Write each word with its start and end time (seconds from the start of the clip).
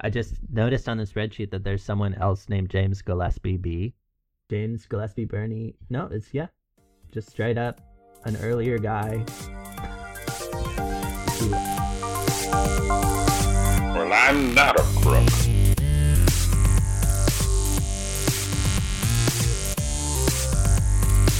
I 0.00 0.10
just 0.10 0.34
noticed 0.52 0.88
on 0.88 0.96
the 0.96 1.04
spreadsheet 1.04 1.50
that 1.50 1.64
there's 1.64 1.82
someone 1.82 2.14
else 2.14 2.48
named 2.48 2.70
James 2.70 3.02
Gillespie 3.02 3.56
B. 3.56 3.94
James 4.48 4.86
Gillespie 4.86 5.24
Birney. 5.24 5.74
No, 5.90 6.06
it's 6.12 6.32
yeah, 6.32 6.46
just 7.10 7.28
straight 7.28 7.58
up 7.58 7.80
an 8.24 8.36
earlier 8.36 8.78
guy. 8.78 9.24
Well, 13.92 14.12
I'm 14.12 14.54
not 14.54 14.78
a 14.78 14.82
crook. 15.02 15.26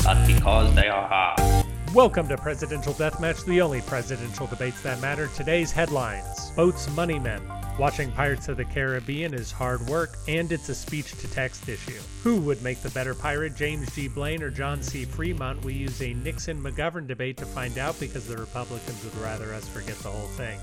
But 0.02 0.26
because 0.26 0.74
they 0.74 0.88
are 0.88 1.06
hard. 1.06 1.47
Welcome 1.94 2.28
to 2.28 2.36
Presidential 2.36 2.92
Deathmatch, 2.92 3.46
the 3.46 3.62
only 3.62 3.80
presidential 3.80 4.46
debates 4.46 4.82
that 4.82 5.00
matter. 5.00 5.30
Today's 5.34 5.72
headlines 5.72 6.50
Boats 6.50 6.86
Money 6.94 7.18
Men. 7.18 7.40
Watching 7.78 8.12
Pirates 8.12 8.48
of 8.48 8.58
the 8.58 8.66
Caribbean 8.66 9.32
is 9.32 9.50
hard 9.50 9.80
work, 9.86 10.18
and 10.28 10.52
it's 10.52 10.68
a 10.68 10.74
speech 10.74 11.12
to 11.18 11.30
text 11.30 11.66
issue. 11.66 11.98
Who 12.22 12.40
would 12.42 12.62
make 12.62 12.82
the 12.82 12.90
better 12.90 13.14
pirate, 13.14 13.56
James 13.56 13.90
G. 13.94 14.06
Blaine 14.06 14.42
or 14.42 14.50
John 14.50 14.82
C. 14.82 15.06
Fremont? 15.06 15.64
We 15.64 15.72
use 15.72 16.02
a 16.02 16.12
Nixon 16.12 16.62
McGovern 16.62 17.06
debate 17.06 17.38
to 17.38 17.46
find 17.46 17.78
out 17.78 17.98
because 17.98 18.26
the 18.26 18.36
Republicans 18.36 19.02
would 19.02 19.16
rather 19.16 19.54
us 19.54 19.66
forget 19.66 19.96
the 20.00 20.10
whole 20.10 20.28
thing. 20.28 20.60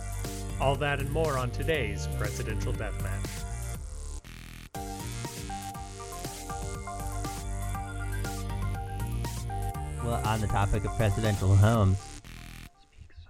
All 0.62 0.76
that 0.76 1.00
and 1.00 1.10
more 1.10 1.40
on 1.40 1.50
today's 1.50 2.08
Presidential 2.20 2.72
Deathmatch. 2.74 3.45
Well, 10.06 10.22
on 10.26 10.40
the 10.40 10.48
topic 10.48 10.86
of 10.86 10.96
presidential 10.98 11.56
homes, 11.56 12.22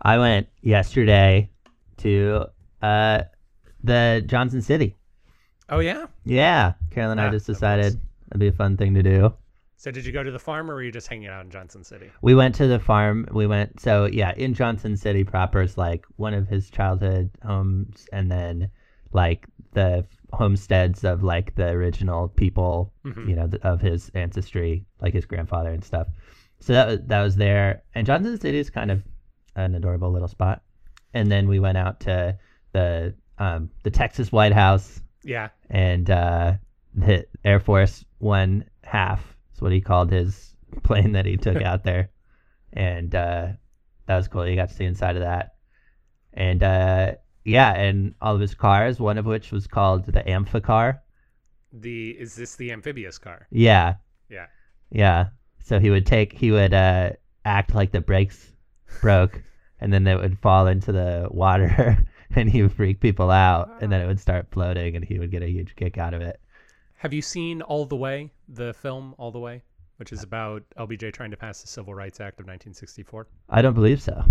I 0.01 0.17
went 0.17 0.47
yesterday 0.61 1.49
to 1.97 2.45
uh, 2.81 3.23
the 3.83 4.21
Johnson 4.25 4.61
City. 4.61 4.97
Oh, 5.69 5.79
yeah? 5.79 6.07
Yeah, 6.25 6.73
Carol 6.91 7.11
and 7.11 7.21
I 7.21 7.27
Ah, 7.27 7.31
just 7.31 7.47
that 7.47 7.51
was- 7.53 7.57
decided 7.59 8.01
it'd 8.31 8.39
be 8.39 8.47
a 8.47 8.51
fun 8.51 8.75
thing 8.77 8.93
to 8.95 9.03
do. 9.03 9.33
So, 9.77 9.89
did 9.91 10.05
you 10.05 10.11
go 10.11 10.23
to 10.23 10.31
the 10.31 10.39
farm 10.39 10.69
or 10.69 10.75
were 10.75 10.83
you 10.83 10.91
just 10.91 11.07
hanging 11.07 11.27
out 11.29 11.45
in 11.45 11.49
Johnson 11.51 11.83
City? 11.83 12.09
We 12.21 12.35
went 12.35 12.55
to 12.55 12.67
the 12.67 12.79
farm. 12.79 13.27
We 13.31 13.45
went 13.47 13.79
so 13.79 14.05
yeah, 14.05 14.33
in 14.35 14.53
Johnson 14.53 14.97
City 14.97 15.23
proper 15.23 15.61
is 15.61 15.77
like 15.77 16.05
one 16.17 16.33
of 16.33 16.47
his 16.47 16.69
childhood 16.69 17.29
homes, 17.43 18.07
and 18.11 18.29
then 18.31 18.69
like 19.13 19.45
the 19.73 20.05
homesteads 20.33 21.03
of 21.03 21.23
like 21.23 21.55
the 21.55 21.67
original 21.69 22.29
people, 22.29 22.91
Mhm. 23.05 23.29
you 23.29 23.35
know, 23.35 23.47
th- 23.47 23.61
of 23.63 23.79
his 23.81 24.09
ancestry, 24.15 24.85
like 25.01 25.13
his 25.13 25.25
grandfather 25.25 25.71
and 25.71 25.83
stuff. 25.83 26.07
So 26.65 26.73
that 26.73 26.87
was, 26.87 26.99
that 27.05 27.21
was 27.21 27.35
there, 27.35 27.83
and 27.93 28.07
Johnson 28.07 28.39
City 28.39 28.57
is 28.57 28.71
kind 28.71 28.89
of 28.89 29.03
an 29.55 29.75
adorable 29.75 30.11
little 30.11 30.27
spot. 30.27 30.63
And 31.13 31.31
then 31.31 31.47
we 31.47 31.59
went 31.59 31.77
out 31.77 31.99
to 32.01 32.39
the 32.73 33.13
um, 33.37 33.69
the 33.83 33.91
Texas 33.91 34.31
White 34.31 34.51
House, 34.51 34.99
Yeah. 35.23 35.49
and 35.69 36.09
uh, 36.09 36.53
the 36.95 37.27
Air 37.43 37.59
Force 37.59 38.03
One 38.17 38.65
half 38.83 39.37
is 39.53 39.61
what 39.61 39.73
he 39.73 39.79
called 39.79 40.11
his 40.11 40.55
plane 40.83 41.11
that 41.11 41.27
he 41.27 41.37
took 41.37 41.61
out 41.61 41.83
there, 41.83 42.09
and 42.73 43.13
uh, 43.13 43.49
that 44.07 44.15
was 44.15 44.27
cool. 44.27 44.47
You 44.47 44.55
got 44.55 44.69
to 44.69 44.73
see 44.75 44.85
inside 44.85 45.17
of 45.17 45.21
that, 45.21 45.57
and 46.33 46.63
uh, 46.63 47.11
yeah, 47.43 47.73
and 47.75 48.15
all 48.23 48.33
of 48.33 48.41
his 48.41 48.55
cars, 48.55 48.99
one 48.99 49.19
of 49.19 49.27
which 49.27 49.51
was 49.51 49.67
called 49.67 50.05
the 50.07 50.23
Amphicar. 50.27 50.97
The 51.71 52.09
Is 52.09 52.35
this 52.35 52.55
the 52.55 52.71
amphibious 52.71 53.19
car? 53.19 53.45
Yeah, 53.51 53.97
Yeah. 54.29 54.47
yeah. 54.89 55.27
So 55.65 55.79
he 55.79 55.89
would 55.89 56.05
take, 56.05 56.31
he 56.31 56.51
would 56.51 56.75
uh, 56.75 57.13
act 57.43 57.73
like 57.73 57.91
the 57.91 57.99
brakes 57.99 58.51
broke, 59.01 59.41
and 59.81 59.91
then 59.91 60.05
it 60.05 60.15
would 60.15 60.37
fall 60.37 60.67
into 60.67 60.91
the 60.91 61.27
water, 61.31 61.97
and 62.35 62.47
he 62.47 62.61
would 62.61 62.71
freak 62.71 62.99
people 62.99 63.31
out, 63.31 63.71
and 63.81 63.91
then 63.91 63.99
it 63.99 64.05
would 64.05 64.19
start 64.19 64.45
floating, 64.51 64.95
and 64.95 65.03
he 65.03 65.17
would 65.17 65.31
get 65.31 65.41
a 65.41 65.49
huge 65.49 65.75
kick 65.75 65.97
out 65.97 66.13
of 66.13 66.21
it. 66.21 66.39
Have 66.97 67.13
you 67.13 67.21
seen 67.23 67.63
All 67.63 67.85
the 67.87 67.95
Way, 67.95 68.29
the 68.47 68.73
film 68.75 69.15
All 69.17 69.31
the 69.31 69.39
Way, 69.39 69.63
which 69.97 70.13
is 70.13 70.21
about 70.21 70.61
LBJ 70.77 71.11
trying 71.13 71.31
to 71.31 71.37
pass 71.37 71.61
the 71.61 71.67
Civil 71.67 71.95
Rights 71.95 72.19
Act 72.19 72.39
of 72.39 72.45
1964? 72.45 73.27
I 73.49 73.63
don't 73.63 73.73
believe 73.73 74.01
so. 74.01 74.23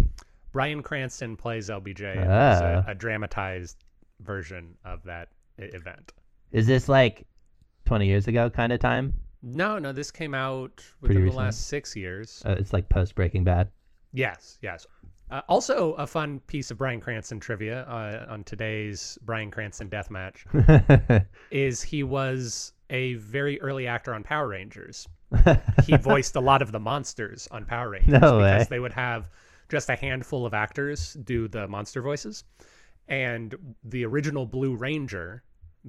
Bryan 0.52 0.84
Cranston 0.84 1.36
plays 1.36 1.68
LBJ, 1.68 1.98
there's 2.14 2.28
Ah. 2.28 2.84
a, 2.86 2.92
a 2.92 2.94
dramatized 2.94 3.82
version 4.20 4.76
of 4.84 5.02
that 5.02 5.30
event. 5.58 6.12
Is 6.52 6.68
this 6.68 6.88
like 6.88 7.26
20 7.86 8.06
years 8.06 8.28
ago 8.28 8.48
kind 8.50 8.72
of 8.72 8.78
time? 8.78 9.14
No, 9.44 9.78
no, 9.78 9.92
this 9.92 10.10
came 10.10 10.34
out 10.34 10.76
Pretty 10.76 10.90
within 11.00 11.14
the 11.16 11.20
recently? 11.24 11.44
last 11.44 11.66
six 11.68 11.94
years. 11.94 12.42
Uh, 12.46 12.56
it's 12.58 12.72
like 12.72 12.88
post 12.88 13.14
Breaking 13.14 13.44
Bad. 13.44 13.68
Yes, 14.12 14.58
yes. 14.62 14.86
Uh, 15.30 15.42
also, 15.48 15.92
a 15.94 16.06
fun 16.06 16.40
piece 16.46 16.70
of 16.70 16.78
Bryan 16.78 17.00
Cranston 17.00 17.40
trivia 17.40 17.82
uh, 17.82 18.26
on 18.32 18.44
today's 18.44 19.18
Bryan 19.22 19.50
Cranston 19.50 19.88
death 19.88 20.10
match 20.10 20.46
is 21.50 21.82
he 21.82 22.02
was 22.02 22.72
a 22.90 23.14
very 23.14 23.60
early 23.60 23.86
actor 23.86 24.14
on 24.14 24.22
Power 24.22 24.48
Rangers. 24.48 25.08
he 25.86 25.96
voiced 25.96 26.36
a 26.36 26.40
lot 26.40 26.62
of 26.62 26.72
the 26.72 26.78
monsters 26.80 27.48
on 27.50 27.64
Power 27.64 27.90
Rangers 27.90 28.12
No 28.12 28.38
because 28.38 28.60
way. 28.60 28.66
they 28.70 28.78
would 28.80 28.92
have 28.92 29.28
just 29.68 29.88
a 29.90 29.96
handful 29.96 30.46
of 30.46 30.54
actors 30.54 31.14
do 31.24 31.48
the 31.48 31.66
monster 31.66 32.00
voices. 32.02 32.44
And 33.08 33.54
the 33.82 34.04
original 34.04 34.46
Blue 34.46 34.76
Ranger, 34.76 35.42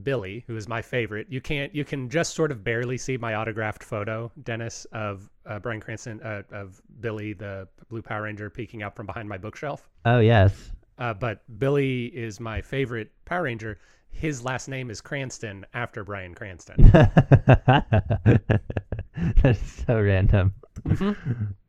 Billy, 0.03 0.43
who 0.47 0.55
is 0.57 0.67
my 0.67 0.81
favorite, 0.81 1.27
you 1.29 1.39
can't 1.41 1.73
you 1.73 1.85
can 1.85 2.09
just 2.09 2.33
sort 2.35 2.51
of 2.51 2.63
barely 2.63 2.97
see 2.97 3.17
my 3.17 3.35
autographed 3.35 3.83
photo, 3.83 4.31
Dennis, 4.43 4.85
of 4.91 5.29
uh, 5.45 5.59
Bryan 5.59 5.79
Cranston 5.79 6.21
uh, 6.21 6.43
of 6.51 6.81
Billy, 6.99 7.33
the 7.33 7.67
Blue 7.89 8.01
Power 8.01 8.23
Ranger, 8.23 8.49
peeking 8.49 8.83
out 8.83 8.95
from 8.95 9.05
behind 9.05 9.29
my 9.29 9.37
bookshelf. 9.37 9.89
oh, 10.05 10.19
yes. 10.19 10.71
Uh, 10.97 11.13
but 11.13 11.41
Billy 11.59 12.05
is 12.05 12.39
my 12.39 12.61
favorite 12.61 13.11
Power 13.25 13.43
Ranger. 13.43 13.77
His 14.11 14.45
last 14.45 14.69
name 14.69 14.89
is 14.89 15.01
Cranston 15.01 15.65
after 15.73 16.05
Bryan 16.05 16.33
Cranston. 16.33 16.89
That's 19.41 19.83
so 19.85 20.01
random. 20.01 20.53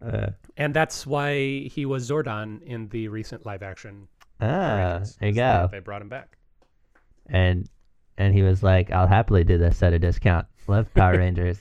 Uh, 0.05 0.29
and 0.57 0.73
that's 0.73 1.05
why 1.05 1.61
he 1.63 1.85
was 1.85 2.09
Zordon 2.09 2.63
in 2.63 2.89
the 2.91 3.09
recent 3.09 3.45
live 3.45 3.63
action. 3.63 4.07
Ah, 4.41 5.03
there 5.19 5.29
you 5.29 5.35
go. 5.35 5.69
They 5.71 5.81
brought 5.81 6.01
him 6.01 6.09
back. 6.09 6.37
And 7.29 7.69
and 8.19 8.35
he 8.35 8.43
was 8.43 8.63
like, 8.63 8.91
"I'll 8.91 9.07
happily 9.07 9.45
do 9.45 9.59
this 9.59 9.83
at 9.83 9.93
a 9.93 9.99
discount. 9.99 10.47
Love 10.69 10.93
Power 10.95 11.17
Rangers. 11.19 11.59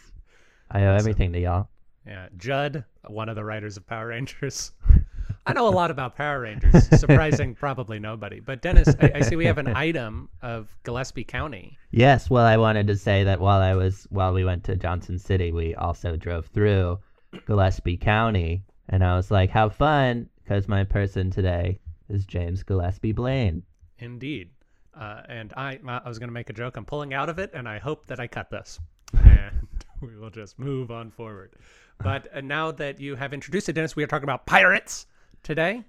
I 0.71 0.83
owe 0.83 0.95
Awesome. 0.95 0.99
everything 0.99 1.33
to 1.33 1.39
y'all." 1.39 1.69
Yeah, 2.05 2.27
Judd, 2.37 2.83
one 3.07 3.29
of 3.29 3.35
the 3.35 3.43
writers 3.43 3.77
of 3.77 3.87
Power 3.87 4.07
Rangers. 4.07 4.71
I 5.47 5.53
know 5.53 5.67
a 5.67 5.69
lot 5.69 5.91
about 5.91 6.15
Power 6.15 6.39
Rangers. 6.41 6.87
Surprising, 6.99 7.53
probably 7.59 7.99
nobody. 7.99 8.39
But 8.39 8.63
Dennis, 8.63 8.89
I, 8.99 9.11
I 9.15 9.21
see 9.21 9.35
we 9.35 9.45
have 9.45 9.59
an 9.59 9.67
item 9.75 10.29
of 10.41 10.75
Gillespie 10.83 11.23
County. 11.23 11.77
Yes, 11.91 12.31
well, 12.31 12.45
I 12.45 12.57
wanted 12.57 12.87
to 12.87 12.95
say 12.97 13.23
that 13.23 13.39
while 13.39 13.61
I 13.61 13.75
was 13.75 14.07
while 14.09 14.33
we 14.33 14.43
went 14.43 14.63
to 14.65 14.75
Johnson 14.75 15.19
City, 15.19 15.51
we 15.51 15.75
also 15.75 16.15
drove 16.15 16.47
through 16.47 16.99
Gillespie 17.45 17.97
County, 17.97 18.63
and 18.89 19.03
I 19.03 19.15
was 19.15 19.29
like, 19.29 19.49
"How 19.51 19.69
fun!" 19.69 20.29
Because 20.43 20.67
my 20.67 20.83
person 20.83 21.29
today 21.31 21.79
is 22.09 22.25
James 22.25 22.61
Gillespie 22.63 23.11
Blaine. 23.13 23.63
Indeed. 23.99 24.49
Uh, 24.97 25.21
and 25.27 25.53
I, 25.57 25.79
I 25.87 26.07
was 26.07 26.19
going 26.19 26.29
to 26.29 26.33
make 26.33 26.49
a 26.49 26.53
joke. 26.53 26.77
I'm 26.77 26.85
pulling 26.85 27.13
out 27.13 27.29
of 27.29 27.39
it, 27.39 27.51
and 27.53 27.67
I 27.67 27.79
hope 27.79 28.07
that 28.07 28.19
I 28.19 28.27
cut 28.27 28.49
this. 28.49 28.79
And 29.23 29.67
we 30.01 30.17
will 30.17 30.29
just 30.29 30.59
move 30.59 30.91
on 30.91 31.11
forward. 31.11 31.53
But 31.99 32.27
uh, 32.35 32.41
now 32.41 32.71
that 32.71 32.99
you 32.99 33.15
have 33.15 33.33
introduced 33.33 33.69
it, 33.69 33.73
Dennis, 33.73 33.95
we 33.95 34.03
are 34.03 34.07
talking 34.07 34.23
about 34.25 34.45
pirates 34.45 35.07
today. 35.43 35.83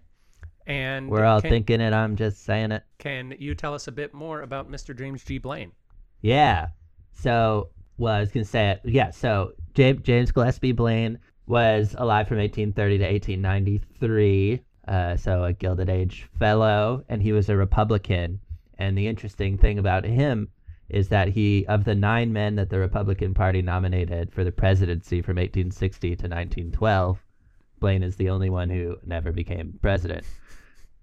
And 0.67 1.09
We're 1.09 1.25
all 1.25 1.41
can, 1.41 1.51
thinking 1.51 1.81
it. 1.81 1.93
I'm 1.93 2.17
just 2.17 2.45
saying 2.45 2.73
it. 2.73 2.83
Can 2.99 3.35
you 3.39 3.55
tell 3.55 3.75
us 3.75 3.87
a 3.87 3.93
bit 3.93 4.13
more 4.13 4.43
about 4.43 4.71
Mr. 4.71 4.97
James 4.97 5.23
G. 5.23 5.39
Blaine? 5.39 5.73
Yeah. 6.23 6.69
So, 7.13 7.71
well, 7.99 8.15
I 8.15 8.21
was 8.21 8.33
gonna 8.33 8.45
say 8.45 8.71
it. 8.71 8.81
Yeah. 8.85 9.11
So 9.11 9.53
James 9.75 10.03
James 10.03 10.33
Gillespie 10.33 10.73
Blaine 10.73 11.19
was 11.47 11.95
alive 11.99 12.27
from 12.27 12.39
1830 12.39 12.99
to 12.99 13.05
1893. 13.05 14.61
Uh, 14.89 15.17
so 15.17 15.45
a 15.45 15.53
Gilded 15.53 15.89
Age 15.89 16.29
fellow, 16.39 17.05
and 17.09 17.23
he 17.23 17.33
was 17.33 17.49
a 17.49 17.57
Republican. 17.57 18.41
And 18.79 18.97
the 18.97 19.07
interesting 19.09 19.57
thing 19.59 19.79
about 19.79 20.05
him 20.05 20.49
is 20.89 21.09
that 21.09 21.29
he, 21.29 21.65
of 21.67 21.85
the 21.85 21.95
nine 21.95 22.33
men 22.33 22.55
that 22.57 22.71
the 22.71 22.79
Republican 22.79 23.35
Party 23.35 23.61
nominated 23.63 24.33
for 24.33 24.45
the 24.45 24.53
presidency 24.53 25.21
from 25.23 25.37
1860 25.37 26.09
to 26.11 26.13
1912, 26.29 27.19
Blaine 27.81 28.03
is 28.03 28.17
the 28.17 28.31
only 28.31 28.51
one 28.51 28.71
who 28.71 28.97
never 29.05 29.33
became 29.33 29.79
president. 29.83 30.25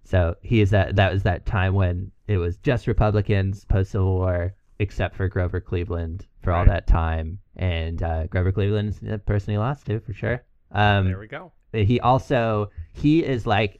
So 0.06 0.36
he 0.42 0.62
is 0.62 0.70
that 0.72 0.96
that 0.96 1.14
was 1.14 1.24
that 1.24 1.46
time 1.46 1.74
when 1.74 2.12
it 2.28 2.38
was 2.38 2.58
just 2.58 2.88
Republicans 2.88 3.66
post 3.66 3.92
Civil 3.92 4.16
War, 4.16 4.56
except 4.80 5.16
for 5.16 5.28
Grover 5.28 5.60
Cleveland 5.62 6.26
for 6.42 6.52
all 6.52 6.60
Right. 6.66 6.70
that 6.70 6.88
time, 6.88 7.40
and 7.56 8.02
uh, 8.04 8.28
Grover 8.28 8.52
Cleveland's 8.52 9.00
the 9.00 9.20
person 9.20 9.52
he 9.54 9.58
lost 9.58 9.86
to 9.88 10.00
for 10.00 10.14
sure. 10.14 10.44
Um, 10.72 11.06
there 11.08 11.20
we 11.20 11.28
go. 11.28 11.52
he 11.74 12.00
also 12.00 12.70
he 12.94 13.24
is 13.24 13.46
like 13.46 13.80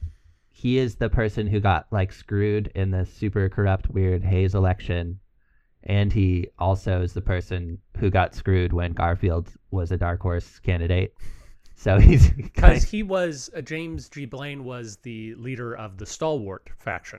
he 0.64 0.78
is 0.78 0.96
the 0.96 1.10
person 1.10 1.46
who 1.46 1.60
got 1.60 1.86
like 1.90 2.10
screwed 2.10 2.72
in 2.74 2.90
the 2.90 3.04
super 3.04 3.50
corrupt 3.50 3.90
weird 3.90 4.24
Hayes 4.24 4.54
election, 4.54 5.20
and 5.82 6.10
he 6.10 6.48
also 6.58 7.02
is 7.02 7.12
the 7.12 7.20
person 7.20 7.76
who 7.98 8.08
got 8.08 8.34
screwed 8.34 8.72
when 8.72 8.94
Garfield 8.94 9.52
was 9.70 9.92
a 9.92 9.98
dark 9.98 10.22
horse 10.22 10.58
candidate. 10.58 11.14
So 11.76 11.98
he's 11.98 12.30
Because 12.36 12.84
he 12.84 13.02
was, 13.02 13.50
uh, 13.54 13.60
James 13.60 14.08
G. 14.08 14.26
Blaine 14.26 14.62
was 14.64 14.96
the 15.02 15.34
leader 15.34 15.74
of 15.76 15.98
the 15.98 16.06
stalwart 16.06 16.70
faction 16.78 17.18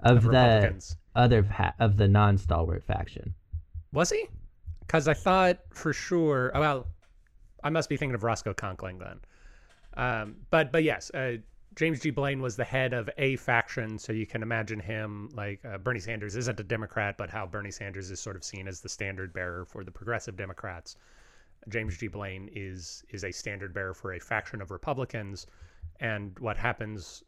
of 0.00 0.16
of 0.16 0.22
the 0.24 0.28
Republicans. 0.30 0.96
other 1.14 1.46
of 1.78 1.96
the 1.96 2.08
non-stalwart 2.08 2.84
faction. 2.84 3.34
Was 3.92 4.10
he? 4.10 4.26
Because 4.80 5.06
I 5.06 5.14
thought 5.14 5.58
for 5.70 5.92
sure. 5.92 6.50
oh, 6.54 6.60
Well, 6.60 6.86
I 7.62 7.70
must 7.70 7.88
be 7.88 7.96
thinking 7.96 8.16
of 8.16 8.24
Roscoe 8.24 8.52
Conkling 8.52 8.98
then. 8.98 9.20
Um, 9.96 10.34
but 10.50 10.72
but 10.72 10.82
yes, 10.82 11.12
uh, 11.14 11.36
James 11.76 12.00
G. 12.00 12.10
Blaine 12.10 12.40
was 12.40 12.56
the 12.56 12.64
head 12.64 12.92
of 12.92 13.10
a 13.18 13.36
faction, 13.36 13.98
so 13.98 14.12
you 14.12 14.26
can 14.26 14.42
imagine 14.42 14.78
him 14.78 15.28
like 15.34 15.64
uh, 15.64 15.78
Bernie 15.78 16.00
Sanders 16.00 16.36
isn't 16.36 16.60
a 16.60 16.64
Democrat, 16.64 17.16
but 17.18 17.30
how 17.30 17.46
Bernie 17.46 17.70
Sanders 17.70 18.10
is 18.10 18.20
sort 18.20 18.36
of 18.36 18.44
seen 18.44 18.68
as 18.68 18.80
the 18.80 18.88
standard 18.88 19.32
bearer 19.32 19.64
for 19.64 19.82
the 19.82 19.90
progressive 19.90 20.36
Democrats. 20.36 20.96
James 21.68 21.96
G. 21.96 22.08
Blaine 22.08 22.48
is 22.54 23.04
is 23.08 23.24
a 23.24 23.32
standard 23.32 23.74
bearer 23.74 23.94
for 23.94 24.12
a 24.12 24.20
faction 24.20 24.60
of 24.62 24.70
Republicans, 24.70 25.46
and 26.00 26.38
what 26.38 26.56
happens 26.56 27.24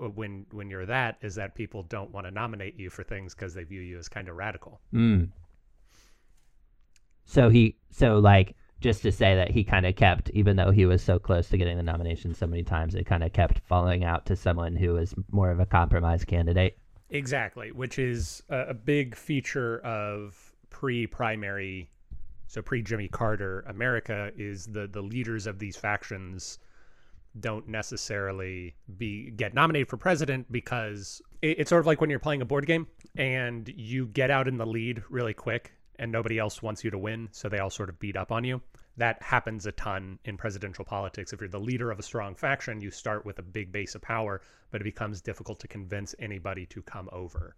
uh, 0.00 0.08
when 0.08 0.44
when 0.50 0.68
you're 0.68 0.86
that 0.86 1.16
is 1.22 1.34
that 1.36 1.54
people 1.54 1.82
don't 1.84 2.10
want 2.10 2.26
to 2.26 2.30
nominate 2.30 2.78
you 2.78 2.90
for 2.90 3.02
things 3.02 3.34
because 3.34 3.54
they 3.54 3.64
view 3.64 3.80
you 3.80 3.98
as 3.98 4.08
kind 4.08 4.28
of 4.28 4.36
radical. 4.36 4.80
Mm. 4.92 5.28
So 7.24 7.48
he, 7.48 7.76
so 7.90 8.18
like, 8.18 8.54
just 8.80 9.02
to 9.02 9.12
say 9.12 9.34
that 9.34 9.50
he 9.50 9.64
kind 9.64 9.86
of 9.86 9.96
kept, 9.96 10.30
even 10.30 10.56
though 10.56 10.70
he 10.70 10.86
was 10.86 11.02
so 11.02 11.18
close 11.18 11.48
to 11.48 11.56
getting 11.56 11.76
the 11.76 11.82
nomination 11.82 12.34
so 12.34 12.46
many 12.46 12.62
times, 12.62 12.94
it 12.94 13.04
kind 13.04 13.24
of 13.24 13.32
kept 13.32 13.60
falling 13.66 14.04
out 14.04 14.26
to 14.26 14.36
someone 14.36 14.76
who 14.76 14.94
was 14.94 15.14
more 15.30 15.50
of 15.50 15.60
a 15.60 15.66
compromise 15.66 16.24
candidate. 16.24 16.78
Exactly, 17.10 17.72
which 17.72 17.98
is 17.98 18.42
a, 18.48 18.74
big 18.74 19.14
feature 19.14 19.78
of 19.80 20.52
pre-primary, 20.70 21.88
so 22.48 22.60
pre-Jimmy 22.60 23.08
Carter 23.08 23.64
America 23.68 24.30
is 24.36 24.66
the 24.66 24.86
the 24.86 25.00
leaders 25.00 25.46
of 25.46 25.58
these 25.58 25.76
factions 25.76 26.58
don't 27.40 27.68
necessarily 27.68 28.74
be 28.96 29.30
get 29.30 29.54
nominated 29.54 29.88
for 29.88 29.96
president 29.96 30.50
because 30.50 31.20
it, 31.42 31.60
it's 31.60 31.70
sort 31.70 31.80
of 31.80 31.86
like 31.86 32.00
when 32.00 32.10
you're 32.10 32.18
playing 32.18 32.42
a 32.42 32.44
board 32.44 32.66
game 32.66 32.86
and 33.16 33.72
you 33.76 34.06
get 34.06 34.30
out 34.30 34.48
in 34.48 34.56
the 34.56 34.66
lead 34.66 35.02
really 35.10 35.34
quick 35.34 35.72
and 35.98 36.10
nobody 36.12 36.38
else 36.38 36.62
wants 36.62 36.84
you 36.84 36.90
to 36.90 36.98
win, 36.98 37.28
so 37.32 37.48
they 37.48 37.58
all 37.58 37.70
sort 37.70 37.88
of 37.88 37.98
beat 37.98 38.16
up 38.16 38.30
on 38.32 38.44
you. 38.44 38.60
That 38.96 39.22
happens 39.22 39.66
a 39.66 39.72
ton 39.72 40.18
in 40.24 40.36
presidential 40.36 40.84
politics. 40.84 41.32
If 41.32 41.40
you're 41.40 41.48
the 41.48 41.60
leader 41.60 41.90
of 41.90 41.98
a 41.98 42.02
strong 42.02 42.34
faction, 42.34 42.80
you 42.80 42.90
start 42.90 43.24
with 43.26 43.38
a 43.38 43.42
big 43.42 43.72
base 43.72 43.94
of 43.94 44.02
power, 44.02 44.40
but 44.70 44.80
it 44.80 44.84
becomes 44.84 45.20
difficult 45.20 45.60
to 45.60 45.68
convince 45.68 46.14
anybody 46.18 46.66
to 46.66 46.82
come 46.82 47.08
over 47.12 47.56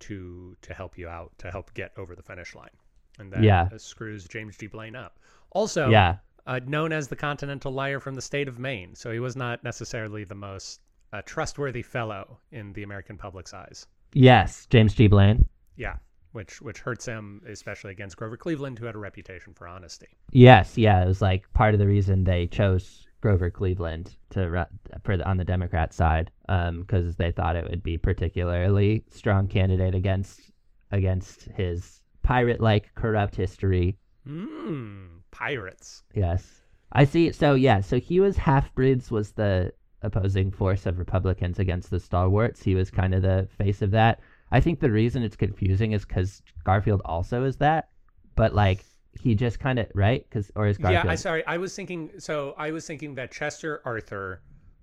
to 0.00 0.56
to 0.62 0.74
help 0.74 0.98
you 0.98 1.08
out, 1.08 1.32
to 1.38 1.50
help 1.50 1.72
get 1.74 1.92
over 1.96 2.14
the 2.14 2.22
finish 2.22 2.54
line. 2.54 2.76
And 3.18 3.32
that 3.32 3.42
Yeah. 3.42 3.68
uh, 3.72 3.78
screws 3.78 4.28
James 4.28 4.56
G. 4.58 4.66
Blaine 4.66 4.94
up. 4.94 5.18
Also, 5.50 5.88
Yeah. 5.88 6.18
uh, 6.46 6.60
known 6.66 6.92
as 6.92 7.08
the 7.08 7.16
Continental 7.16 7.72
Liar 7.72 7.98
from 7.98 8.14
the 8.14 8.20
state 8.22 8.46
of 8.48 8.58
Maine, 8.58 8.94
so 8.94 9.10
he 9.10 9.18
was 9.20 9.36
not 9.36 9.64
necessarily 9.64 10.24
the 10.24 10.34
most 10.34 10.80
uh, 11.12 11.22
trustworthy 11.24 11.82
fellow 11.82 12.38
in 12.50 12.72
the 12.74 12.82
American 12.82 13.16
public's 13.16 13.54
eyes. 13.54 13.86
Yes, 14.12 14.66
James 14.66 14.92
G. 14.92 15.06
Blaine. 15.06 15.48
Yeah, 15.76 15.96
which 16.36 16.60
which 16.60 16.80
hurts 16.80 17.06
him, 17.06 17.40
especially 17.48 17.92
against 17.92 18.18
Grover 18.18 18.36
Cleveland, 18.36 18.78
who 18.78 18.84
had 18.84 18.94
a 18.94 18.98
reputation 18.98 19.54
for 19.54 19.66
honesty. 19.66 20.08
Yes, 20.32 20.76
yeah, 20.76 21.02
it 21.02 21.08
was 21.08 21.22
like 21.22 21.50
part 21.54 21.72
of 21.72 21.80
the 21.80 21.86
reason 21.86 22.24
they 22.24 22.46
chose 22.46 23.06
Grover 23.22 23.50
Cleveland 23.50 24.14
to 24.30 24.50
run 24.50 24.66
for 25.02 25.16
the, 25.16 25.26
on 25.26 25.38
the 25.38 25.44
Democrat 25.44 25.94
side, 25.94 26.30
um, 26.50 26.82
because 26.82 27.16
they 27.16 27.32
thought 27.32 27.56
it 27.56 27.68
would 27.70 27.82
be 27.82 27.96
particularly 27.96 29.02
strong 29.10 29.48
candidate 29.48 29.94
against 29.94 30.52
against 30.92 31.44
his 31.56 32.02
pirate-like 32.22 32.94
corrupt 32.94 33.34
history. 33.34 33.96
Mmm, 34.28 35.08
pirates. 35.30 36.02
Yes, 36.14 36.62
I 36.92 37.04
see. 37.04 37.32
So 37.32 37.54
yeah, 37.54 37.80
so 37.80 37.98
he 37.98 38.20
was 38.20 38.36
half 38.36 38.74
breeds 38.74 39.10
was 39.10 39.32
the 39.32 39.72
opposing 40.02 40.50
force 40.50 40.84
of 40.84 40.98
Republicans 40.98 41.58
against 41.58 41.90
the 41.90 41.98
stalwarts. 41.98 42.62
He 42.62 42.74
was 42.74 42.90
kind 42.90 43.14
of 43.14 43.22
the 43.22 43.48
face 43.56 43.80
of 43.80 43.90
that. 43.92 44.20
I 44.50 44.60
think 44.60 44.80
the 44.80 44.90
reason 44.90 45.22
it's 45.22 45.36
confusing 45.36 45.92
is 45.92 46.04
because 46.04 46.42
Garfield 46.64 47.02
also 47.04 47.44
is 47.44 47.56
that, 47.56 47.88
but 48.36 48.54
like 48.54 48.84
he 49.20 49.34
just 49.34 49.58
kind 49.58 49.78
of 49.78 49.86
right 49.94 50.24
because 50.28 50.50
or 50.54 50.66
is 50.66 50.78
Garfield? 50.78 51.04
Yeah, 51.04 51.10
I 51.10 51.14
sorry, 51.14 51.44
I 51.46 51.56
was 51.56 51.74
thinking. 51.74 52.10
So 52.18 52.54
I 52.56 52.70
was 52.70 52.86
thinking 52.86 53.14
that 53.16 53.32
Chester 53.32 53.80
Arthur 53.84 54.42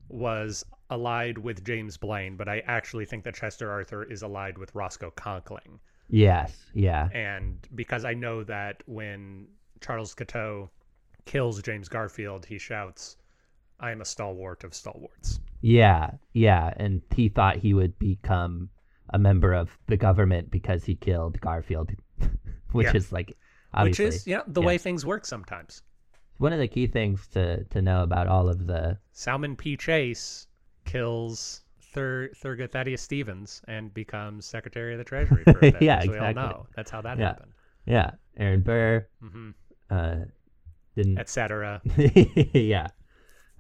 was 0.10 0.66
allied 0.90 1.38
with 1.38 1.64
James 1.64 1.98
Blaine, 1.98 2.36
but 2.36 2.48
I 2.48 2.60
actually 2.68 3.06
think 3.06 3.24
that 3.24 3.36
Chester 3.36 3.72
Arthur 3.72 4.04
is 4.04 4.22
allied 4.22 4.58
with 4.58 4.74
Roscoe 4.76 5.12
Conkling. 5.16 5.80
Yes, 6.10 6.66
yeah. 6.74 7.10
And 7.14 7.58
because 7.76 8.06
I 8.06 8.14
know 8.14 8.44
that 8.44 8.84
when 8.86 9.48
Charles 9.82 10.14
Guiteau 10.14 10.70
kills 11.26 11.62
James 11.62 11.88
Garfield, 11.90 12.46
he 12.46 12.58
shouts, 12.58 13.18
I 13.80 13.92
am 13.92 14.02
a 14.02 14.06
stalwart 14.06 14.64
of 14.64 14.74
stalwarts. 14.74 15.40
Yeah, 15.62 16.12
yeah, 16.34 16.74
and 16.78 17.02
he 17.16 17.30
thought 17.30 17.58
he 17.58 17.74
would 17.74 17.98
become 17.98 18.70
a 19.14 19.20
member 19.20 19.54
of 19.54 19.78
the 19.88 19.98
government 19.98 20.52
because 20.52 20.84
he 20.86 20.96
killed 20.96 21.40
Garfield, 21.42 21.92
which 22.72 22.88
Yeah. 22.88 22.98
is 22.98 23.12
like 23.12 23.38
obviously 23.74 24.06
Which 24.06 24.16
is, 24.16 24.28
you 24.28 24.38
know, 24.38 24.44
the 24.48 24.62
yeah. 24.62 24.68
way 24.68 24.78
things 24.78 25.06
work 25.06 25.26
sometimes. 25.26 25.84
one 26.38 26.54
of 26.54 26.60
the 26.60 26.68
key 26.68 26.88
things 26.88 27.28
to 27.30 27.64
to 27.66 27.82
know 27.82 28.04
about 28.04 28.28
all 28.28 28.50
of 28.50 28.68
the 28.68 28.98
Salmon 29.14 29.56
P. 29.56 29.78
Chase 29.78 30.48
kills 30.86 31.62
Thur 31.82 32.30
Thurgood 32.36 32.72
Thaddeus 32.72 33.02
Stevens 33.02 33.62
and 33.68 33.94
becomes 33.94 34.46
Secretary 34.46 34.94
of 34.94 34.98
the 34.98 35.04
Treasury 35.06 35.46
for 35.46 35.64
a 35.64 35.68
bit, 35.72 35.82
Yeah, 35.82 35.98
as 35.98 36.08
we 36.08 36.18
all 36.18 36.32
exactly. 36.32 36.44
know. 36.44 36.68
That's 36.76 36.92
how 36.92 37.02
that 37.02 37.18
Yeah. 37.18 37.26
happened. 37.28 37.54
yeah 37.86 38.12
Aaron 38.38 38.62
Burr 38.62 39.08
hmm 39.22 39.52
uh 39.90 40.16
didn't 40.96 41.18
Etc. 41.20 41.82
yeah 42.54 42.88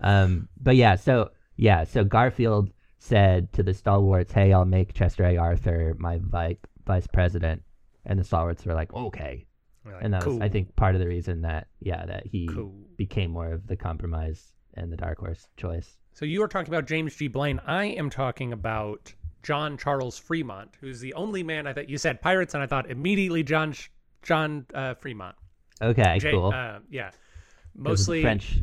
um 0.01 0.47
but 0.61 0.75
yeah 0.75 0.95
so 0.95 1.29
yeah 1.57 1.83
so 1.83 2.03
Garfield 2.03 2.71
said 3.03 3.51
to 3.51 3.63
the 3.63 3.73
stalwarts 3.73 4.31
hey 4.31 4.53
I'll 4.53 4.63
make 4.65 4.93
Chester 4.93 5.25
A 5.25 5.35
Arthur 5.37 5.93
my 5.99 6.19
vi- 6.21 6.57
vice 6.85 7.07
president 7.07 7.61
and 8.05 8.17
the 8.17 8.23
stalwarts 8.23 8.65
were 8.65 8.73
like 8.73 8.93
okay 8.93 9.45
We're 9.85 9.93
like, 9.95 10.03
and 10.03 10.13
that 10.13 10.25
was 10.25 10.39
I 10.39 10.47
think 10.47 10.73
part 10.77 10.95
of 10.95 11.01
the 11.01 11.07
reason 11.07 11.41
that 11.41 11.67
yeah 11.81 12.05
that 12.05 12.25
he 12.25 12.47
cool. 12.47 12.73
became 12.95 13.31
more 13.31 13.51
of 13.51 13.67
the 13.67 13.75
compromise 13.75 14.53
and 14.75 14.91
the 14.91 14.97
dark 14.97 15.19
horse 15.19 15.47
choice. 15.57 15.97
So 16.13 16.25
you 16.25 16.39
were 16.39 16.47
talking 16.47 16.73
about 16.73 16.87
James 16.87 17.15
G. 17.15 17.27
Blaine. 17.27 17.59
I 17.67 17.85
am 17.85 18.09
talking 18.09 18.53
about 18.53 19.13
John 19.43 19.77
Charles 19.77 20.17
Fremont, 20.17 20.69
who's 20.79 20.99
the 20.99 21.13
only 21.15 21.43
man 21.43 21.67
I 21.67 21.73
thought 21.73 21.89
you 21.89 21.97
said 21.97 22.21
pirates, 22.21 22.53
and 22.53 22.63
I 22.63 22.67
thought 22.67 22.89
immediately 22.89 23.43
John 23.43 23.75
John 24.23 24.65
uh, 24.73 24.93
Fremont. 24.95 25.35
Okay, 25.81 26.19
Ja- 26.23 26.31
cool. 26.31 26.47
Uh, 26.53 26.79
yeah, 26.89 27.09
'Cause 27.09 27.13
of 27.13 27.73
the 27.75 27.89
mostly 27.89 28.21
French. 28.21 28.59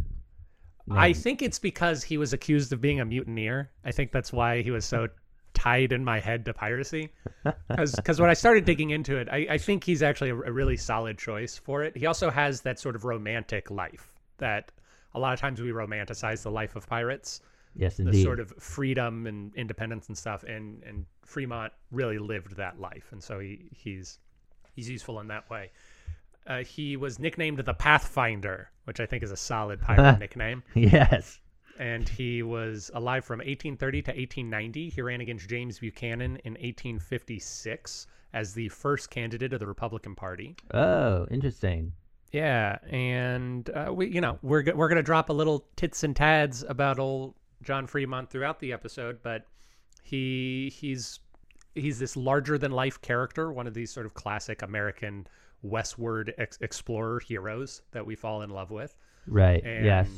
I 0.99 1.13
think 1.13 1.43
it's 1.43 1.59
because 1.59 2.03
he 2.03 2.19
was 2.19 2.33
accused 2.33 2.73
of 2.73 2.81
being 2.81 3.01
a 3.01 3.05
mutineer. 3.05 3.71
I 3.85 3.93
think 3.93 4.13
that's 4.13 4.33
why 4.33 4.63
he 4.63 4.71
was 4.71 4.85
so 4.85 5.09
tied 5.55 5.93
in 5.93 6.05
my 6.05 6.21
head 6.21 6.45
to 6.47 6.55
piracy. 6.55 7.11
Because 7.69 8.21
when 8.21 8.31
I 8.31 8.35
started 8.35 8.65
digging 8.65 8.91
into 8.91 9.17
it, 9.17 9.29
I, 9.31 9.47
I 9.51 9.59
think 9.59 9.85
he's 9.85 10.03
actually 10.03 10.31
a, 10.31 10.35
a 10.35 10.53
really 10.53 10.76
solid 10.76 11.19
choice 11.19 11.57
for 11.57 11.83
it. 11.83 11.97
He 11.97 12.07
also 12.07 12.31
has 12.31 12.61
that 12.62 12.79
sort 12.79 12.97
of 12.97 13.05
romantic 13.05 13.71
life 13.71 14.12
that 14.38 14.73
a 15.14 15.19
lot 15.19 15.33
of 15.33 15.41
times 15.41 15.61
we 15.61 15.71
romanticize 15.71 16.43
the 16.43 16.50
life 16.50 16.76
of 16.76 16.87
pirates, 16.88 17.41
yes, 17.75 17.97
the 17.97 18.03
indeed. 18.03 18.19
The 18.19 18.23
sort 18.23 18.41
of 18.41 18.53
freedom 18.59 19.26
and 19.26 19.55
independence 19.55 20.09
and 20.09 20.19
stuff. 20.19 20.45
And 20.45 20.83
and 20.85 21.07
Fremont 21.25 21.73
really 21.91 22.19
lived 22.19 22.57
that 22.57 22.81
life, 22.81 23.09
and 23.12 23.23
so 23.23 23.38
he 23.38 23.71
he's 23.73 24.19
he's 24.75 24.88
useful 24.88 25.21
in 25.21 25.29
that 25.29 25.49
way. 25.50 25.71
Uh, 26.50 26.64
he 26.64 26.97
was 26.97 27.21
nicknamed 27.21 27.59
the 27.59 27.75
Pathfinder, 27.75 28.71
which 28.85 28.99
I 28.99 29.07
think 29.07 29.23
is 29.23 29.30
a 29.30 29.37
solid 29.37 29.80
pirate 29.87 30.19
nickname 30.19 30.64
yes. 30.75 31.38
and 31.78 32.09
he 32.09 32.42
was 32.42 32.90
alive 32.92 33.25
from 33.25 33.38
1830 33.38 34.02
to 34.02 34.11
1890. 34.11 34.90
He 34.90 35.00
ran 35.00 35.21
against 35.21 35.49
James 35.49 35.78
Buchanan 35.78 36.37
in 36.45 36.54
1856 36.54 38.09
as 38.33 38.52
the 38.52 38.69
first 38.69 39.11
candidate 39.11 39.52
of 39.52 39.61
the 39.61 39.66
Republican 39.66 40.16
Party. 40.16 40.57
Oh, 40.75 41.26
interesting. 41.30 41.92
Yeah, 42.33 42.78
and 42.88 43.71
uh, 43.71 43.92
we, 43.92 44.09
you 44.09 44.21
know, 44.21 44.38
we're 44.42 44.64
we're 44.75 44.88
gonna 44.88 45.02
drop 45.02 45.30
a 45.30 45.33
little 45.33 45.66
tits 45.76 46.04
and 46.04 46.14
tads 46.14 46.64
about 46.69 46.99
old 46.99 47.35
John 47.62 47.87
Fremont 47.87 48.30
throughout 48.30 48.61
the 48.61 48.73
episode, 48.73 49.19
but 49.23 49.47
he 50.02 50.73
he's 50.76 51.21
he's 51.75 51.99
this 51.99 52.16
larger 52.16 52.57
than 52.59 52.71
life 52.71 53.00
character, 53.00 53.52
one 53.52 53.66
of 53.66 53.75
these 53.75 53.90
sort 53.90 54.07
of 54.07 54.14
classic 54.14 54.62
American 54.62 55.26
westward 55.62 56.33
ex 56.38 56.59
explorer 56.61 57.21
heroes 57.21 57.83
that 57.93 58.05
we 58.07 58.14
fall 58.14 58.43
in 58.43 58.50
love 58.50 58.71
with. 58.71 58.97
Right. 59.26 59.62
And 59.64 59.85
yes. 59.85 60.09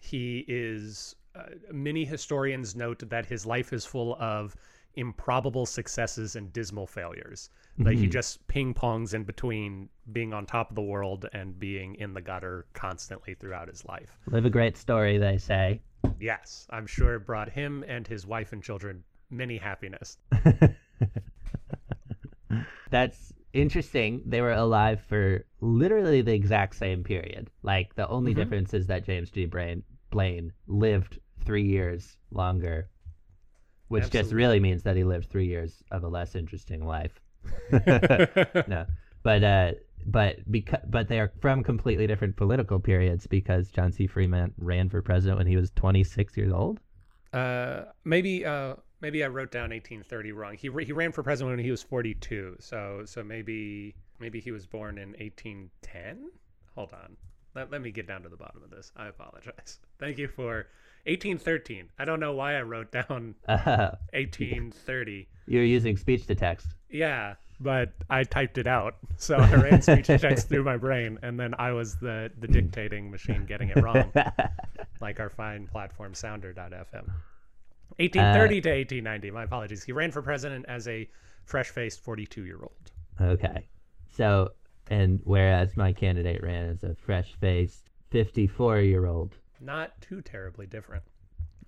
he 0.00 0.44
is, 0.48 1.16
uh, 1.34 1.42
many 1.72 2.04
historians 2.04 2.76
note 2.76 3.08
that 3.08 3.26
his 3.26 3.44
life 3.46 3.72
is 3.72 3.84
full 3.84 4.16
of 4.20 4.54
improbable 4.94 5.66
successes 5.66 6.36
and 6.36 6.52
dismal 6.52 6.86
failures. 6.86 7.50
Like 7.78 7.96
he 7.96 8.06
Mhm. 8.06 8.10
just 8.12 8.46
ping 8.48 8.74
pongs 8.74 9.14
in 9.14 9.24
between 9.24 9.88
being 10.12 10.34
on 10.34 10.44
top 10.44 10.68
of 10.68 10.76
the 10.76 10.82
world 10.82 11.26
and 11.32 11.58
being 11.58 11.94
in 11.94 12.12
the 12.12 12.20
gutter 12.20 12.66
constantly 12.74 13.32
throughout 13.34 13.68
his 13.68 13.82
life. 13.86 14.18
Live 14.26 14.44
a 14.44 14.50
great 14.50 14.76
story, 14.76 15.16
they 15.16 15.38
say. 15.38 15.80
Yes, 16.20 16.66
I'm 16.68 16.86
sure 16.86 17.14
it 17.14 17.20
brought 17.20 17.48
him 17.48 17.82
and 17.88 18.06
his 18.06 18.26
wife 18.26 18.52
and 18.52 18.62
children 18.62 19.02
many 19.30 19.56
happiness. 19.56 20.18
That's 22.90 23.32
interesting. 23.52 24.22
They 24.26 24.40
were 24.40 24.52
alive 24.52 25.00
for 25.08 25.44
literally 25.60 26.22
the 26.22 26.34
exact 26.34 26.76
same 26.76 27.02
period. 27.04 27.50
Like 27.62 27.94
the 27.94 28.08
only 28.08 28.32
Mhm. 28.32 28.36
difference 28.36 28.74
is 28.74 28.86
that 28.88 29.04
James 29.04 29.30
G. 29.30 29.46
Blaine, 29.46 29.82
Blaine 30.10 30.52
lived 30.66 31.18
three 31.44 31.64
years 31.64 32.16
longer, 32.30 32.88
which 33.88 34.10
just 34.10 34.32
really 34.32 34.60
means 34.60 34.82
that 34.84 34.96
he 34.96 35.04
lived 35.04 35.28
three 35.28 35.46
years 35.46 35.82
of 35.90 36.02
a 36.04 36.08
less 36.08 36.34
interesting 36.34 36.84
life. 36.86 37.20
no, 37.72 38.86
but 39.22 39.42
uh, 39.44 39.72
but 40.06 40.50
because 40.50 40.80
but 40.88 41.08
they 41.08 41.18
are 41.20 41.32
from 41.40 41.62
completely 41.62 42.06
different 42.06 42.36
political 42.36 42.78
periods 42.80 43.26
because 43.26 43.70
John 43.70 43.92
C. 43.92 44.06
Freeman 44.06 44.54
ran 44.58 44.88
for 44.88 45.02
president 45.02 45.38
when 45.38 45.46
he 45.46 45.56
was 45.56 45.70
26 45.72 46.36
years 46.36 46.52
old. 46.52 46.80
Uh, 47.32 47.84
maybe 48.04 48.44
uh, 48.44 48.74
maybe 49.02 49.22
I 49.22 49.26
wrote 49.26 49.50
down 49.50 49.70
1830 49.70 50.32
wrong. 50.32 50.54
He 50.54 50.70
he 50.84 50.92
ran 50.92 51.12
for 51.12 51.22
president 51.22 51.56
when 51.56 51.64
he 51.64 51.70
was 51.70 51.82
42. 51.82 52.56
So 52.60 53.02
so 53.04 53.22
maybe 53.22 53.94
maybe 54.18 54.40
he 54.40 54.50
was 54.52 54.64
born 54.66 54.96
in 54.96 55.10
1810. 55.10 56.30
Hold 56.74 56.94
on. 56.94 57.16
Let, 57.54 57.70
let 57.70 57.82
me 57.82 57.90
get 57.90 58.06
down 58.06 58.22
to 58.22 58.30
the 58.30 58.36
bottom 58.36 58.62
of 58.62 58.70
this. 58.70 58.92
I 58.96 59.08
apologize. 59.08 59.78
Thank 59.98 60.16
you 60.16 60.26
for 60.28 60.66
1813. 61.04 61.90
I 61.98 62.06
don't 62.06 62.20
know 62.20 62.32
why 62.32 62.56
I 62.56 62.62
wrote 62.62 62.90
down 62.92 63.34
Uh, 63.48 63.96
1830. 64.14 65.28
you're 65.46 65.64
using 65.64 65.98
speech 65.98 66.26
to 66.28 66.34
text. 66.34 66.68
Yeah, 66.88 67.34
but 67.60 67.92
I 68.08 68.24
typed 68.24 68.56
it 68.56 68.66
out. 68.66 68.96
So 69.18 69.36
I 69.36 69.52
ran 69.54 69.82
speech 69.82 70.06
to 70.06 70.18
text 70.18 70.48
through 70.48 70.64
my 70.64 70.76
brain, 70.78 71.18
and 71.22 71.38
then 71.38 71.54
I 71.58 71.72
was 71.72 71.96
the, 71.96 72.30
the 72.40 72.48
dictating 72.48 73.10
machine 73.10 73.44
getting 73.44 73.68
it 73.68 73.82
wrong, 73.82 74.10
like 75.00 75.20
our 75.20 75.28
fine 75.30 75.66
platform 75.66 76.14
sounder.fm. 76.14 77.10
1830 78.02 78.60
to 78.62 78.68
1890. 78.70 79.30
My 79.30 79.44
apologies. 79.44 79.84
He 79.84 79.92
ran 79.92 80.10
for 80.10 80.22
president 80.22 80.64
as 80.68 80.88
a 80.88 81.08
fresh 81.44 81.68
faced 81.70 82.00
42 82.00 82.44
year 82.44 82.58
old. 82.60 82.90
Okay. 83.20 83.68
So, 84.16 84.50
and 84.88 85.20
whereas 85.24 85.76
my 85.76 85.92
candidate 85.92 86.42
ran 86.42 86.68
as 86.68 86.82
a 86.82 86.94
fresh 86.94 87.34
faced 87.40 87.90
54 88.10 88.80
year 88.80 89.06
old, 89.06 89.36
Not 89.60 89.98
too 90.00 90.20
terribly 90.20 90.66
different, 90.66 91.02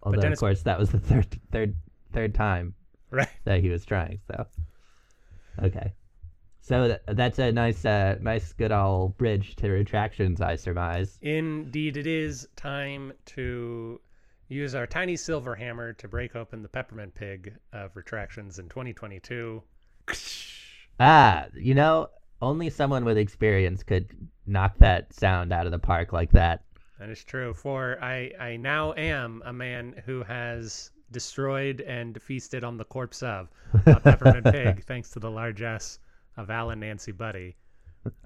although 0.02 0.20
Dennis- 0.20 0.38
of 0.38 0.40
course 0.40 0.62
that 0.62 0.78
was 0.78 0.90
the 0.90 0.98
third, 0.98 1.26
third, 1.52 1.74
third 2.12 2.34
time 2.34 2.74
right? 3.10 3.28
that 3.44 3.60
he 3.60 3.70
was 3.70 3.84
trying. 3.84 4.18
So, 4.26 4.46
okay. 5.62 5.92
So 6.60 6.88
th- 6.88 7.00
that's 7.16 7.38
a 7.38 7.52
nice, 7.52 7.84
uh, 7.84 8.16
nice, 8.20 8.52
good 8.54 8.72
old 8.72 9.16
bridge 9.18 9.54
to 9.56 9.68
retractions, 9.70 10.40
I 10.40 10.56
surmise. 10.56 11.18
Indeed, 11.20 11.96
it 11.98 12.06
is 12.06 12.48
time 12.56 13.12
to 13.26 14.00
use 14.48 14.74
our 14.74 14.86
tiny 14.86 15.16
silver 15.16 15.54
hammer 15.54 15.92
to 15.94 16.08
break 16.08 16.36
open 16.36 16.62
the 16.62 16.68
peppermint 16.68 17.14
pig 17.14 17.56
of 17.72 17.96
retractions 17.96 18.58
in 18.58 18.68
2022. 18.68 19.62
Ah, 21.00 21.46
you 21.54 21.74
know, 21.74 22.08
only 22.40 22.70
someone 22.70 23.04
with 23.04 23.18
experience 23.18 23.82
could 23.82 24.10
knock 24.46 24.76
that 24.78 25.12
sound 25.12 25.52
out 25.52 25.66
of 25.66 25.72
the 25.72 25.78
park 25.78 26.12
like 26.12 26.30
that. 26.32 26.62
That 26.98 27.08
is 27.08 27.24
true. 27.24 27.54
For 27.54 27.98
I, 28.02 28.30
I 28.38 28.56
now 28.56 28.94
am 28.94 29.42
a 29.44 29.52
man 29.52 30.02
who 30.06 30.22
has 30.22 30.90
destroyed 31.10 31.80
and 31.80 32.20
feasted 32.22 32.64
on 32.64 32.76
the 32.76 32.84
corpse 32.84 33.22
of 33.22 33.48
a 33.86 34.00
peppermint 34.00 34.44
pig, 34.44 34.84
thanks 34.86 35.10
to 35.10 35.20
the 35.20 35.30
largesse 35.30 35.98
of 36.36 36.50
Alan 36.50 36.80
Nancy 36.80 37.12
Buddy. 37.12 37.56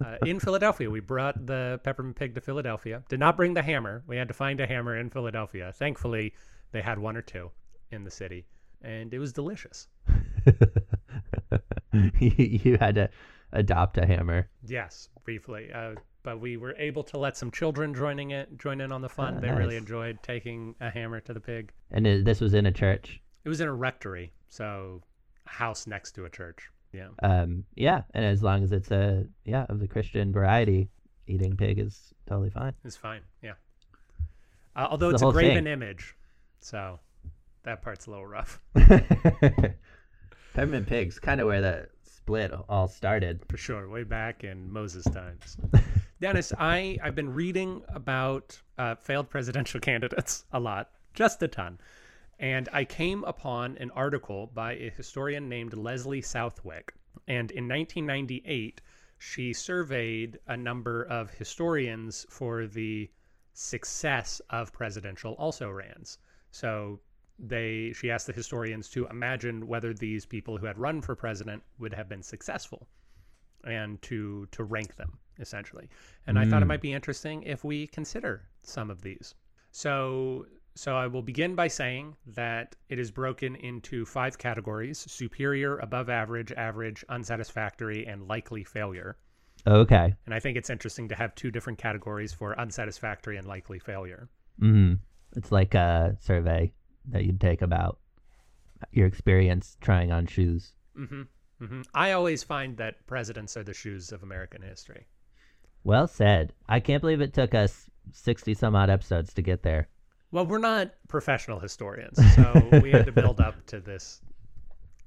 Uh, 0.05 0.17
in 0.25 0.41
Philadelphia, 0.41 0.91
we 0.91 1.01
brought 1.01 1.47
the 1.47 1.81
peppermint 1.85 2.17
pig 2.17 2.35
to 2.35 2.41
Philadelphia. 2.41 3.03
Did 3.09 3.21
not 3.21 3.37
bring 3.37 3.55
the 3.55 3.63
hammer. 3.63 4.03
We 4.07 4.17
had 4.17 4.29
to 4.29 4.35
find 4.35 4.61
a 4.61 4.67
hammer 4.67 4.97
in 4.97 5.11
Philadelphia. 5.11 5.73
Thankfully, 5.75 6.35
they 6.73 6.83
had 6.83 6.99
one 6.99 7.17
or 7.17 7.23
two 7.23 7.51
in 7.91 8.05
the 8.05 8.11
city, 8.11 8.47
and 8.83 9.13
it 9.13 9.19
was 9.19 9.33
delicious. 9.33 9.89
you, 11.93 12.11
you 12.21 12.77
had 12.79 12.95
to 12.97 13.11
adopt 13.53 13.99
a 13.99 14.07
hammer. 14.07 14.49
Yes, 14.67 15.09
briefly. 15.25 15.71
Uh, 15.73 15.95
but 16.23 16.41
we 16.41 16.57
were 16.57 16.75
able 16.77 17.03
to 17.05 17.19
let 17.19 17.37
some 17.37 17.51
children 17.51 17.95
joining 17.95 18.33
it 18.33 18.59
join 18.59 18.81
in 18.81 18.93
on 18.93 19.01
the 19.01 19.09
fun. 19.09 19.37
Oh, 19.39 19.41
they 19.41 19.51
really 19.51 19.77
enjoyed 19.77 20.19
taking 20.23 20.75
a 20.81 20.91
hammer 20.91 21.21
to 21.21 21.33
the 21.33 21.41
pig. 21.41 21.73
And 21.91 22.05
this 22.05 22.41
was 22.41 22.55
in 22.55 22.67
a 22.67 22.73
church. 22.73 23.21
It 23.45 23.49
was 23.49 23.61
in 23.61 23.69
a 23.69 23.73
rectory, 23.73 24.33
so 24.49 25.01
a 25.47 25.51
house 25.51 25.87
next 25.87 26.13
to 26.13 26.25
a 26.25 26.31
church. 26.31 26.69
Yeah. 26.93 27.09
Um, 27.23 27.65
yeah, 27.75 28.03
and 28.15 28.25
as 28.25 28.43
long 28.43 28.63
as 28.63 28.73
it's 28.73 28.91
a 28.91 29.27
yeah 29.45 29.67
of 29.69 29.81
the 29.81 29.89
Christian 29.89 30.33
variety, 30.33 30.89
eating 31.27 31.57
pig 31.57 31.79
is 31.79 32.13
totally 32.27 32.51
fine. 32.51 32.73
It's 32.85 32.97
fine. 32.97 33.21
Yeah. 33.43 33.53
Uh, 34.75 34.89
although 34.91 35.09
the 35.09 35.15
it's 35.15 35.23
a 35.23 35.31
graven 35.31 35.67
image, 35.67 36.17
so 36.61 36.99
that 37.65 37.83
part's 37.83 38.07
a 38.07 38.11
little 38.11 38.27
rough 38.27 38.61
Peppermint 40.55 40.87
pigs, 40.87 41.19
kind 41.19 41.41
of 41.41 41.47
where 41.47 41.61
the 41.61 41.89
split 42.03 42.53
all 42.69 42.89
started. 42.89 43.43
for 43.49 43.57
sure. 43.57 43.89
Way 43.89 44.03
back 44.05 44.45
in 44.45 44.73
Moses 44.73 45.05
times. 45.05 45.57
Dennis, 46.21 46.53
I 46.59 46.99
I've 47.03 47.15
been 47.15 47.33
reading 47.33 47.83
about 47.89 48.61
uh, 48.77 48.97
failed 48.97 49.31
presidential 49.31 49.81
candidates 49.81 50.45
a 50.53 50.59
lot, 50.59 50.91
just 51.15 51.43
a 51.43 51.49
ton, 51.49 51.79
and 52.39 52.69
I 52.73 52.85
came 52.85 53.25
upon 53.25 53.77
an 53.79 53.91
article 53.93 54.47
by 54.49 54.73
a 54.75 54.91
historian 54.91 55.49
named 55.49 55.75
Leslie 55.75 56.23
Southwick, 56.23 56.95
and 57.27 57.51
in 57.51 57.69
1998 57.69 58.81
she 59.19 59.53
surveyed 59.53 60.39
a 60.47 60.57
number 60.57 61.03
of 61.03 61.31
historians 61.31 62.25
for 62.31 62.67
the 62.67 63.11
success 63.53 64.41
of 64.51 64.73
presidential 64.73 65.33
also 65.35 65.69
rans. 65.69 66.19
So 66.53 67.01
they 67.39 67.93
she 67.93 68.11
asked 68.11 68.27
the 68.27 68.33
historians 68.33 68.89
to 68.91 69.07
imagine 69.07 69.67
whether 69.67 69.93
these 69.93 70.25
people 70.25 70.57
who 70.57 70.67
had 70.67 70.79
run 70.79 71.01
for 71.01 71.15
president 71.17 71.63
would 71.79 71.93
have 71.95 72.09
been 72.09 72.23
successful 72.23 72.89
and 73.65 74.01
to 74.03 74.47
to 74.53 74.65
rank 74.65 74.97
them 74.97 75.19
essentially. 75.41 75.89
And 76.27 76.39
I 76.39 76.45
thought 76.45 76.63
it 76.63 76.67
hmm. 76.67 76.69
might 76.69 76.81
be 76.81 76.93
interesting 76.93 77.43
if 77.43 77.65
we 77.65 77.87
consider 77.87 78.49
some 78.63 78.91
of 78.91 79.03
these. 79.03 79.35
So 79.71 80.47
so 80.79 80.97
I 80.97 81.09
will 81.09 81.23
begin 81.23 81.57
by 81.57 81.67
saying 81.67 82.15
that 82.25 82.77
it 82.89 83.01
is 83.01 83.11
broken 83.11 83.57
into 83.57 84.07
five 84.07 84.39
categories: 84.39 84.99
superior, 85.11 85.77
above 85.79 86.09
average, 86.09 86.53
average, 86.53 87.05
unsatisfactory, 87.09 88.07
and 88.07 88.29
likely 88.29 88.63
failure. 88.63 89.17
Okay. 89.67 90.15
And 90.25 90.33
I 90.33 90.39
think 90.39 90.57
it's 90.57 90.71
interesting 90.71 91.09
to 91.09 91.17
have 91.17 91.35
two 91.35 91.51
different 91.51 91.81
categories 91.81 92.33
for 92.33 92.59
unsatisfactory 92.61 93.37
and 93.37 93.47
likely 93.49 93.81
failure. 93.81 94.29
hmm 94.61 94.95
It's 95.35 95.51
like 95.51 95.75
a 95.75 96.17
survey 96.21 96.73
that 97.07 97.25
you'd 97.25 97.41
take 97.41 97.61
about 97.61 97.99
your 98.93 99.09
experience 99.09 99.77
trying 99.81 100.13
on 100.13 100.27
shoes. 100.27 100.75
Mm 100.97 101.09
-hmm. 101.09 101.27
Mm 101.61 101.69
-hmm. 101.69 101.83
I 102.07 102.13
always 102.13 102.45
find 102.45 102.77
that 102.77 103.05
presidents 103.07 103.57
are 103.57 103.65
the 103.65 103.75
shoes 103.75 104.13
of 104.13 104.23
American 104.23 104.63
history. 104.63 105.07
Well 105.83 106.07
said. 106.07 106.53
I 106.69 106.81
can't 106.81 107.01
believe 107.01 107.25
it 107.25 107.35
took 107.35 107.53
us 107.55 107.91
sixty 108.13 108.55
some 108.55 108.79
odd 108.79 108.91
episodes 108.91 109.35
to 109.35 109.43
get 109.43 109.63
there. 109.63 109.89
Well, 110.31 110.47
we're 110.47 110.59
not 110.59 110.93
professional 111.09 111.59
historians, 111.59 112.19
so 112.35 112.69
we 112.83 112.91
had 112.91 113.07
to 113.07 113.13
build 113.13 113.41
up 113.41 113.65
to 113.67 113.81
this 113.81 114.21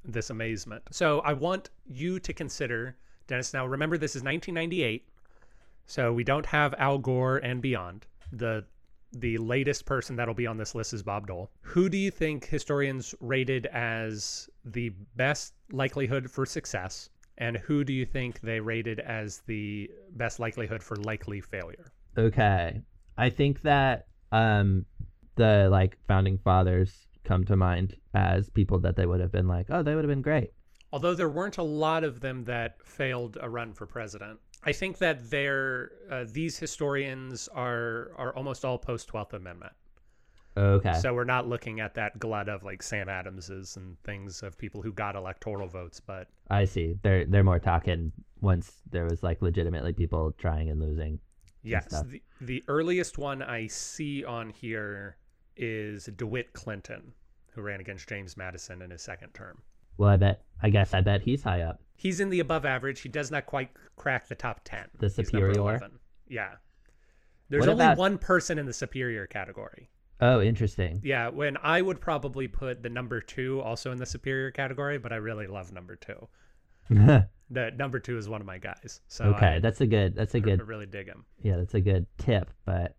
this 0.03 0.31
amazement. 0.31 0.83
So 0.91 1.19
I 1.19 1.33
want 1.33 1.69
you 1.85 2.19
to 2.19 2.33
consider, 2.33 2.97
Dennis. 3.27 3.53
Now, 3.53 3.67
remember, 3.67 3.97
this 3.97 4.15
is 4.15 4.23
1998, 4.23 5.07
so 5.85 6.11
we 6.11 6.23
don't 6.23 6.45
have 6.47 6.73
Al 6.77 6.97
Gore 6.97 7.37
and 7.37 7.61
beyond. 7.61 8.07
the 8.31 8.65
The 9.13 9.37
latest 9.37 9.85
person 9.85 10.15
that'll 10.15 10.33
be 10.33 10.47
on 10.47 10.57
this 10.57 10.73
list 10.73 10.93
is 10.93 11.03
Bob 11.03 11.27
Dole. 11.27 11.51
Who 11.61 11.87
do 11.87 11.97
you 11.97 12.09
think 12.09 12.45
historians 12.45 13.13
rated 13.19 13.67
as 13.67 14.49
the 14.65 14.89
best 15.15 15.53
likelihood 15.71 16.31
for 16.31 16.47
success, 16.47 17.09
and 17.37 17.57
who 17.57 17.83
do 17.83 17.93
you 17.93 18.05
think 18.05 18.39
they 18.41 18.59
rated 18.59 18.99
as 19.01 19.41
the 19.45 19.91
best 20.13 20.39
likelihood 20.39 20.81
for 20.81 20.95
likely 20.97 21.41
failure? 21.41 21.91
Okay. 22.17 22.81
I 23.17 23.29
think 23.29 23.61
that 23.61 24.07
um 24.31 24.85
the 25.35 25.67
like 25.71 25.97
founding 26.07 26.37
fathers 26.37 27.07
come 27.23 27.43
to 27.45 27.55
mind 27.55 27.95
as 28.13 28.49
people 28.49 28.79
that 28.79 28.95
they 28.95 29.05
would 29.05 29.19
have 29.21 29.31
been 29.31 29.47
like, 29.47 29.67
oh, 29.69 29.83
they 29.83 29.95
would 29.95 30.03
have 30.03 30.09
been 30.09 30.21
great. 30.21 30.51
although 30.91 31.13
there 31.15 31.29
weren't 31.29 31.57
a 31.57 31.63
lot 31.63 32.03
of 32.03 32.19
them 32.19 32.43
that 32.45 32.75
failed 32.85 33.37
a 33.41 33.49
run 33.49 33.73
for 33.73 33.85
president 33.85 34.37
i 34.65 34.71
think 34.73 34.97
that 34.97 35.29
they're 35.29 35.91
uh, 36.11 36.25
these 36.33 36.57
historians 36.57 37.47
are 37.53 38.11
are 38.17 38.35
almost 38.35 38.65
all 38.65 38.77
post 38.77 39.07
12th 39.11 39.33
amendment 39.33 39.73
Okay. 40.57 40.93
so 40.99 41.13
we're 41.13 41.23
not 41.23 41.47
looking 41.47 41.79
at 41.79 41.93
that 41.93 42.19
glut 42.19 42.49
of 42.49 42.61
like 42.63 42.83
sam 42.83 43.07
adamses 43.07 43.77
and 43.77 43.97
things 44.03 44.43
of 44.43 44.57
people 44.57 44.81
who 44.81 44.91
got 44.91 45.15
electoral 45.15 45.67
votes 45.69 45.99
but 46.01 46.27
I 46.49 46.65
see. 46.65 46.97
They're 47.01 47.23
they're 47.25 47.45
more 47.45 47.59
talking 47.59 48.11
once 48.41 48.81
there 48.89 49.05
was 49.05 49.23
like 49.23 49.41
legitimately 49.41 49.93
people 49.93 50.33
trying 50.37 50.69
and 50.69 50.81
losing. 50.81 51.19
yes 51.63 51.85
stuff. 51.87 52.07
the, 52.09 52.21
the 52.41 52.61
earliest 52.67 53.17
one 53.17 53.41
i 53.41 53.67
see 53.67 54.25
on 54.25 54.49
here 54.49 55.15
is 55.55 56.05
dewitt 56.15 56.53
clinton 56.53 57.13
who 57.53 57.61
ran 57.61 57.79
against 57.79 58.07
james 58.07 58.35
madison 58.37 58.81
in 58.81 58.89
his 58.91 59.01
second 59.01 59.29
term 59.33 59.61
Well, 59.97 60.09
I 60.09 60.17
bet. 60.17 60.43
I 60.63 60.69
guess 60.69 60.93
I 60.93 61.01
bet 61.01 61.21
he's 61.21 61.43
high 61.43 61.61
up. 61.61 61.81
He's 61.97 62.19
in 62.19 62.29
the 62.29 62.39
above 62.39 62.65
average. 62.65 63.01
He 63.01 63.09
does 63.09 63.29
not 63.29 63.45
quite 63.45 63.69
crack 63.95 64.27
the 64.27 64.35
top 64.35 64.61
10. 64.63 64.85
The 64.99 65.09
superior? 65.09 65.79
Yeah. 66.27 66.53
There's 67.49 67.61
What 67.61 67.69
only 67.69 67.83
about- 67.85 67.97
one 67.97 68.17
person 68.17 68.57
in 68.57 68.65
the 68.65 68.73
superior 68.73 69.27
category. 69.27 69.89
Oh, 70.21 70.39
interesting. 70.41 71.01
Yeah, 71.03 71.29
when 71.29 71.57
I 71.61 71.81
would 71.81 71.99
probably 71.99 72.47
put 72.47 72.81
the 72.83 72.89
number 72.89 73.19
two 73.21 73.59
also 73.61 73.91
in 73.91 73.97
the 73.97 74.05
superior 74.05 74.49
category, 74.51 74.97
but 74.97 75.11
I 75.11 75.17
really 75.17 75.45
love 75.47 75.71
number 75.73 75.95
two. 75.97 76.27
The 77.53 77.69
number 77.71 77.99
two 77.99 78.17
is 78.17 78.29
one 78.29 78.39
of 78.39 78.47
my 78.47 78.57
guys. 78.59 79.01
So 79.09 79.25
okay, 79.25 79.55
I, 79.55 79.59
that's 79.59 79.81
a 79.81 79.85
good. 79.85 80.15
That's 80.15 80.33
a 80.35 80.37
I 80.37 80.39
good. 80.39 80.65
really 80.65 80.85
dig 80.85 81.07
him. 81.07 81.25
Yeah, 81.43 81.57
that's 81.57 81.73
a 81.73 81.81
good 81.81 82.05
tip. 82.17 82.49
But 82.63 82.95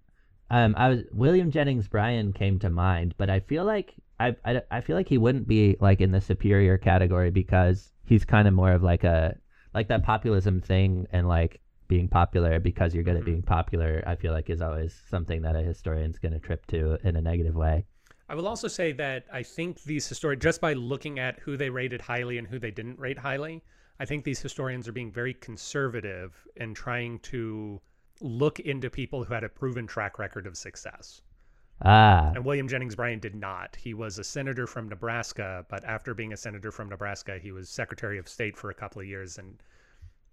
um, 0.52 0.74
I 0.76 0.90
was 0.90 1.00
William 1.12 1.50
Jennings 1.50 1.88
Bryan 1.88 2.32
came 2.32 2.58
to 2.58 2.68
mind, 2.68 3.14
but 3.16 3.30
I 3.30 3.40
feel 3.40 3.64
like 3.64 3.94
I, 4.20 4.36
I 4.44 4.62
I 4.70 4.80
feel 4.82 4.94
like 4.94 5.08
he 5.08 5.16
wouldn't 5.16 5.48
be 5.48 5.76
like 5.80 6.02
in 6.02 6.12
the 6.12 6.20
superior 6.20 6.76
category 6.76 7.30
because 7.30 7.90
he's 8.04 8.24
kind 8.26 8.46
of 8.46 8.52
more 8.52 8.72
of 8.72 8.82
like 8.82 9.02
a 9.02 9.34
like 9.72 9.88
that 9.88 10.04
populism 10.04 10.60
thing 10.60 11.06
and 11.10 11.26
like 11.26 11.60
being 11.88 12.06
popular 12.06 12.60
because 12.60 12.94
you're 12.94 13.02
good 13.02 13.16
at 13.16 13.24
being 13.24 13.42
popular. 13.42 14.04
I 14.06 14.14
feel 14.14 14.32
like 14.32 14.50
is 14.50 14.60
always 14.60 14.94
something 15.08 15.40
that 15.40 15.56
a 15.56 15.62
historian's 15.62 16.18
going 16.18 16.32
to 16.32 16.38
trip 16.38 16.66
to 16.66 16.98
in 17.02 17.16
a 17.16 17.22
negative 17.22 17.54
way. 17.54 17.86
I 18.28 18.34
will 18.34 18.46
also 18.46 18.68
say 18.68 18.92
that 18.92 19.24
I 19.32 19.42
think 19.42 19.82
these 19.84 20.06
historians, 20.06 20.42
just 20.42 20.60
by 20.60 20.74
looking 20.74 21.18
at 21.18 21.38
who 21.38 21.56
they 21.56 21.70
rated 21.70 22.02
highly 22.02 22.36
and 22.36 22.46
who 22.46 22.58
they 22.58 22.70
didn't 22.70 22.98
rate 22.98 23.18
highly, 23.18 23.62
I 23.98 24.04
think 24.04 24.24
these 24.24 24.40
historians 24.40 24.86
are 24.86 24.92
being 24.92 25.12
very 25.12 25.32
conservative 25.32 26.46
in 26.56 26.74
trying 26.74 27.20
to 27.20 27.80
look 28.22 28.60
into 28.60 28.88
people 28.88 29.24
who 29.24 29.34
had 29.34 29.44
a 29.44 29.48
proven 29.48 29.86
track 29.86 30.18
record 30.18 30.46
of 30.46 30.56
success. 30.56 31.20
Ah, 31.84 32.30
And 32.34 32.44
William 32.44 32.68
Jennings 32.68 32.94
Bryan 32.94 33.18
did 33.18 33.34
not. 33.34 33.76
He 33.76 33.92
was 33.92 34.18
a 34.18 34.24
senator 34.24 34.66
from 34.66 34.88
Nebraska, 34.88 35.66
but 35.68 35.84
after 35.84 36.14
being 36.14 36.32
a 36.32 36.36
senator 36.36 36.70
from 36.70 36.88
Nebraska, 36.88 37.38
he 37.38 37.50
was 37.50 37.68
Secretary 37.68 38.18
of 38.18 38.28
State 38.28 38.56
for 38.56 38.70
a 38.70 38.74
couple 38.74 39.00
of 39.00 39.08
years 39.08 39.38
and 39.38 39.60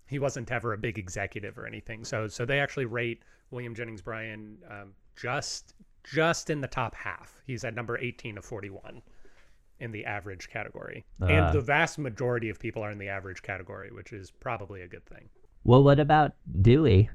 he 0.07 0.19
wasn't 0.19 0.51
ever 0.51 0.73
a 0.73 0.77
big 0.77 0.97
executive 0.97 1.57
or 1.57 1.65
anything. 1.65 2.03
So 2.03 2.27
so 2.27 2.45
they 2.45 2.59
actually 2.59 2.85
rate 2.85 3.23
William 3.51 3.73
Jennings 3.75 4.01
Bryan 4.01 4.57
um, 4.69 4.93
just 5.15 5.73
just 6.03 6.49
in 6.49 6.61
the 6.61 6.67
top 6.67 6.95
half. 6.95 7.41
He's 7.45 7.63
at 7.63 7.75
number 7.75 7.97
18 7.97 8.37
of 8.37 8.45
41 8.45 9.01
in 9.79 9.91
the 9.91 10.05
average 10.05 10.49
category. 10.49 11.05
Ah. 11.21 11.25
and 11.25 11.53
the 11.53 11.61
vast 11.61 11.97
majority 11.97 12.49
of 12.49 12.59
people 12.59 12.83
are 12.83 12.91
in 12.91 12.97
the 12.97 13.07
average 13.07 13.41
category, 13.41 13.91
which 13.91 14.11
is 14.11 14.29
probably 14.29 14.81
a 14.81 14.87
good 14.87 15.05
thing. 15.05 15.29
well, 15.63 15.83
what 15.83 15.99
about 15.99 16.33
Dewey? 16.61 17.09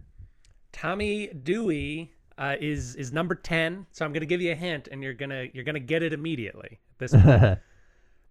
Tommy 0.75 1.29
Dewey 1.29 2.13
uh, 2.37 2.57
is 2.61 2.97
is 2.97 3.13
number 3.13 3.37
ten. 3.37 3.87
So 3.93 4.05
I'm 4.05 4.13
going 4.13 4.21
to 4.21 4.27
give 4.27 4.43
you 4.43 4.53
a 4.53 4.57
hint, 4.57 4.89
and 4.91 5.03
you're 5.03 5.15
gonna 5.15 5.47
you're 5.53 5.65
gonna 5.65 5.79
get 5.79 6.03
it 6.03 6.13
immediately. 6.13 6.81
This 6.99 7.15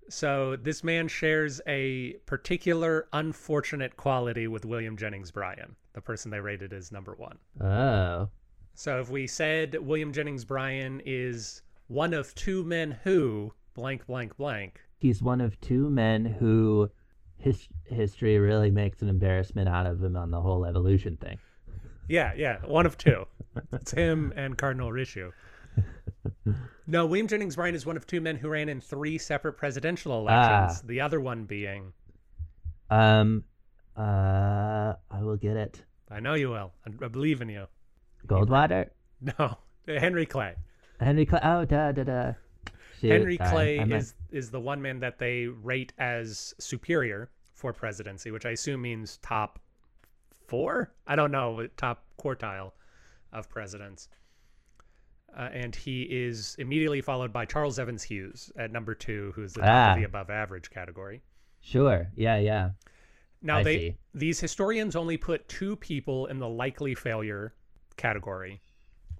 so 0.09 0.57
this 0.57 0.83
man 0.83 1.07
shares 1.07 1.61
a 1.67 2.13
particular 2.25 3.07
unfortunate 3.13 3.95
quality 3.95 4.47
with 4.47 4.65
William 4.65 4.97
Jennings 4.97 5.31
Bryan, 5.31 5.75
the 5.93 6.01
person 6.01 6.29
they 6.29 6.41
rated 6.41 6.73
as 6.73 6.91
number 6.91 7.15
one. 7.15 7.37
oh, 7.61 8.29
So 8.75 8.99
if 8.99 9.09
we 9.09 9.25
said 9.25 9.75
William 9.79 10.11
Jennings 10.11 10.43
Bryan 10.43 11.01
is 11.05 11.61
one 11.87 12.13
of 12.13 12.35
two 12.35 12.65
men 12.65 12.99
who 13.03 13.53
blank 13.73 14.05
blank 14.05 14.35
blank, 14.35 14.81
he's 14.97 15.21
one 15.21 15.39
of 15.39 15.59
two 15.61 15.89
men 15.89 16.25
who 16.25 16.91
his 17.37 17.67
history 17.85 18.37
really 18.37 18.69
makes 18.69 19.01
an 19.01 19.07
embarrassment 19.07 19.69
out 19.69 19.85
of 19.85 20.03
him 20.03 20.17
on 20.17 20.29
the 20.29 20.41
whole 20.41 20.65
evolution 20.65 21.15
thing. 21.17 21.39
Yeah, 22.07 22.33
yeah, 22.35 22.57
one 22.65 22.85
of 22.85 22.97
two. 22.97 23.25
it's 23.71 23.91
him 23.91 24.33
and 24.35 24.57
Cardinal 24.57 24.89
Rishu. 24.91 25.31
No, 26.85 27.05
William 27.05 27.27
Jennings 27.27 27.55
Bryan 27.55 27.75
is 27.75 27.85
one 27.85 27.95
of 27.95 28.05
two 28.05 28.19
men 28.19 28.35
who 28.35 28.49
ran 28.49 28.67
in 28.67 28.81
three 28.81 29.17
separate 29.17 29.53
presidential 29.53 30.17
elections. 30.19 30.81
Ah. 30.83 30.87
The 30.87 30.99
other 31.01 31.21
one 31.21 31.45
being, 31.45 31.93
Um, 32.89 33.45
uh, 33.97 34.93
I 35.09 35.21
will 35.21 35.37
get 35.37 35.55
it. 35.55 35.81
I 36.11 36.19
know 36.19 36.33
you 36.33 36.49
will. 36.49 36.73
I, 36.85 37.05
I 37.05 37.07
believe 37.07 37.41
in 37.41 37.49
you. 37.49 37.67
Goldwater, 38.27 38.89
No, 39.39 39.57
Henry 39.87 40.25
Clay. 40.25 40.55
Henry 40.99 41.25
Clay. 41.25 41.39
Oh, 41.43 41.63
da 41.65 41.91
da 41.93 42.03
da. 42.03 42.33
Shoot, 42.99 43.11
Henry 43.11 43.37
sorry, 43.37 43.49
Clay 43.49 43.79
I 43.79 43.85
meant- 43.85 44.03
is 44.03 44.13
is 44.31 44.51
the 44.51 44.59
one 44.59 44.81
man 44.81 44.99
that 44.99 45.19
they 45.19 45.47
rate 45.47 45.93
as 45.97 46.53
superior 46.59 47.29
for 47.53 47.71
presidency, 47.73 48.31
which 48.31 48.45
I 48.45 48.51
assume 48.51 48.81
means 48.81 49.17
top 49.21 49.59
four. 50.53 50.93
I 51.07 51.15
don't 51.15 51.31
know, 51.31 51.67
top 51.77 52.05
quartile 52.19 52.73
of 53.31 53.49
presidents. 53.49 54.07
Uh, 55.35 55.49
and 55.51 55.75
he 55.75 56.03
is 56.03 56.55
immediately 56.59 57.01
followed 57.01 57.33
by 57.33 57.43
Charles 57.43 57.79
Evans 57.79 58.03
Hughes 58.03 58.51
at 58.55 58.71
number 58.71 58.93
two, 58.93 59.31
who's 59.35 59.53
the 59.53 59.67
Ah. 59.67 59.95
the 59.95 60.03
above 60.03 60.29
average 60.29 60.69
category. 60.69 61.23
Sure. 61.59 62.07
Yeah, 62.15 62.37
yeah. 62.37 62.69
Now 63.41 63.57
I 63.57 63.63
they 63.63 63.77
see. 63.79 63.97
these 64.13 64.39
historians 64.39 64.95
only 64.95 65.17
put 65.17 65.47
two 65.49 65.75
people 65.75 66.27
in 66.27 66.37
the 66.37 66.47
likely 66.47 66.93
failure 66.93 67.55
category. 67.97 68.61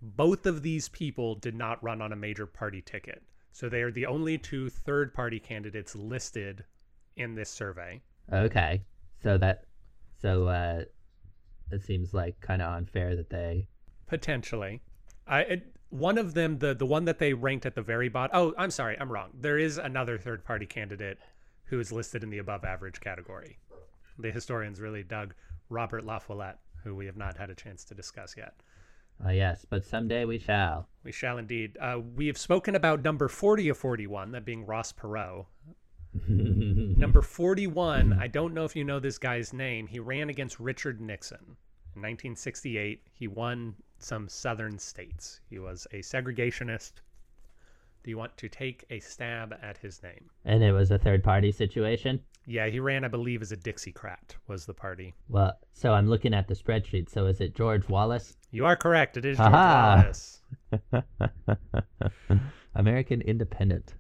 Both 0.04 0.46
of 0.46 0.62
these 0.62 0.88
people 0.90 1.34
did 1.34 1.56
not 1.56 1.84
run 1.84 2.00
on 2.00 2.14
a 2.14 2.16
major 2.16 2.46
party 2.46 2.84
ticket. 2.84 3.24
So 3.54 3.70
they 3.70 3.82
are 3.82 3.92
the 3.92 4.06
only 4.06 4.38
two 4.38 4.70
third 4.70 5.16
party 5.16 5.40
candidates 5.40 5.96
listed 5.96 6.64
in 7.16 7.34
this 7.34 7.50
survey. 7.50 8.02
Okay. 8.32 8.84
So 9.24 9.40
that, 9.40 9.66
so 10.22 10.48
uh, 10.48 10.84
it 11.74 11.84
seems 11.84 12.14
like 12.14 12.40
kind 12.42 12.62
of 12.62 12.74
unfair 12.74 13.16
that 13.16 13.30
they. 13.30 13.68
Potentially. 14.08 14.82
I 15.28 15.42
it, 15.42 15.76
one 15.90 16.18
of 16.18 16.34
them 16.34 16.60
the 16.60 16.74
the 16.74 16.86
one 16.86 17.06
that 17.06 17.20
they 17.20 17.34
ranked 17.34 17.66
at 17.66 17.76
the 17.76 17.82
very 17.82 18.10
bottom. 18.10 18.36
Oh, 18.36 18.54
I'm 18.58 18.72
sorry, 18.72 18.98
I'm 19.00 19.12
wrong. 19.12 19.30
There 19.40 19.58
is 19.58 19.78
another 19.78 20.18
third 20.18 20.44
party 20.44 20.66
candidate 20.66 21.20
who 21.66 21.80
is 21.80 21.92
listed 21.92 22.24
in 22.24 22.30
the 22.30 22.40
above 22.40 22.64
average 22.64 23.00
category. 23.00 23.58
The 24.20 24.32
historians 24.32 24.80
really 24.80 25.04
dug 25.04 25.34
Robert 25.70 26.06
LaFollette, 26.06 26.58
who 26.84 26.96
we 26.96 27.06
have 27.06 27.18
not 27.18 27.38
had 27.38 27.50
a 27.50 27.56
chance 27.56 27.84
to 27.86 27.96
discuss 27.96 28.36
yet. 28.38 28.54
Uh, 29.26 29.30
yes, 29.30 29.66
but 29.70 29.86
someday 29.86 30.26
we 30.26 30.40
shall. 30.40 30.88
We 31.04 31.12
shall 31.12 31.38
indeed. 31.38 31.78
Uh, 31.80 32.00
we 32.16 32.28
have 32.28 32.38
spoken 32.38 32.76
about 32.76 33.04
number 33.04 33.28
40 33.28 33.70
of 33.70 33.78
41, 33.78 34.32
that 34.32 34.46
being 34.46 34.66
Ross 34.66 34.92
Perot. 34.92 35.46
Number 36.28 37.22
41, 37.22 38.14
I 38.14 38.28
don't 38.28 38.54
know 38.54 38.66
if 38.66 38.76
you 38.76 38.84
know 38.84 39.00
this 39.00 39.18
guy's 39.18 39.52
name. 39.54 39.88
He 39.88 40.00
ran 40.00 40.30
against 40.30 40.60
Richard 40.60 41.02
Nixon 41.02 41.58
in 41.96 42.02
1968. 42.02 43.02
He 43.14 43.28
won 43.28 43.76
some 44.00 44.28
southern 44.30 44.78
states. 44.78 45.42
He 45.50 45.60
was 45.60 45.88
a 45.92 45.98
segregationist. 46.00 46.94
Do 48.04 48.10
you 48.10 48.18
want 48.18 48.36
to 48.38 48.50
take 48.50 48.86
a 48.90 49.00
stab 49.00 49.56
at 49.62 49.78
his 49.78 50.04
name? 50.04 50.30
and 50.46 50.62
it 50.62 50.74
was 50.74 50.92
a 50.92 50.98
third 51.00 51.24
party 51.24 51.52
situation. 51.52 52.20
Yeah, 52.46 52.68
he 52.68 52.82
ran, 52.82 53.06
I 53.06 53.08
believe, 53.08 53.42
as 53.42 53.54
a 53.54 53.58
Dixiecrat, 53.58 54.36
was 54.48 54.66
the 54.66 54.74
party. 54.74 55.14
Well, 55.30 55.58
so 55.72 55.94
I'm 55.94 56.10
looking 56.10 56.34
at 56.34 56.50
the 56.50 56.54
spreadsheet. 56.56 57.10
So 57.10 57.28
is 57.28 57.40
it 57.40 57.56
George 57.56 57.88
Wallace? 57.88 58.36
You 58.52 58.66
are 58.66 58.76
correct. 58.76 59.16
It 59.16 59.24
is 59.24 59.38
George 59.38 59.54
Aha. 59.54 60.02
Wallace. 60.04 60.42
American 62.76 63.22
Independent. 63.22 63.94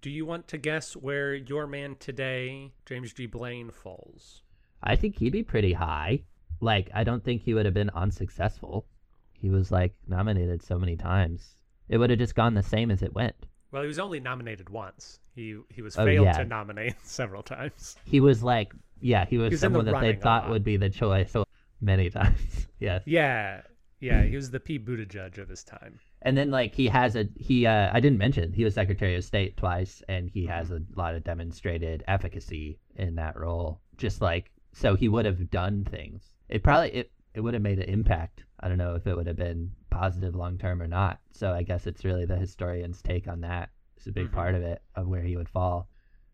Do 0.00 0.10
you 0.10 0.24
want 0.24 0.46
to 0.48 0.58
guess 0.58 0.94
where 0.94 1.34
your 1.34 1.66
man 1.66 1.96
today, 1.98 2.72
James 2.86 3.12
G. 3.12 3.26
Blaine, 3.26 3.70
falls? 3.70 4.42
I 4.82 4.94
think 4.96 5.18
he'd 5.18 5.32
be 5.32 5.42
pretty 5.42 5.72
high. 5.72 6.22
Like, 6.60 6.88
I 6.94 7.04
don't 7.04 7.24
think 7.24 7.42
he 7.42 7.54
would 7.54 7.64
have 7.64 7.74
been 7.74 7.90
unsuccessful. 7.90 8.86
He 9.32 9.50
was 9.50 9.70
like 9.72 9.94
nominated 10.06 10.62
so 10.62 10.78
many 10.78 10.96
times. 10.96 11.56
It 11.88 11.98
would 11.98 12.10
have 12.10 12.18
just 12.18 12.34
gone 12.34 12.54
the 12.54 12.62
same 12.62 12.90
as 12.90 13.02
it 13.02 13.14
went. 13.14 13.34
Well, 13.70 13.82
he 13.82 13.88
was 13.88 13.98
only 13.98 14.20
nominated 14.20 14.68
once. 14.70 15.20
He 15.34 15.56
he 15.68 15.82
was 15.82 15.96
Oh, 15.98 16.04
failed 16.04 16.26
yeah. 16.26 16.38
to 16.38 16.44
nominate 16.44 16.94
several 17.02 17.42
times. 17.42 17.96
He 18.04 18.20
was 18.20 18.42
like, 18.42 18.72
yeah, 19.00 19.24
he 19.26 19.36
was 19.38 19.48
He 19.50 19.54
was 19.54 19.62
in 19.64 19.72
the 19.72 19.78
someone 19.80 19.92
that 19.92 20.00
they 20.00 20.14
thought 20.14 20.48
would 20.48 20.64
be 20.64 20.76
the 20.76 20.90
choice 20.90 21.34
many 21.80 22.10
times. 22.10 22.68
yes. 22.80 23.02
Yeah, 23.04 23.62
yeah, 24.00 24.22
he 24.22 24.36
was 24.36 24.50
the 24.50 24.60
Pete 24.60 24.84
Buttigieg 24.86 25.38
of 25.38 25.48
his 25.48 25.64
time. 25.64 25.98
And 26.22 26.36
then 26.36 26.50
like 26.50 26.74
he 26.74 26.88
has 26.88 27.14
a 27.16 27.28
he 27.36 27.66
uh 27.66 27.90
I 27.92 28.00
didn't 28.00 28.18
mention 28.18 28.52
he 28.52 28.64
was 28.64 28.74
Secretary 28.74 29.14
of 29.14 29.24
State 29.24 29.56
twice 29.56 30.02
and 30.08 30.28
he 30.30 30.46
has 30.46 30.70
a 30.70 30.82
lot 30.96 31.14
of 31.14 31.24
demonstrated 31.24 32.02
efficacy 32.08 32.78
in 32.96 33.14
that 33.16 33.36
role. 33.38 33.80
Just 33.96 34.20
like 34.20 34.50
so 34.72 34.94
he 34.96 35.08
would 35.08 35.24
have 35.26 35.50
done 35.50 35.84
things. 35.84 36.32
It 36.48 36.62
probably 36.62 36.90
it 36.90 37.12
it 37.34 37.40
would 37.40 37.54
have 37.54 37.62
made 37.62 37.78
an 37.78 37.88
impact. 37.88 38.44
I 38.60 38.68
don't 38.68 38.78
know 38.78 38.96
if 38.96 39.06
it 39.06 39.16
would 39.16 39.28
have 39.28 39.36
been 39.36 39.70
positive 39.90 40.34
long 40.34 40.58
term 40.58 40.82
or 40.82 40.88
not. 40.88 41.20
So 41.30 41.52
I 41.52 41.62
guess 41.62 41.86
it's 41.86 42.04
really 42.04 42.24
the 42.26 42.36
historian's 42.36 43.00
take 43.00 43.28
on 43.28 43.40
that. 43.42 43.70
It's 43.96 44.06
a 44.08 44.12
big 44.12 44.28
Mhm. 44.28 44.32
part 44.32 44.54
of 44.54 44.62
it 44.62 44.82
of 44.96 45.06
where 45.06 45.22
he 45.22 45.36
would 45.36 45.48
fall. 45.48 45.88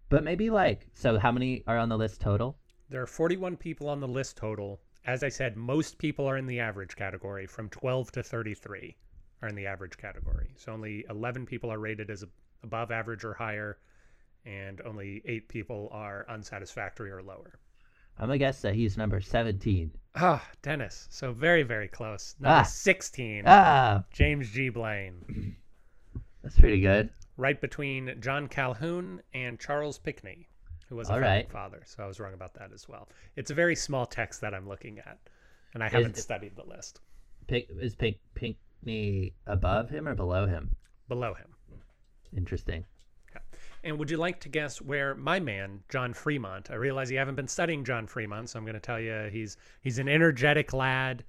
But 0.08 0.24
maybe 0.24 0.48
like 0.50 0.88
so 0.94 1.18
how 1.18 1.30
many 1.32 1.62
are 1.66 1.78
on 1.78 1.88
the 1.90 1.98
list 1.98 2.20
total? 2.20 2.58
There 2.88 3.02
are 3.02 3.06
41 3.06 3.56
people 3.56 3.88
on 3.88 4.00
the 4.00 4.08
list 4.08 4.36
total. 4.36 4.80
As 5.06 5.22
I 5.22 5.28
said, 5.28 5.56
most 5.56 5.98
people 5.98 6.26
are 6.26 6.38
in 6.38 6.46
the 6.46 6.60
average 6.60 6.96
category. 6.96 7.46
From 7.46 7.68
12 7.68 8.10
to 8.12 8.22
33 8.22 8.96
are 9.44 9.48
in 9.48 9.54
the 9.54 9.66
average 9.66 9.96
category. 9.98 10.50
So 10.56 10.72
only 10.72 11.04
11 11.10 11.44
people 11.46 11.70
are 11.70 11.78
rated 11.78 12.10
as 12.10 12.24
above 12.62 12.90
average 12.90 13.24
or 13.24 13.34
higher, 13.34 13.78
and 14.46 14.80
only 14.82 15.22
eight 15.26 15.48
people 15.48 15.88
are 15.92 16.24
unsatisfactory 16.28 17.10
or 17.10 17.22
lower. 17.22 17.58
I'm 18.18 18.28
gonna 18.28 18.38
guess 18.38 18.62
that 18.62 18.74
he's 18.74 18.96
number 18.96 19.20
seventeen. 19.20 19.90
Ah, 20.14 20.46
Dennis. 20.62 21.08
So 21.10 21.32
very, 21.32 21.64
very 21.64 21.88
close. 21.88 22.36
Number 22.38 22.60
Ah. 22.60 22.62
16, 22.62 23.42
Ah 23.46 24.04
James 24.12 24.50
G. 24.50 24.68
Blaine. 24.68 25.56
that's 26.42 26.56
pretty 26.58 26.80
good. 26.80 27.10
right 27.36 27.60
between 27.60 28.14
John 28.20 28.46
Calhoun 28.46 29.20
and 29.34 29.58
Charles 29.58 29.98
Pinckney, 29.98 30.46
who 30.88 30.94
was 30.94 31.08
a 31.08 31.12
founding 31.14 31.28
right. 31.30 31.50
father. 31.50 31.82
So 31.86 32.04
I 32.04 32.06
was 32.06 32.20
wrong 32.20 32.34
about 32.34 32.54
that 32.54 32.72
as 32.72 32.88
well. 32.88 33.08
It's 33.34 33.50
a 33.50 33.54
very 33.54 33.74
small 33.74 34.06
text 34.06 34.40
that 34.42 34.54
I'm 34.54 34.68
looking 34.68 35.00
at, 35.00 35.18
and 35.74 35.82
I 35.82 35.88
haven't 35.88 36.16
it- 36.16 36.20
studied 36.20 36.54
the 36.56 36.64
list 36.64 37.00
Pink 37.48 37.66
is 37.80 37.96
Pink 37.96 38.16
Pinckney 38.84 39.32
above 39.46 39.88
him 39.90 40.06
or 40.06 40.14
below 40.14 40.46
him? 40.46 40.76
below 41.08 41.34
him. 41.34 41.54
Interesting. 42.36 42.84
And 43.82 43.98
would 43.98 44.10
you 44.10 44.16
like 44.16 44.40
to 44.40 44.48
guess 44.48 44.80
where 44.80 45.14
my 45.14 45.38
man 45.38 45.82
John 45.90 46.14
Fremont? 46.14 46.70
I 46.70 46.74
realize 46.74 47.10
you 47.10 47.18
haven't 47.18 47.34
been 47.34 47.48
studying 47.48 47.84
John 47.84 48.06
Fremont, 48.06 48.48
so 48.48 48.58
I'm 48.58 48.64
going 48.64 48.74
to 48.74 48.80
tell 48.80 48.98
you 48.98 49.28
he's 49.30 49.58
he's 49.82 49.98
an 49.98 50.08
energetic 50.08 50.72
lad. 50.72 51.24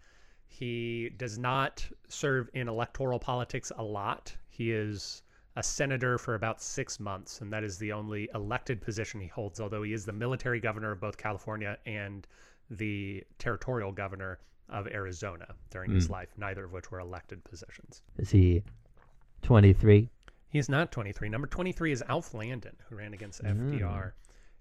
He 0.47 1.09
does 1.17 1.37
not 1.37 1.85
serve 2.07 2.49
in 2.53 2.69
electoral 2.69 3.19
politics 3.19 3.73
a 3.77 3.83
lot. 3.83 4.33
He 4.47 4.71
is 4.71 5.23
a 5.57 5.63
senator 5.63 6.17
for 6.17 6.35
about 6.35 6.61
six 6.61 6.97
months, 6.97 7.41
and 7.41 7.51
that 7.51 7.65
is 7.65 7.77
the 7.77 7.91
only 7.91 8.29
elected 8.33 8.81
position 8.81 9.19
he 9.19 9.27
holds, 9.27 9.59
although 9.59 9.83
he 9.83 9.91
is 9.91 10.05
the 10.05 10.13
military 10.13 10.61
governor 10.61 10.91
of 10.91 11.01
both 11.01 11.17
California 11.17 11.77
and 11.85 12.25
the 12.69 13.21
territorial 13.37 13.91
governor 13.91 14.39
of 14.69 14.87
Arizona 14.87 15.45
during 15.69 15.91
his 15.91 16.09
life, 16.09 16.29
neither 16.37 16.65
of 16.65 16.71
which 16.73 16.89
were 16.91 16.99
elected 16.99 17.43
positions. 17.43 18.01
Is 18.17 18.31
he 18.31 18.63
23? 19.43 20.09
He's 20.49 20.69
not 20.69 20.91
23. 20.91 21.29
Number 21.29 21.47
23 21.47 21.91
is 21.91 22.03
Alf 22.07 22.33
Landon, 22.33 22.75
who 22.89 22.95
ran 22.95 23.13
against 23.13 23.43
FDR. 23.43 24.13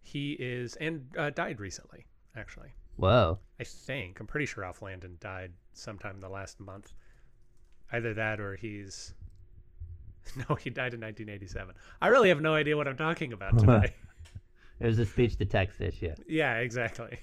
He 0.02 0.32
is, 0.32 0.76
and 0.76 1.06
uh, 1.16 1.30
died 1.30 1.60
recently, 1.60 2.04
actually. 2.36 2.68
Whoa. 2.96 3.38
I 3.58 3.64
think. 3.64 4.20
I'm 4.20 4.26
pretty 4.26 4.46
sure 4.46 4.64
Alf 4.64 4.82
Landon 4.82 5.16
died 5.20 5.52
sometime 5.72 6.16
in 6.16 6.20
the 6.20 6.28
last 6.28 6.60
month. 6.60 6.92
Either 7.92 8.12
that 8.14 8.40
or 8.40 8.56
he's. 8.56 9.14
No, 10.48 10.54
he 10.54 10.70
died 10.70 10.94
in 10.94 11.00
1987. 11.02 11.74
I 12.00 12.08
really 12.08 12.30
have 12.30 12.40
no 12.40 12.54
idea 12.54 12.76
what 12.78 12.88
I'm 12.88 12.96
talking 12.96 13.34
about 13.34 13.58
today. 13.58 13.94
It 14.80 14.86
was 14.86 14.98
a 14.98 15.04
speech 15.04 15.36
to 15.36 15.44
text 15.44 15.80
issue. 15.82 16.14
yeah, 16.26 16.56
exactly. 16.60 17.18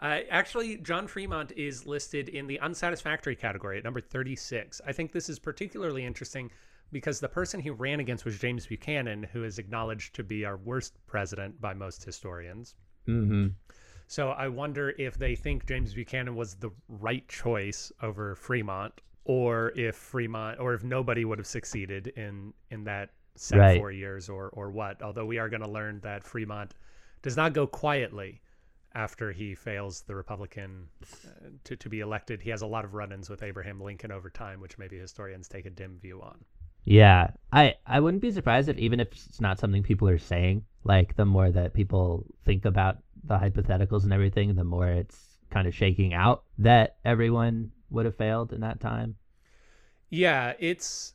Uh, 0.00 0.20
actually, 0.30 0.78
John 0.78 1.06
Fremont 1.06 1.52
is 1.52 1.86
listed 1.86 2.30
in 2.30 2.46
the 2.46 2.58
unsatisfactory 2.60 3.36
category 3.36 3.76
at 3.78 3.84
number 3.84 4.00
36. 4.00 4.80
I 4.86 4.92
think 4.92 5.12
this 5.12 5.28
is 5.28 5.38
particularly 5.38 6.06
interesting 6.06 6.50
because 6.90 7.20
the 7.20 7.28
person 7.28 7.60
he 7.60 7.70
ran 7.70 8.00
against 8.00 8.24
was 8.24 8.38
James 8.38 8.66
Buchanan, 8.66 9.22
who 9.32 9.44
is 9.44 9.58
acknowledged 9.58 10.14
to 10.14 10.24
be 10.24 10.44
our 10.44 10.56
worst 10.56 10.94
president 11.06 11.60
by 11.60 11.74
most 11.74 12.02
historians. 12.02 12.74
Mm-hmm. 13.06 13.48
So 14.06 14.30
I 14.30 14.48
wonder 14.48 14.94
if 14.98 15.18
they 15.18 15.36
think 15.36 15.66
James 15.66 15.94
Buchanan 15.94 16.34
was 16.34 16.54
the 16.54 16.70
right 16.88 17.28
choice 17.28 17.92
over 18.02 18.34
Fremont, 18.34 19.02
or 19.24 19.72
if 19.76 19.94
Fremont, 19.94 20.58
or 20.58 20.74
if 20.74 20.82
nobody 20.82 21.24
would 21.24 21.38
have 21.38 21.46
succeeded 21.46 22.08
in 22.16 22.52
in 22.70 22.84
that 22.84 23.10
set 23.36 23.58
Right. 23.58 23.78
four 23.78 23.92
years, 23.92 24.28
or 24.28 24.48
or 24.48 24.70
what. 24.70 25.00
Although 25.02 25.26
we 25.26 25.38
are 25.38 25.48
going 25.48 25.62
to 25.62 25.70
learn 25.70 26.00
that 26.00 26.24
Fremont 26.24 26.74
does 27.22 27.36
not 27.36 27.52
go 27.52 27.66
quietly 27.66 28.40
after 28.94 29.32
he 29.32 29.54
fails 29.54 30.02
the 30.02 30.14
Republican 30.14 30.88
uh, 31.02 31.48
to 31.64 31.76
to 31.76 31.88
be 31.88 32.00
elected. 32.00 32.42
He 32.42 32.50
has 32.50 32.62
a 32.62 32.66
lot 32.66 32.84
of 32.84 32.94
run-ins 32.94 33.30
with 33.30 33.42
Abraham 33.42 33.80
Lincoln 33.80 34.10
over 34.10 34.30
time, 34.30 34.60
which 34.60 34.78
maybe 34.78 34.98
historians 34.98 35.48
take 35.48 35.66
a 35.66 35.70
dim 35.70 35.98
view 36.00 36.20
on. 36.22 36.44
Yeah, 36.84 37.30
I 37.52 37.74
I 37.86 38.00
wouldn't 38.00 38.22
be 38.22 38.32
surprised 38.32 38.68
if 38.68 38.78
even 38.78 39.00
if 39.00 39.08
it's 39.12 39.40
not 39.40 39.58
something 39.58 39.82
people 39.82 40.08
are 40.08 40.18
saying, 40.18 40.64
like 40.84 41.16
the 41.16 41.24
more 41.24 41.50
that 41.50 41.74
people 41.74 42.26
think 42.44 42.64
about 42.64 42.98
the 43.24 43.38
hypotheticals 43.38 44.04
and 44.04 44.12
everything, 44.12 44.54
the 44.54 44.64
more 44.64 44.88
it's 44.88 45.38
kind 45.50 45.68
of 45.68 45.74
shaking 45.74 46.14
out 46.14 46.44
that 46.58 46.96
everyone 47.04 47.70
would 47.90 48.06
have 48.06 48.16
failed 48.16 48.52
in 48.52 48.60
that 48.60 48.80
time. 48.80 49.16
Yeah, 50.08 50.54
it's 50.58 51.14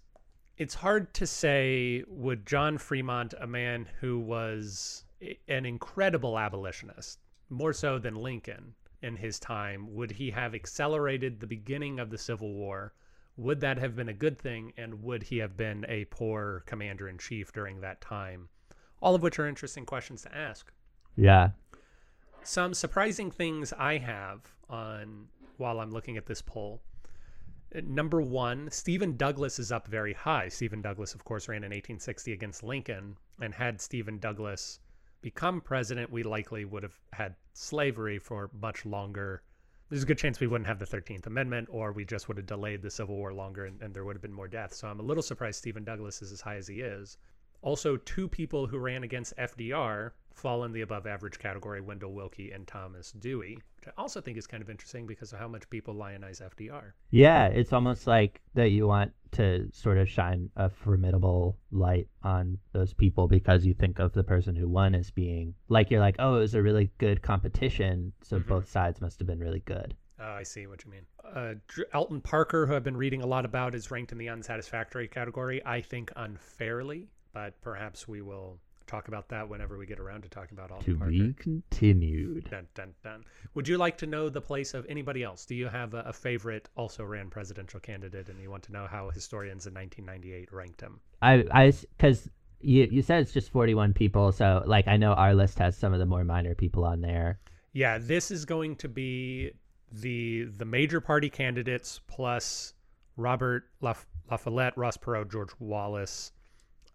it's 0.57 0.75
hard 0.75 1.13
to 1.15 1.27
say 1.27 2.03
would 2.07 2.45
John 2.45 2.77
Fremont, 2.77 3.33
a 3.39 3.47
man 3.47 3.87
who 3.99 4.19
was 4.19 5.03
an 5.47 5.65
incredible 5.65 6.37
abolitionist, 6.37 7.19
more 7.49 7.73
so 7.73 7.99
than 7.99 8.15
Lincoln 8.15 8.73
in 9.01 9.15
his 9.17 9.39
time, 9.39 9.93
would 9.93 10.11
he 10.11 10.31
have 10.31 10.55
accelerated 10.55 11.39
the 11.39 11.47
beginning 11.47 11.99
of 11.99 12.09
the 12.09 12.17
Civil 12.17 12.53
War? 12.53 12.93
Would 13.37 13.59
that 13.61 13.77
have 13.77 13.95
been 13.95 14.09
a 14.09 14.13
good 14.13 14.37
thing 14.39 14.73
and 14.77 15.03
would 15.03 15.23
he 15.23 15.37
have 15.39 15.57
been 15.57 15.85
a 15.89 16.05
poor 16.05 16.63
commander 16.65 17.07
in 17.09 17.17
chief 17.17 17.51
during 17.51 17.81
that 17.81 18.01
time? 18.01 18.47
All 19.01 19.13
of 19.13 19.21
which 19.21 19.37
are 19.39 19.47
interesting 19.47 19.85
questions 19.85 20.21
to 20.23 20.35
ask 20.35 20.71
Yeah. 21.15 21.51
some 22.43 22.73
surprising 22.73 23.29
things 23.31 23.73
I 23.73 23.97
have 23.97 24.41
on 24.69 25.27
while 25.57 25.79
I'm 25.79 25.91
looking 25.91 26.17
at 26.17 26.25
this 26.25 26.41
poll. 26.41 26.81
Uh, 27.75 27.81
Number 27.83 28.21
one, 28.21 28.69
Stephen 28.71 29.17
Douglas 29.17 29.59
is 29.59 29.71
up 29.71 29.87
very 29.87 30.13
high. 30.13 30.47
Stephen 30.47 30.81
Douglas, 30.81 31.13
of 31.13 31.23
course, 31.25 31.47
ran 31.49 31.63
in 31.63 31.71
1860 31.71 32.31
against 32.33 32.63
Lincoln, 32.63 33.17
and 33.41 33.53
had 33.53 33.81
Stephen 33.81 34.17
Douglas 34.19 34.79
become 35.25 35.59
president, 35.59 36.11
we 36.11 36.21
likely 36.21 36.65
would 36.65 36.83
have 36.83 36.99
had 37.11 37.33
slavery 37.53 38.19
for 38.19 38.47
much 38.61 38.85
longer. 38.85 39.41
There's 39.89 40.03
a 40.03 40.05
good 40.05 40.19
chance 40.19 40.39
we 40.39 40.45
wouldn't 40.45 40.67
have 40.67 40.77
the 40.77 40.85
13th 40.85 41.25
Amendment, 41.25 41.67
or 41.71 41.91
we 41.91 42.05
just 42.05 42.27
would 42.27 42.37
have 42.37 42.45
delayed 42.45 42.83
the 42.83 42.91
Civil 42.91 43.15
War 43.15 43.33
longer 43.33 43.65
and, 43.65 43.81
and 43.81 43.91
there 43.91 44.05
would 44.05 44.15
have 44.15 44.21
been 44.21 44.31
more 44.31 44.47
deaths. 44.47 44.77
So 44.77 44.87
I'm 44.87 44.99
a 44.99 45.03
little 45.03 45.23
surprised 45.23 45.57
Stephen 45.57 45.83
Douglas 45.83 46.21
is 46.21 46.31
as 46.31 46.41
high 46.41 46.57
as 46.57 46.67
he 46.67 46.81
is. 46.81 47.17
Also, 47.63 47.97
two 47.97 48.27
people 48.27 48.67
who 48.67 48.77
ran 48.77 49.01
against 49.01 49.35
FDR 49.37 50.11
fall 50.35 50.63
in 50.65 50.71
the 50.73 50.81
above 50.81 51.07
average 51.07 51.39
category 51.39 51.81
Wendell 51.81 52.13
Willkie 52.13 52.51
and 52.53 52.67
Thomas 52.67 53.11
Dewey, 53.13 53.57
which 53.77 53.87
I 53.87 53.91
also 53.99 54.21
think 54.21 54.37
is 54.37 54.45
kind 54.47 54.61
of 54.61 54.69
interesting 54.69 55.07
because 55.07 55.33
of 55.33 55.39
how 55.39 55.47
much 55.47 55.69
people 55.69 55.93
lionize 55.95 56.41
FDR. 56.41 56.91
Yeah, 57.09 57.47
it's 57.47 57.73
almost 57.73 58.05
like 58.05 58.41
that 58.53 58.69
you 58.71 58.85
want 58.87 59.13
to 59.31 59.67
sort 59.71 59.97
of 59.97 60.07
shine 60.09 60.49
a 60.55 60.69
formidable 60.69 61.57
light 61.71 62.07
on 62.23 62.57
those 62.73 62.93
people 62.93 63.27
because 63.27 63.65
you 63.65 63.73
think 63.73 63.99
of 63.99 64.13
the 64.13 64.23
person 64.23 64.55
who 64.55 64.67
won 64.67 64.93
as 64.95 65.09
being 65.11 65.53
like 65.69 65.89
you're 65.89 65.99
like, 65.99 66.15
oh, 66.19 66.35
it 66.35 66.39
was 66.39 66.55
a 66.55 66.61
really 66.61 66.91
good 66.97 67.21
competition, 67.21 68.13
so 68.21 68.39
Mhm. 68.39 68.47
both 68.47 68.69
sides 68.69 69.01
must 69.01 69.19
have 69.19 69.27
been 69.27 69.39
really 69.39 69.61
good. 69.61 69.95
Oh, 70.19 70.31
I 70.31 70.43
see 70.43 70.65
what 70.67 70.83
you 70.85 70.91
mean. 70.91 71.05
Uh, 71.23 71.55
Alton 71.93 72.21
Parker, 72.21 72.65
who 72.65 72.75
I've 72.75 72.83
been 72.85 72.95
reading 72.95 73.21
a 73.21 73.25
lot 73.27 73.43
about, 73.43 73.75
is 73.75 73.91
ranked 73.91 74.13
in 74.13 74.17
the 74.17 74.29
unsatisfactory 74.29 75.09
category. 75.09 75.61
I 75.65 75.81
think 75.81 76.11
unfairly, 76.15 77.09
but 77.33 77.59
perhaps 77.61 78.07
we 78.07 78.21
will 78.21 78.59
talk 78.87 79.07
about 79.07 79.29
that 79.29 79.47
whenever 79.47 79.77
we 79.77 79.85
get 79.85 79.99
around 79.99 80.23
to 80.23 80.29
talking 80.29 80.57
about 80.57 80.71
Alton 80.71 80.93
To 80.93 80.97
Parker. 80.99 81.11
be 81.11 81.33
continued. 81.33 82.49
Dun, 82.49 82.67
dun, 82.73 82.93
dun. 83.03 83.23
Would 83.53 83.67
you 83.67 83.77
like 83.77 83.97
to 83.99 84.05
know 84.05 84.29
the 84.29 84.41
place 84.41 84.73
of 84.73 84.85
anybody 84.87 85.23
else? 85.23 85.45
Do 85.45 85.55
you 85.55 85.67
have 85.67 85.93
a, 85.93 85.99
a 86.01 86.13
favorite 86.13 86.69
also 86.75 87.03
ran 87.03 87.29
presidential 87.29 87.79
candidate 87.79 88.29
and 88.29 88.39
you 88.41 88.49
want 88.49 88.63
to 88.63 88.71
know 88.71 88.87
how 88.87 89.09
historians 89.09 89.67
in 89.67 89.73
1998 89.73 90.51
ranked 90.53 90.81
him? 90.81 90.99
I 91.21 91.45
I 91.51 91.73
because 91.97 92.29
you 92.61 92.87
you 92.91 93.01
said 93.01 93.21
it's 93.21 93.31
just 93.33 93.51
41 93.51 93.93
people, 93.93 94.31
so 94.31 94.63
like 94.65 94.87
I 94.87 94.97
know 94.97 95.13
our 95.13 95.33
list 95.33 95.59
has 95.59 95.77
some 95.77 95.93
of 95.93 95.99
the 95.99 96.05
more 96.05 96.23
minor 96.23 96.55
people 96.55 96.83
on 96.83 97.01
there. 97.01 97.39
Yeah, 97.73 97.97
this 97.97 98.31
is 98.31 98.45
going 98.45 98.75
to 98.77 98.87
be 98.89 99.51
the 99.91 100.45
the 100.57 100.65
major 100.65 100.99
party 101.01 101.29
candidates 101.29 102.01
plus 102.07 102.73
Robert 103.17 103.69
La, 103.81 103.93
La 104.29 104.37
Follette, 104.37 104.75
Ross 104.75 104.97
Perot, 104.97 105.31
George 105.31 105.51
Wallace, 105.59 106.31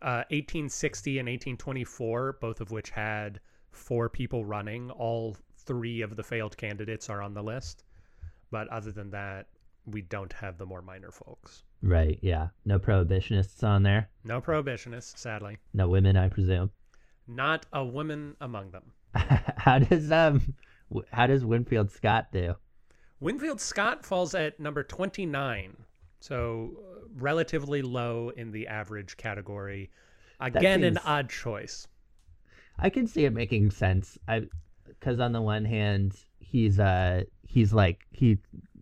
uh, 0.03 0.25
1860 0.31 1.19
and 1.19 1.27
1824, 1.29 2.39
both 2.41 2.61
of 2.61 2.71
which 2.71 2.91
had 2.91 3.41
four 3.73 4.09
people 4.09 4.45
running. 4.45 4.91
All 4.91 5.37
three 5.57 6.01
of 6.01 6.17
the 6.17 6.23
failed 6.23 6.57
candidates 6.57 7.09
are 7.11 7.23
on 7.23 7.35
the 7.35 7.43
list, 7.43 7.85
but 8.51 8.69
other 8.69 8.93
than 8.93 9.11
that, 9.11 9.47
we 9.87 10.03
don't 10.03 10.33
have 10.33 10.59
the 10.59 10.67
more 10.67 10.83
minor 10.83 11.11
folks. 11.11 11.65
Right? 11.83 12.19
Yeah. 12.23 12.49
No 12.65 12.79
prohibitionists 12.79 13.63
on 13.65 13.83
there. 13.83 14.11
No 14.25 14.41
prohibitionists, 14.41 15.19
sadly. 15.19 15.59
No 15.73 15.89
women, 15.89 16.17
I 16.17 16.29
presume. 16.29 16.71
Not 17.27 17.67
a 17.73 17.85
woman 17.85 18.37
among 18.41 18.71
them. 18.71 18.93
how 19.15 19.79
does 19.79 20.11
um 20.13 20.55
how 21.13 21.27
does 21.27 21.45
Winfield 21.45 21.91
Scott 21.91 22.29
do? 22.33 22.55
Winfield 23.21 23.61
Scott 23.61 24.05
falls 24.05 24.35
at 24.35 24.59
number 24.59 24.83
29, 24.83 25.77
so 26.21 26.71
uh, 26.79 26.90
relatively 27.17 27.83
low 27.83 28.31
in 28.31 28.51
the 28.53 28.67
average 28.69 29.17
category. 29.17 29.91
Again, 30.41 30.85
an 30.85 30.99
odd 30.99 31.29
choice. 31.31 31.87
I 32.79 32.91
can 32.91 33.07
see 33.07 33.25
it 33.27 33.33
making 33.33 33.71
sense. 33.71 34.19
I 34.29 34.47
because 34.87 35.21
on 35.21 35.33
the 35.33 35.43
one 35.43 35.65
hand, 35.65 36.17
he's 36.39 36.79
uh 36.81 37.25
he's 37.43 37.73
like 37.73 38.07
he 38.13 38.39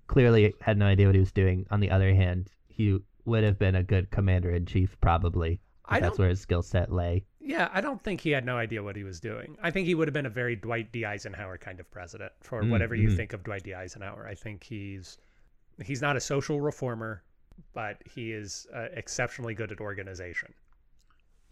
clearly 0.07 0.55
had 0.61 0.79
no 0.79 0.87
idea 0.87 1.07
what 1.07 1.15
he 1.15 1.21
was 1.21 1.33
doing. 1.33 1.67
On 1.71 1.81
the 1.81 1.91
other 1.91 2.15
hand, 2.15 2.51
he 2.69 2.99
would 3.25 3.45
have 3.45 3.59
been 3.59 3.75
a 3.75 3.83
good 3.83 4.11
commander 4.11 4.51
in 4.51 4.67
chief 4.67 4.99
probably. 5.01 5.61
I 5.87 6.01
That's 6.01 6.19
where 6.19 6.29
his 6.29 6.41
skill 6.41 6.63
set 6.63 6.93
lay. 6.93 7.25
Yeah, 7.41 7.69
I 7.73 7.81
don't 7.81 8.03
think 8.03 8.21
he 8.21 8.31
had 8.31 8.45
no 8.45 8.57
idea 8.59 8.83
what 8.83 8.95
he 8.97 9.05
was 9.05 9.21
doing. 9.21 9.57
I 9.63 9.71
think 9.71 9.87
he 9.87 9.95
would 9.95 10.07
have 10.07 10.13
been 10.13 10.27
a 10.27 10.31
very 10.31 10.55
Dwight 10.55 10.93
D. 10.93 11.05
Eisenhower 11.05 11.57
kind 11.59 11.81
of 11.81 11.91
president 11.91 12.33
for 12.41 12.63
Mm, 12.63 12.71
whatever 12.71 12.95
you 12.95 13.09
mhm. 13.09 13.17
think 13.17 13.33
of 13.33 13.43
Dwight 13.43 13.63
D. 13.65 13.75
Eisenhower. 13.75 14.27
I 14.29 14.35
think 14.35 14.65
he's 14.65 15.19
he's 15.83 16.03
not 16.03 16.17
a 16.17 16.21
social 16.21 16.61
reformer, 16.61 17.23
but 17.73 18.03
he 18.05 18.33
is 18.33 18.67
uh, 18.75 18.87
exceptionally 18.95 19.55
good 19.55 19.73
at 19.73 19.81
organization. 19.81 20.53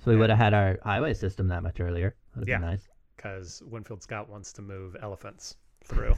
So 0.04 0.10
we 0.10 0.16
would 0.16 0.30
have 0.30 0.38
had 0.38 0.54
our 0.54 0.78
highway 0.82 1.14
system 1.14 1.48
that 1.48 1.62
much 1.62 1.80
earlier. 1.80 2.14
Would 2.34 2.48
have 2.48 2.60
Yeah. 2.60 2.66
nice. 2.66 2.88
because 3.16 3.62
Winfield 3.66 4.02
Scott 4.02 4.28
wants 4.28 4.52
to 4.54 4.62
move 4.62 4.94
elephants 5.00 5.56
through. 5.84 6.14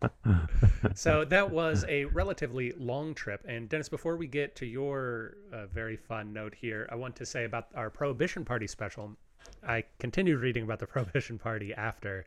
so 0.94 1.24
that 1.24 1.50
was 1.50 1.84
a 1.88 2.04
relatively 2.06 2.72
long 2.78 3.14
trip. 3.14 3.44
And 3.46 3.68
Dennis, 3.68 3.88
before 3.88 4.16
we 4.16 4.26
get 4.26 4.54
to 4.56 4.66
your 4.66 5.36
uh, 5.52 5.66
very 5.66 5.96
fun 5.96 6.32
note 6.32 6.54
here, 6.54 6.88
I 6.90 6.94
want 6.94 7.16
to 7.16 7.26
say 7.26 7.44
about 7.44 7.66
our 7.74 7.90
Prohibition 7.90 8.44
Party 8.44 8.66
special. 8.66 9.16
I 9.66 9.84
continued 9.98 10.40
reading 10.40 10.64
about 10.64 10.78
the 10.78 10.86
Prohibition 10.94 11.38
Party 11.38 11.74
after 11.74 12.24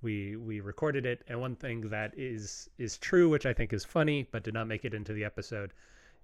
we 0.00 0.36
we 0.36 0.60
recorded 0.60 1.06
it, 1.06 1.22
and 1.28 1.40
one 1.40 1.54
thing 1.56 1.88
that 1.90 2.12
is 2.16 2.68
is 2.78 2.98
true, 2.98 3.28
which 3.28 3.46
I 3.46 3.52
think 3.52 3.72
is 3.72 3.84
funny, 3.84 4.28
but 4.32 4.42
did 4.42 4.54
not 4.54 4.66
make 4.66 4.84
it 4.84 4.94
into 4.94 5.12
the 5.12 5.24
episode, 5.24 5.72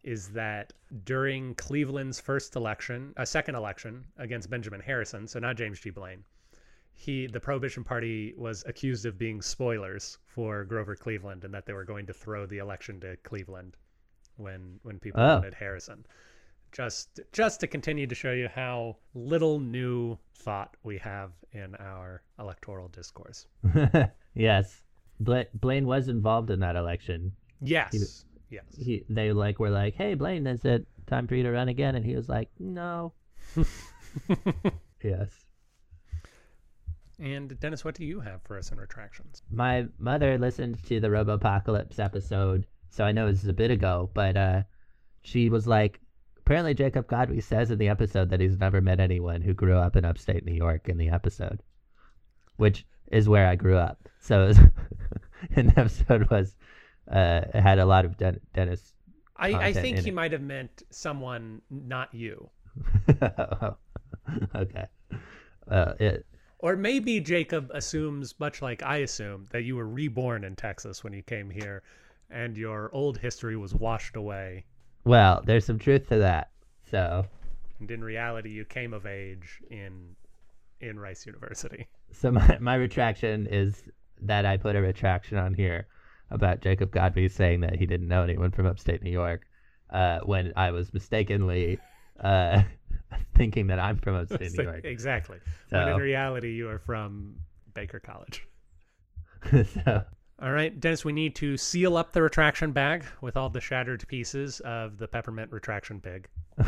is 0.03 0.29
that 0.31 0.73
during 1.05 1.55
Cleveland's 1.57 2.21
first 2.21 2.57
election, 2.57 3.13
a 3.17 3.27
second 3.27 3.55
election 3.55 4.05
against 4.17 4.49
Benjamin 4.51 4.81
Harrison, 4.81 5.27
so 5.27 5.39
not 5.39 5.57
James 5.57 5.81
G. 5.81 5.91
Blaine, 5.91 6.25
he 6.95 7.27
the 7.27 7.41
Prohibition 7.41 7.85
Party 7.85 8.35
was 8.37 8.65
accused 8.67 9.07
of 9.07 9.19
being 9.19 9.41
spoilers 9.43 10.19
for 10.27 10.65
Grover 10.65 10.97
Cleveland 10.97 11.45
and 11.45 11.53
that 11.55 11.67
they 11.67 11.73
were 11.73 11.85
going 11.85 12.07
to 12.07 12.13
throw 12.13 12.47
the 12.47 12.59
election 12.59 13.01
to 13.01 13.17
Cleveland 13.19 13.77
when 14.37 14.81
when 14.83 14.99
people 14.99 15.21
Oh. 15.21 15.35
wanted 15.37 15.55
Harrison. 15.55 16.05
just 16.73 17.21
just 17.33 17.61
to 17.61 17.67
continue 17.67 18.07
to 18.07 18.15
show 18.15 18.33
you 18.33 18.49
how 18.49 18.97
little 19.15 19.59
new 19.59 20.19
thought 20.35 20.77
we 20.83 20.99
have 20.99 21.33
in 21.53 21.75
our 21.77 22.23
electoral 22.39 22.89
discourse. 22.89 23.47
yes. 24.35 24.83
Bla- 25.21 25.47
Blaine 25.55 25.87
was 25.87 26.09
involved 26.09 26.51
in 26.51 26.61
that 26.61 26.77
election. 26.77 27.33
Yes. 27.61 28.25
Yes. 28.51 28.65
He 28.77 29.05
they 29.09 29.33
like 29.33 29.59
were 29.59 29.71
like, 29.71 29.95
"Hey, 29.95 30.15
Blaine, 30.15 30.47
is 30.47 30.65
it 30.65 30.87
time 31.07 31.27
for 31.27 31.35
you 31.35 31.43
to 31.43 31.51
run 31.51 31.69
again?" 31.69 31.95
And 31.95 32.05
he 32.05 32.17
was 32.17 32.29
like, 32.29 32.51
"No." 32.59 33.13
yes. 35.03 35.45
And 37.19 37.59
Dennis, 37.59 37.85
what 37.85 37.97
do 37.97 38.05
you 38.05 38.21
have 38.21 38.43
for 38.43 38.57
us 38.57 38.71
in 38.71 38.79
retractions? 38.79 39.43
My 39.51 39.87
mother 39.99 40.39
listened 40.39 40.83
to 40.85 41.01
the 41.01 41.09
Robopocalypse 41.09 41.99
episode, 41.99 42.65
so 42.91 43.05
I 43.05 43.13
know 43.13 43.31
this 43.31 43.43
is 43.43 43.49
a 43.49 43.53
bit 43.53 43.73
ago, 43.73 44.09
but 44.15 44.37
uh, 44.37 44.63
she 45.23 45.51
was 45.51 45.67
like, 45.67 46.01
apparently 46.39 46.75
Jacob 46.75 47.09
Godwin 47.09 47.41
says 47.41 47.73
in 47.73 47.79
the 47.79 47.89
episode 47.89 48.31
that 48.31 48.41
he's 48.41 48.59
never 48.59 48.81
met 48.81 49.01
anyone 49.01 49.43
who 49.43 49.53
grew 49.53 49.77
up 49.77 49.97
in 49.97 50.05
upstate 50.05 50.45
New 50.45 50.55
York 50.55 50.89
in 50.89 50.97
the 50.97 51.09
episode, 51.09 51.61
which 52.57 52.87
is 53.11 53.29
where 53.29 53.49
I 53.49 53.57
grew 53.57 53.77
up. 53.77 54.09
So 54.21 54.47
was, 54.47 54.59
and 55.57 55.71
the 55.71 55.81
episode 55.81 56.31
was 56.31 56.57
uh, 57.11 57.43
had 57.55 57.79
a 57.79 57.87
lot 57.87 58.05
of 58.05 58.17
Den- 58.17 58.41
Dennis. 58.55 58.93
I, 59.37 59.55
I 59.55 59.73
think 59.73 59.99
in 59.99 60.05
he 60.05 60.11
it. 60.11 60.15
might 60.15 60.33
have 60.33 60.43
meant 60.43 60.83
someone, 60.91 61.63
not 61.71 62.13
you. 62.13 62.51
okay. 64.55 64.85
Uh, 65.71 65.93
it, 66.01 66.27
Or 66.59 66.77
maybe 66.77 67.21
Jacob 67.21 67.71
assumes, 67.73 68.35
much 68.41 68.63
like 68.63 68.83
I 68.83 68.99
assume, 68.99 69.47
that 69.51 69.63
you 69.63 69.77
were 69.77 69.87
reborn 69.87 70.45
in 70.45 70.57
Texas 70.57 71.05
when 71.05 71.13
you 71.13 71.23
came 71.23 71.51
here 71.51 71.83
and 72.31 72.57
your 72.57 72.91
old 72.93 73.19
history 73.19 73.57
was 73.57 73.75
washed 73.75 74.17
away. 74.17 74.65
well, 75.05 75.43
there's 75.45 75.65
some 75.65 75.79
truth 75.79 76.09
to 76.09 76.19
that. 76.19 76.51
So, 76.91 77.25
And 77.81 77.91
in 77.91 78.03
reality, 78.03 78.51
you 78.51 78.65
came 78.65 78.93
of 78.93 79.07
age 79.07 79.61
in 79.71 80.15
in 80.81 80.99
Rice 80.99 81.27
University. 81.27 81.87
so 82.13 82.31
my, 82.31 82.57
my 82.61 82.75
retraction 82.77 83.47
is 83.51 83.83
that 84.23 84.47
I 84.47 84.57
put 84.57 84.77
a 84.77 84.81
retraction 84.81 85.37
on 85.39 85.55
here 85.55 85.87
about 86.31 86.61
Jacob 86.61 86.91
Godby 86.91 87.29
saying 87.29 87.61
that 87.61 87.77
he 87.77 87.87
didn't 87.87 88.09
know 88.09 88.23
anyone 88.23 88.51
from 88.51 88.67
upstate 88.67 89.03
New 89.03 89.11
York 89.11 89.47
uh, 89.91 90.21
when 90.25 90.53
I 90.57 90.71
was 90.71 90.93
mistakenly 90.93 91.79
uh, 92.21 92.63
thinking 93.37 93.69
that 93.69 93.79
I'm 93.79 93.99
from 93.99 94.15
upstate 94.17 94.53
New 94.57 94.65
York. 94.65 94.85
exactly. 94.85 95.39
When 95.71 95.89
in 95.89 95.97
reality, 95.97 96.53
you 96.53 96.69
are 96.69 96.79
from 96.79 97.37
Baker 97.75 98.01
College. 98.01 98.47
so, 99.51 100.05
All 100.41 100.53
right, 100.53 100.79
Dennis, 100.79 101.05
we 101.05 101.13
need 101.13 101.35
to 101.37 101.57
seal 101.57 101.97
up 101.97 102.13
the 102.13 102.23
retraction 102.23 102.73
bag 102.73 103.05
with 103.21 103.37
all 103.37 103.49
the 103.49 103.61
shattered 103.61 104.07
pieces 104.09 104.61
of 104.61 104.99
the 104.99 105.09
peppermint 105.09 105.53
retraction 105.53 106.01
pig. 106.01 106.29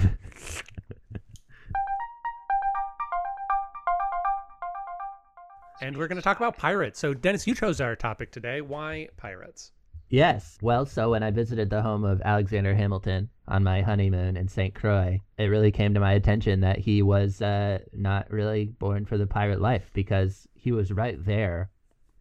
and 5.80 5.96
we're 5.96 6.08
going 6.08 6.16
to 6.16 6.22
talk 6.22 6.36
about 6.36 6.58
pirates. 6.58 6.98
So, 6.98 7.14
Dennis, 7.14 7.46
you 7.46 7.54
chose 7.54 7.80
our 7.80 7.96
topic 7.96 8.32
today. 8.32 8.60
Why 8.60 9.08
pirates? 9.16 9.72
Yes. 10.08 10.58
Well, 10.60 10.86
so 10.86 11.10
when 11.10 11.22
I 11.22 11.30
visited 11.30 11.70
the 11.70 11.82
home 11.82 12.04
of 12.04 12.20
Alexander 12.24 12.74
Hamilton 12.74 13.28
on 13.46 13.62
my 13.62 13.80
honeymoon 13.80 14.36
in 14.36 14.48
St. 14.48 14.74
Croix, 14.74 15.20
it 15.38 15.44
really 15.44 15.70
came 15.70 15.94
to 15.94 16.00
my 16.00 16.14
attention 16.14 16.60
that 16.60 16.78
he 16.78 17.00
was 17.00 17.40
uh, 17.40 17.78
not 17.92 18.30
really 18.30 18.66
born 18.66 19.06
for 19.06 19.16
the 19.16 19.26
pirate 19.26 19.60
life 19.60 19.88
because 19.94 20.48
he 20.54 20.72
was 20.72 20.90
right 20.90 21.24
there 21.24 21.70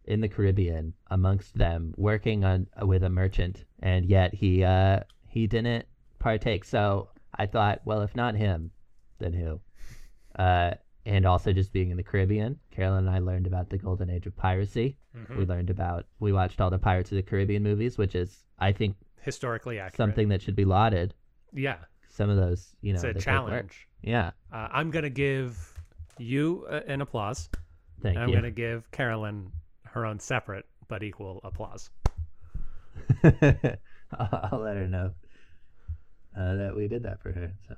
in 0.04 0.20
the 0.20 0.28
Caribbean 0.28 0.94
amongst 1.10 1.56
them, 1.58 1.92
working 1.96 2.44
on 2.44 2.68
with 2.82 3.02
a 3.02 3.10
merchant, 3.10 3.64
and 3.80 4.06
yet 4.06 4.34
he 4.34 4.64
uh, 4.64 5.00
he 5.28 5.46
didn't 5.46 5.84
partake. 6.18 6.64
So 6.64 7.08
I 7.36 7.46
thought, 7.46 7.80
well, 7.84 8.02
if 8.02 8.14
not 8.14 8.34
him, 8.34 8.70
then 9.18 9.32
who? 9.32 9.60
Uh, 10.40 10.72
and 11.06 11.24
also 11.26 11.52
just 11.52 11.72
being 11.72 11.90
in 11.90 11.96
the 11.96 12.02
Caribbean, 12.02 12.58
Carolyn 12.70 13.06
and 13.06 13.10
I 13.16 13.18
learned 13.20 13.46
about 13.46 13.70
the 13.70 13.78
golden 13.78 14.10
age 14.10 14.26
of 14.26 14.36
piracy. 14.36 14.96
Mhm. 15.16 15.36
We 15.38 15.44
learned 15.46 15.70
about 15.70 16.06
we 16.20 16.32
watched 16.32 16.60
all 16.60 16.70
the 16.70 16.78
Pirates 16.78 17.10
of 17.12 17.16
the 17.16 17.22
Caribbean 17.22 17.62
movies, 17.62 17.96
which 17.98 18.14
is 18.14 18.44
I 18.58 18.72
think 18.72 18.96
Historically 19.22 19.78
accurate. 19.78 19.96
something 19.96 20.28
that 20.28 20.40
should 20.42 20.56
be 20.56 20.64
lauded. 20.64 21.14
Yeah, 21.52 21.78
Some 22.08 22.30
of 22.30 22.36
those, 22.36 22.74
you 22.80 22.92
know, 22.92 22.96
it's 22.98 23.04
a 23.04 23.06
they 23.08 23.12
take 23.12 23.26
work. 23.26 23.46
challenge. 23.48 23.88
Yeah, 24.02 24.30
Uh, 24.52 24.68
I'm 24.70 24.90
going 24.90 25.02
to 25.02 25.10
give 25.10 25.74
you 26.18 26.66
uh, 26.70 26.80
an 26.86 27.00
applause. 27.00 27.48
thank 28.02 28.16
I'm 28.18 28.28
you. 28.28 28.34
going 28.34 28.44
to 28.44 28.50
give 28.50 28.90
Carolyn 28.92 29.52
her 29.84 30.06
own 30.06 30.18
separate 30.20 30.66
but 30.88 31.02
equal 31.02 31.40
applause. 31.44 31.90
I'll, 33.24 33.78
I'll 34.52 34.60
let 34.60 34.76
her 34.76 34.86
know 34.88 35.12
uh, 36.36 36.54
that 36.56 36.74
we 36.76 36.88
did 36.88 37.02
that 37.04 37.20
for 37.22 37.32
her. 37.32 37.52
So, 37.68 37.74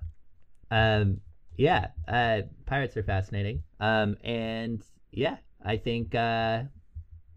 um, 0.70 1.20
yeah, 1.56 1.88
uh, 2.08 2.42
pirates 2.66 2.96
are 2.96 3.02
fascinating. 3.02 3.62
Um, 3.80 4.16
and 4.24 4.82
yeah, 5.10 5.36
I 5.64 5.76
think 5.76 6.14
uh, 6.14 6.62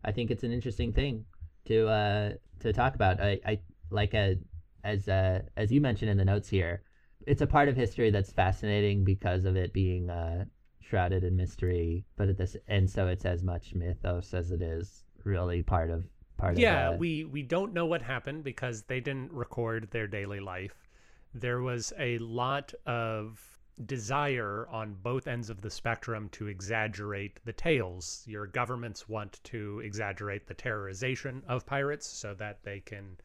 I 0.03 0.11
think 0.11 0.31
it's 0.31 0.43
an 0.43 0.51
interesting 0.51 0.93
thing 0.93 1.25
to 1.65 1.87
uh, 1.87 2.33
to 2.61 2.73
talk 2.73 2.95
about. 2.95 3.21
I, 3.21 3.39
I 3.45 3.59
like 3.89 4.13
a, 4.13 4.37
as 4.83 5.07
uh, 5.07 5.41
as 5.57 5.71
you 5.71 5.81
mentioned 5.81 6.11
in 6.11 6.17
the 6.17 6.25
notes 6.25 6.49
here, 6.49 6.83
it's 7.27 7.41
a 7.41 7.47
part 7.47 7.69
of 7.69 7.75
history 7.75 8.11
that's 8.11 8.31
fascinating 8.31 9.03
because 9.03 9.45
of 9.45 9.55
it 9.55 9.73
being 9.73 10.09
uh, 10.09 10.45
shrouded 10.81 11.23
in 11.23 11.35
mystery, 11.35 12.05
but 12.15 12.29
at 12.29 12.37
this 12.37 12.55
and 12.67 12.89
so 12.89 13.07
it's 13.07 13.25
as 13.25 13.43
much 13.43 13.73
mythos 13.73 14.33
as 14.33 14.51
it 14.51 14.61
is 14.61 15.03
really 15.23 15.63
part 15.63 15.89
of 15.89 16.05
part 16.37 16.57
yeah, 16.57 16.89
of 16.89 16.95
uh, 16.95 16.97
we 16.97 17.25
we 17.25 17.41
don't 17.41 17.73
know 17.73 17.85
what 17.85 18.01
happened 18.01 18.43
because 18.43 18.83
they 18.83 18.99
didn't 18.99 19.31
record 19.31 19.89
their 19.91 20.07
daily 20.07 20.39
life. 20.39 20.87
There 21.33 21.61
was 21.61 21.91
a 21.99 22.17
lot 22.19 22.73
of 22.85 23.54
desire 23.85 24.67
on 24.71 24.95
both 25.03 25.27
ends 25.27 25.49
of 25.49 25.61
the 25.61 25.69
spectrum 25.69 26.29
to 26.29 26.47
exaggerate 26.47 27.39
the 27.43 27.53
tales. 27.53 28.23
Your 28.25 28.47
governments 28.47 29.09
want 29.09 29.39
to 29.45 29.81
exaggerate 29.81 30.47
the 30.47 30.55
terrorization 30.55 31.41
of 31.47 31.65
pirates 31.65 32.07
so 32.07 32.33
that 32.35 32.63
they 32.63 32.79
can 32.79 33.17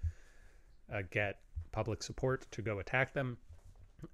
uh, 0.92 1.02
get 1.10 1.38
public 1.72 2.02
support 2.02 2.50
to 2.50 2.62
go 2.62 2.80
attack 2.80 3.12
them. 3.12 3.38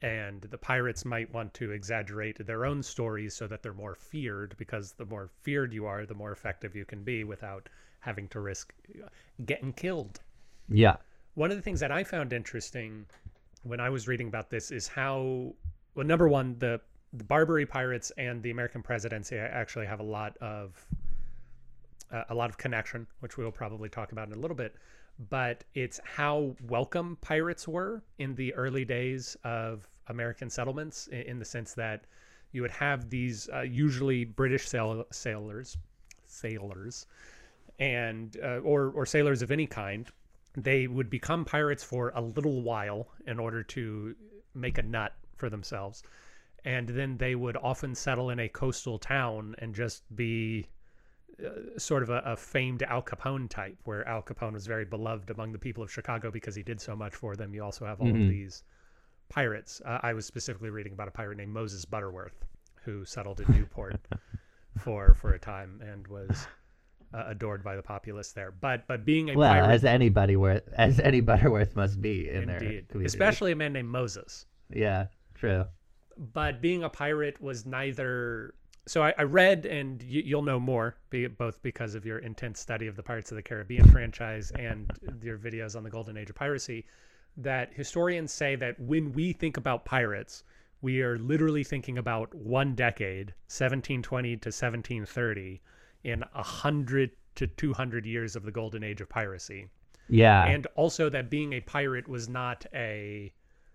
And 0.02 0.42
the 0.42 0.58
pirates 0.58 1.04
might 1.04 1.32
want 1.32 1.54
to 1.54 1.70
exaggerate 1.70 2.44
their 2.44 2.66
own 2.66 2.82
stories 2.82 3.34
so 3.34 3.46
that 3.46 3.62
they're 3.62 3.72
more 3.72 3.94
feared 3.94 4.54
because 4.58 4.92
the 4.92 5.06
more 5.06 5.30
feared 5.42 5.72
you 5.72 5.86
are, 5.86 6.04
the 6.04 6.14
more 6.14 6.32
effective 6.32 6.74
you 6.74 6.84
can 6.84 7.02
be 7.02 7.24
without 7.24 7.68
having 8.00 8.28
to 8.28 8.40
risk 8.40 8.74
uh, 9.02 9.08
getting 9.46 9.72
killed. 9.72 10.20
yeah 10.68 10.96
One 11.34 11.50
of 11.50 11.56
the 11.56 11.62
things 11.62 11.80
that 11.80 11.92
I 11.92 12.04
found 12.04 12.32
interesting 12.32 13.06
when 13.62 13.80
I 13.80 13.90
was 13.90 14.06
reading 14.06 14.28
about 14.28 14.50
this 14.50 14.70
is 14.70 14.86
how, 14.88 15.54
well, 15.96 16.06
number 16.06 16.28
one, 16.28 16.56
the, 16.58 16.80
the 17.14 17.24
Barbary 17.24 17.64
pirates 17.64 18.12
and 18.18 18.42
the 18.42 18.50
American 18.50 18.82
presidency 18.82 19.36
actually 19.36 19.86
have 19.86 19.98
a 19.98 20.04
lot 20.04 20.36
of 20.36 20.86
uh, 22.12 22.22
a 22.28 22.34
lot 22.34 22.50
of 22.50 22.56
connection, 22.56 23.06
which 23.18 23.36
we 23.36 23.42
will 23.42 23.50
probably 23.50 23.88
talk 23.88 24.12
about 24.12 24.28
in 24.28 24.34
a 24.34 24.38
little 24.38 24.56
bit. 24.56 24.76
But 25.30 25.64
it's 25.74 25.98
how 26.04 26.54
welcome 26.68 27.16
pirates 27.20 27.66
were 27.66 28.02
in 28.18 28.34
the 28.34 28.54
early 28.54 28.84
days 28.84 29.36
of 29.42 29.88
American 30.08 30.50
settlements, 30.50 31.08
in, 31.08 31.22
in 31.22 31.38
the 31.38 31.44
sense 31.44 31.72
that 31.74 32.04
you 32.52 32.62
would 32.62 32.70
have 32.70 33.08
these 33.08 33.48
uh, 33.52 33.62
usually 33.62 34.24
British 34.24 34.68
sail 34.68 35.04
sailors, 35.10 35.78
sailors, 36.26 37.06
and 37.78 38.36
uh, 38.44 38.58
or 38.58 38.90
or 38.90 39.06
sailors 39.06 39.40
of 39.40 39.50
any 39.50 39.66
kind. 39.66 40.08
They 40.58 40.86
would 40.86 41.10
become 41.10 41.44
pirates 41.44 41.82
for 41.82 42.12
a 42.14 42.20
little 42.20 42.62
while 42.62 43.08
in 43.26 43.38
order 43.38 43.62
to 43.62 44.14
make 44.54 44.78
a 44.78 44.82
nut 44.82 45.14
for 45.36 45.48
themselves, 45.50 46.02
and 46.64 46.88
then 46.88 47.16
they 47.18 47.34
would 47.34 47.56
often 47.56 47.94
settle 47.94 48.30
in 48.30 48.40
a 48.40 48.48
coastal 48.48 48.98
town 48.98 49.54
and 49.58 49.74
just 49.74 50.02
be 50.16 50.66
uh, 51.44 51.50
sort 51.78 52.02
of 52.02 52.08
a, 52.10 52.18
a 52.24 52.36
famed 52.36 52.82
Al 52.82 53.02
Capone 53.02 53.48
type, 53.48 53.76
where 53.84 54.06
Al 54.08 54.22
Capone 54.22 54.52
was 54.54 54.66
very 54.66 54.84
beloved 54.84 55.30
among 55.30 55.52
the 55.52 55.58
people 55.58 55.82
of 55.82 55.92
Chicago 55.92 56.30
because 56.30 56.54
he 56.54 56.62
did 56.62 56.80
so 56.80 56.96
much 56.96 57.14
for 57.14 57.36
them. 57.36 57.54
You 57.54 57.62
also 57.62 57.84
have 57.84 58.00
all 58.00 58.06
Mhm. 58.08 58.22
of 58.24 58.28
these 58.30 58.62
pirates. 59.28 59.82
Uh, 59.84 59.98
I 60.02 60.14
was 60.14 60.24
specifically 60.24 60.70
reading 60.70 60.92
about 60.94 61.08
a 61.08 61.10
pirate 61.10 61.36
named 61.36 61.52
Moses 61.52 61.84
Butterworth 61.84 62.44
who 62.84 63.04
settled 63.04 63.40
in 63.40 63.52
Newport 63.52 63.96
for 64.78 65.14
for 65.14 65.32
a 65.34 65.38
time 65.38 65.82
and 65.84 66.06
was 66.08 66.46
uh, 67.12 67.24
adored 67.26 67.62
by 67.64 67.76
the 67.76 67.82
populace 67.82 68.32
there. 68.32 68.52
But 68.52 68.86
but 68.86 69.04
being 69.04 69.30
a 69.30 69.34
well 69.34 69.52
pirate, 69.52 69.72
as 69.74 69.84
anybody 69.84 70.36
worth 70.36 70.68
as 70.74 71.00
any 71.00 71.20
butterworth 71.20 71.74
must 71.76 72.00
be 72.00 72.28
in 72.30 72.46
their 72.46 72.58
community. 72.60 73.04
especially 73.04 73.52
a 73.52 73.56
man 73.56 73.72
named 73.72 73.88
Moses. 73.88 74.46
yeah 74.70 75.06
true 75.36 75.64
but 76.32 76.60
being 76.60 76.82
a 76.84 76.88
pirate 76.88 77.40
was 77.40 77.66
neither 77.66 78.54
so 78.88 79.02
I, 79.02 79.12
I 79.18 79.22
read 79.22 79.66
and 79.66 80.00
you, 80.02 80.22
you'll 80.24 80.42
know 80.42 80.60
more 80.60 80.96
be, 81.10 81.26
both 81.26 81.60
because 81.62 81.94
of 81.94 82.06
your 82.06 82.18
intense 82.18 82.60
study 82.60 82.86
of 82.86 82.96
the 82.96 83.02
pirates 83.02 83.30
of 83.32 83.36
the 83.36 83.42
caribbean 83.42 83.88
franchise 83.90 84.50
and 84.58 84.90
your 85.22 85.38
videos 85.38 85.76
on 85.76 85.82
the 85.82 85.90
golden 85.90 86.16
age 86.16 86.30
of 86.30 86.36
piracy 86.36 86.86
that 87.36 87.72
historians 87.74 88.32
say 88.32 88.56
that 88.56 88.78
when 88.80 89.12
we 89.12 89.32
think 89.32 89.56
about 89.56 89.84
pirates 89.84 90.44
we 90.82 91.02
are 91.02 91.18
literally 91.18 91.64
thinking 91.64 91.98
about 91.98 92.34
one 92.34 92.74
decade 92.74 93.28
1720 93.48 94.28
to 94.36 94.48
1730 94.48 95.60
in 96.04 96.20
100 96.32 97.10
to 97.34 97.46
200 97.46 98.06
years 98.06 98.36
of 98.36 98.44
the 98.44 98.50
golden 98.50 98.82
age 98.82 99.00
of 99.00 99.08
piracy. 99.08 99.68
Yeah. 100.08 100.44
And 100.44 100.66
also 100.76 101.08
that 101.10 101.30
being 101.30 101.54
a 101.54 101.60
pirate 101.60 102.08
was 102.08 102.28
not 102.28 102.64
a 102.74 103.32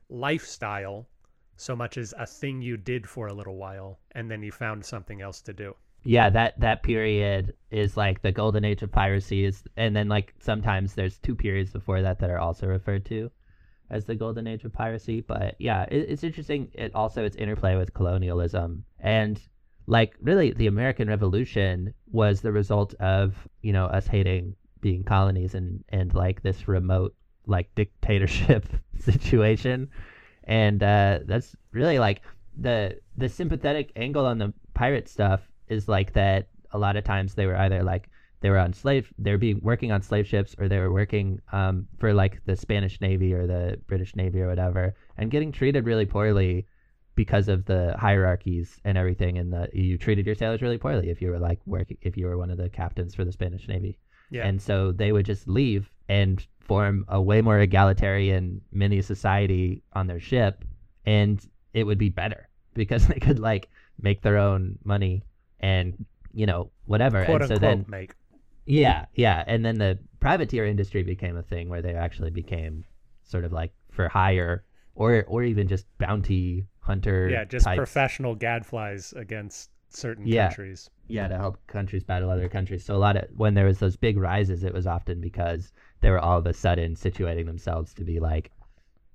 lifestyle 0.09 1.07
so 1.61 1.75
much 1.75 1.97
as 1.97 2.13
a 2.17 2.25
thing 2.25 2.61
you 2.61 2.75
did 2.75 3.07
for 3.07 3.27
a 3.27 3.33
little 3.33 3.55
while 3.55 3.99
and 4.13 4.29
then 4.31 4.41
you 4.41 4.51
found 4.51 4.83
something 4.83 5.21
else 5.21 5.41
to 5.41 5.53
do. 5.53 5.75
Yeah, 6.03 6.31
that 6.31 6.59
that 6.59 6.81
period 6.81 7.53
is 7.69 7.95
like 7.95 8.23
the 8.23 8.31
golden 8.31 8.65
age 8.65 8.81
of 8.81 8.91
piracy 8.91 9.45
is 9.45 9.63
and 9.77 9.95
then 9.95 10.07
like 10.07 10.33
sometimes 10.39 10.95
there's 10.95 11.19
two 11.19 11.35
periods 11.35 11.71
before 11.71 12.01
that 12.01 12.19
that 12.19 12.31
are 12.31 12.39
also 12.39 12.65
referred 12.65 13.05
to 13.05 13.29
as 13.91 14.05
the 14.05 14.15
golden 14.15 14.47
age 14.47 14.63
of 14.63 14.73
piracy, 14.73 15.21
but 15.21 15.55
yeah, 15.59 15.83
it, 15.83 16.09
it's 16.09 16.23
interesting 16.23 16.69
it 16.73 16.95
also 16.95 17.23
its 17.23 17.35
interplay 17.35 17.75
with 17.75 17.93
colonialism 17.93 18.83
and 18.99 19.39
like 19.85 20.15
really 20.21 20.53
the 20.53 20.67
American 20.67 21.07
Revolution 21.07 21.93
was 22.11 22.41
the 22.41 22.51
result 22.51 22.95
of, 22.95 23.35
you 23.61 23.73
know, 23.73 23.85
us 23.85 24.07
hating 24.07 24.55
being 24.79 25.03
colonies 25.03 25.53
and 25.53 25.83
and 25.89 26.15
like 26.15 26.41
this 26.41 26.67
remote 26.67 27.13
like 27.45 27.69
dictatorship 27.75 28.65
situation 28.99 29.89
and 30.45 30.81
uh, 30.83 31.19
that's 31.25 31.55
really 31.71 31.99
like 31.99 32.21
the 32.57 32.99
the 33.17 33.29
sympathetic 33.29 33.91
angle 33.95 34.25
on 34.25 34.37
the 34.37 34.53
pirate 34.73 35.07
stuff 35.07 35.41
is 35.67 35.87
like 35.87 36.13
that 36.13 36.47
a 36.71 36.77
lot 36.77 36.95
of 36.97 37.03
times 37.03 37.33
they 37.33 37.45
were 37.45 37.57
either 37.57 37.83
like 37.83 38.09
they 38.41 38.49
were 38.49 38.57
on 38.57 38.73
slave 38.73 39.13
they 39.19 39.31
were 39.31 39.37
being 39.37 39.59
working 39.61 39.91
on 39.91 40.01
slave 40.01 40.27
ships 40.27 40.55
or 40.57 40.67
they 40.67 40.79
were 40.79 40.91
working 40.91 41.39
um, 41.51 41.87
for 41.99 42.13
like 42.13 42.43
the 42.45 42.55
spanish 42.55 42.99
navy 43.01 43.33
or 43.33 43.47
the 43.47 43.77
british 43.87 44.15
navy 44.15 44.41
or 44.41 44.47
whatever 44.47 44.95
and 45.17 45.31
getting 45.31 45.51
treated 45.51 45.85
really 45.85 46.05
poorly 46.05 46.65
because 47.15 47.47
of 47.47 47.65
the 47.65 47.95
hierarchies 47.99 48.79
and 48.83 48.97
everything 48.97 49.37
and 49.37 49.51
the 49.53 49.69
you 49.73 49.97
treated 49.97 50.25
your 50.25 50.35
sailors 50.35 50.61
really 50.61 50.77
poorly 50.77 51.09
if 51.09 51.21
you 51.21 51.29
were 51.29 51.39
like 51.39 51.59
working 51.65 51.97
if 52.01 52.17
you 52.17 52.25
were 52.25 52.37
one 52.37 52.49
of 52.49 52.57
the 52.57 52.69
captains 52.69 53.13
for 53.15 53.23
the 53.25 53.31
spanish 53.31 53.67
navy 53.67 53.97
Yeah. 54.29 54.47
and 54.47 54.61
so 54.61 54.91
they 54.91 55.11
would 55.11 55.25
just 55.25 55.47
leave 55.47 55.89
and 56.09 56.45
form 56.71 57.05
a 57.09 57.21
way 57.21 57.41
more 57.41 57.59
egalitarian 57.59 58.61
mini 58.71 59.01
society 59.01 59.83
on 59.93 60.07
their 60.07 60.19
ship, 60.19 60.63
and 61.05 61.45
it 61.73 61.83
would 61.83 61.97
be 61.97 62.09
better 62.09 62.47
because 62.73 63.07
they 63.11 63.19
could 63.19 63.39
like 63.39 63.67
make 64.01 64.21
their 64.21 64.37
own 64.37 64.77
money 64.83 65.23
and 65.59 66.05
you 66.33 66.45
know 66.45 66.71
whatever. 66.85 67.25
Quote 67.25 67.41
and 67.41 67.49
so 67.49 67.57
then 67.57 67.85
make. 67.89 68.15
yeah, 68.65 69.05
yeah, 69.15 69.43
and 69.47 69.65
then 69.65 69.77
the 69.77 69.99
privateer 70.19 70.65
industry 70.65 71.03
became 71.03 71.35
a 71.35 71.43
thing 71.43 71.67
where 71.67 71.81
they 71.81 71.93
actually 71.93 72.31
became 72.31 72.85
sort 73.23 73.43
of 73.43 73.51
like 73.51 73.73
for 73.91 74.07
hire 74.07 74.63
or 74.95 75.25
or 75.27 75.43
even 75.43 75.67
just 75.67 75.85
bounty 75.97 76.65
hunter. 76.79 77.27
Yeah, 77.29 77.43
just 77.43 77.65
types. 77.65 77.77
professional 77.77 78.35
gadflies 78.35 79.13
against 79.13 79.71
certain 79.89 80.25
Yeah. 80.25 80.47
countries. 80.47 80.89
yeah 81.09 81.27
to 81.27 81.35
help 81.35 81.55
countries 81.67 82.03
battle 82.05 82.29
other 82.29 82.47
countries 82.47 82.85
so 82.85 82.95
a 82.95 83.01
lot 83.05 83.17
of 83.17 83.25
when 83.35 83.53
there 83.55 83.65
was 83.65 83.79
those 83.79 83.97
big 83.97 84.15
rises 84.17 84.63
it 84.63 84.73
was 84.73 84.87
often 84.87 85.19
because 85.19 85.73
they 86.01 86.09
were 86.09 86.19
all 86.19 86.37
of 86.39 86.45
a 86.45 86.53
sudden 86.53 86.95
situating 86.95 87.45
themselves 87.45 87.93
to 87.93 88.03
be 88.03 88.19
like 88.19 88.51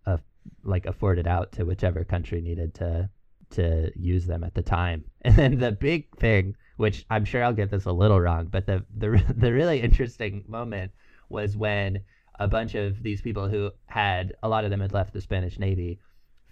a 0.07 0.18
like 0.64 0.87
afforded 0.87 1.27
out 1.27 1.53
to 1.53 1.64
whichever 1.64 2.05
country 2.05 2.40
needed 2.40 2.75
to 2.75 3.09
to 3.51 3.90
use 3.94 4.27
them 4.27 4.42
at 4.42 4.55
the 4.55 4.62
time 4.62 5.05
and 5.22 5.37
then 5.37 5.59
the 5.59 5.72
big 5.72 6.09
thing 6.16 6.57
which 6.77 7.05
i'm 7.11 7.25
sure 7.25 7.42
i'll 7.44 7.53
get 7.53 7.70
this 7.70 7.85
a 7.85 7.92
little 7.92 8.20
wrong 8.20 8.46
but 8.46 8.66
the 8.66 8.85
the, 8.96 9.22
the 9.37 9.53
really 9.53 9.81
interesting 9.81 10.44
moment 10.49 10.90
was 11.29 11.57
when 11.57 12.01
a 12.38 12.46
bunch 12.49 12.75
of 12.75 13.03
these 13.03 13.20
people 13.22 13.49
who 13.49 13.70
had 13.87 14.35
a 14.42 14.49
lot 14.49 14.64
of 14.64 14.70
them 14.70 14.81
had 14.81 14.92
left 14.92 15.12
the 15.12 15.20
spanish 15.20 15.59
navy 15.59 15.99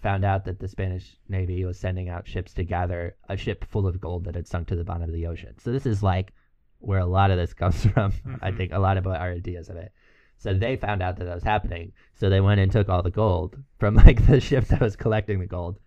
found 0.01 0.23
out 0.23 0.45
that 0.45 0.59
the 0.59 0.67
Spanish 0.67 1.17
Navy 1.29 1.65
was 1.65 1.79
sending 1.79 2.09
out 2.09 2.27
ships 2.27 2.53
to 2.53 2.63
gather 2.63 3.15
a 3.27 3.35
ship 3.35 3.65
full 3.71 3.87
of 3.87 3.99
gold 3.99 4.25
that 4.25 4.35
had 4.35 4.45
sunk 4.47 4.67
to 4.67 4.75
the 4.75 4.83
bottom 4.83 5.03
of 5.09 5.13
the 5.13 5.25
ocean. 5.25 5.55
So 5.57 5.71
this 5.71 5.87
is 5.87 6.03
like 6.03 6.31
where 6.77 6.99
a 6.99 7.05
lot 7.07 7.31
of 7.31 7.37
this 7.37 7.53
comes 7.55 7.83
from. 7.93 8.13
I 8.39 8.51
Mhm. 8.51 8.57
think 8.57 8.71
a 8.71 8.77
lot 8.77 8.97
of 8.97 9.07
our 9.07 9.15
ideas 9.31 9.67
of 9.67 9.77
it. 9.77 9.91
So 10.37 10.53
they 10.53 10.75
found 10.75 11.01
out 11.01 11.17
that 11.17 11.25
that 11.25 11.35
was 11.35 11.43
happening. 11.43 11.91
So 12.13 12.29
they 12.29 12.41
went 12.41 12.59
and 12.59 12.71
took 12.71 12.89
all 12.89 13.01
the 13.01 13.11
gold 13.11 13.57
from 13.79 13.95
like 14.05 14.25
the 14.27 14.39
ship 14.39 14.65
that 14.67 14.81
was 14.81 14.95
collecting 14.95 15.39
the 15.39 15.45
gold, 15.45 15.79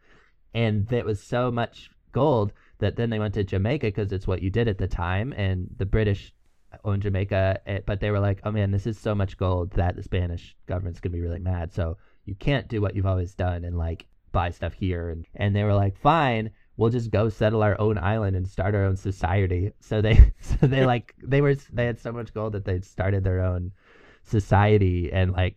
and 0.55 0.91
it 0.93 1.05
was 1.05 1.23
so 1.23 1.51
much 1.51 1.91
gold 2.13 2.53
that 2.79 2.97
then 2.97 3.11
they 3.11 3.19
went 3.19 3.35
to 3.35 3.45
Jamaica 3.45 3.89
because 3.89 4.13
it's 4.13 4.27
what 4.27 4.43
you 4.43 4.51
did 4.51 4.69
at 4.69 4.79
the 4.79 4.89
time, 4.89 5.33
and 5.33 5.69
the 5.77 5.87
British 5.87 6.33
owned 6.85 7.03
Jamaica, 7.03 7.61
eh, 7.67 7.81
but 7.87 8.01
they 8.01 8.11
were 8.11 8.21
like, 8.21 8.41
oh 8.45 8.51
man, 8.51 8.71
this 8.71 8.87
is 8.87 8.99
so 8.99 9.15
much 9.15 9.37
gold 9.37 9.73
that 9.73 9.97
the 9.97 10.03
Spanish 10.03 10.57
government's 10.67 11.01
gonna 11.01 11.15
be 11.15 11.21
really 11.21 11.39
mad. 11.39 11.73
So 11.73 11.97
you 12.25 12.35
can't 12.35 12.69
do 12.69 12.81
what 12.81 12.95
you've 12.95 13.07
always 13.07 13.35
done 13.35 13.65
and 13.65 13.77
like 13.77 14.07
buy 14.33 14.51
stuff 14.51 14.75
here 14.75 15.09
and, 15.09 15.25
and 15.35 15.57
they 15.57 15.65
were 15.65 15.75
like 15.75 15.99
fine 15.99 16.51
we'll 16.79 16.91
just 16.91 17.11
go 17.11 17.29
settle 17.29 17.63
our 17.63 17.79
own 17.79 17.99
island 17.99 18.37
and 18.37 18.49
start 18.49 18.75
our 18.75 18.85
own 18.85 18.97
society 18.97 19.73
so 19.81 20.01
they 20.01 20.33
so 20.41 20.67
they 20.67 20.87
like 20.95 21.15
they 21.23 21.43
were 21.43 21.55
they 21.73 21.85
had 21.85 22.01
so 22.01 22.11
much 22.13 22.33
gold 22.33 22.55
that 22.55 22.65
they 22.65 22.81
started 22.81 23.23
their 23.23 23.41
own 23.41 23.71
society 24.29 25.13
and 25.13 25.33
like 25.33 25.57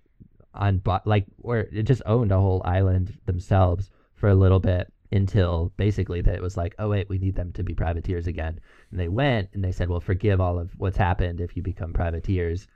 on 0.54 0.82
like 1.06 1.26
or 1.42 1.60
it 1.60 1.84
just 1.84 2.02
owned 2.06 2.32
a 2.32 2.38
whole 2.40 2.62
island 2.66 3.18
themselves 3.26 3.90
for 4.16 4.30
a 4.30 4.36
little 4.36 4.60
bit 4.60 4.92
until 5.14 5.72
basically 5.78 6.22
that 6.22 6.36
it 6.36 6.42
was 6.42 6.58
like 6.58 6.74
oh 6.80 6.90
wait 6.90 7.10
we 7.10 7.18
need 7.18 7.36
them 7.36 7.52
to 7.54 7.64
be 7.64 7.74
privateers 7.74 8.28
again. 8.28 8.60
And 8.92 9.00
they 9.00 9.08
went 9.08 9.50
and 9.54 9.64
they 9.64 9.72
said 9.72 9.90
well 9.90 10.00
forgive 10.00 10.42
all 10.42 10.60
of 10.60 10.72
what's 10.78 10.98
happened 10.98 11.42
if 11.42 11.56
you 11.56 11.64
become 11.64 11.94
privateers. 11.94 12.68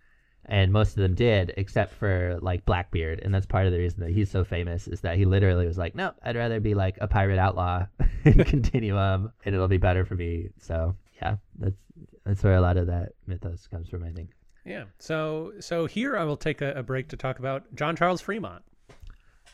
And 0.47 0.71
most 0.71 0.89
of 0.89 1.01
them 1.01 1.15
did 1.15 1.53
except 1.57 1.93
for 1.95 2.37
like 2.39 2.65
blackbeard. 2.65 3.19
And 3.23 3.33
that's 3.33 3.47
part 3.47 3.65
of 3.65 3.71
the 3.71 3.79
reason 3.79 4.01
that 4.01 4.11
he's 4.11 4.29
so 4.29 4.43
famous 4.43 4.87
is 4.87 5.01
that 5.01 5.17
he 5.17 5.25
literally 5.25 5.65
was 5.65 5.77
like 5.77 5.95
no 5.95 6.11
i'd 6.23 6.35
rather 6.35 6.59
be 6.59 6.75
like 6.75 6.97
a 7.01 7.07
pirate 7.07 7.39
outlaw 7.39 7.85
and 8.25 8.45
continue 8.45 8.97
um 8.97 9.31
and 9.43 9.55
it'll 9.55 9.67
be 9.67 9.77
better 9.77 10.05
for 10.05 10.15
me. 10.15 10.49
So 10.59 10.95
yeah 11.21 11.37
that's 11.59 11.77
that's 12.25 12.43
where 12.43 12.55
a 12.55 12.61
lot 12.61 12.77
of 12.77 12.87
that 12.87 13.13
mythos 13.27 13.67
comes 13.67 13.87
from 13.89 14.03
i 14.03 14.11
think 14.11 14.29
Yeah. 14.65 14.85
So 14.99 15.53
so 15.59 15.85
here 15.85 16.17
I 16.17 16.23
will 16.23 16.37
take 16.37 16.61
a, 16.61 16.73
a 16.73 16.83
break 16.83 17.07
to 17.09 17.17
talk 17.17 17.39
about 17.39 17.63
John 17.75 17.95
Charles 17.95 18.21
Fremont. 18.21 18.63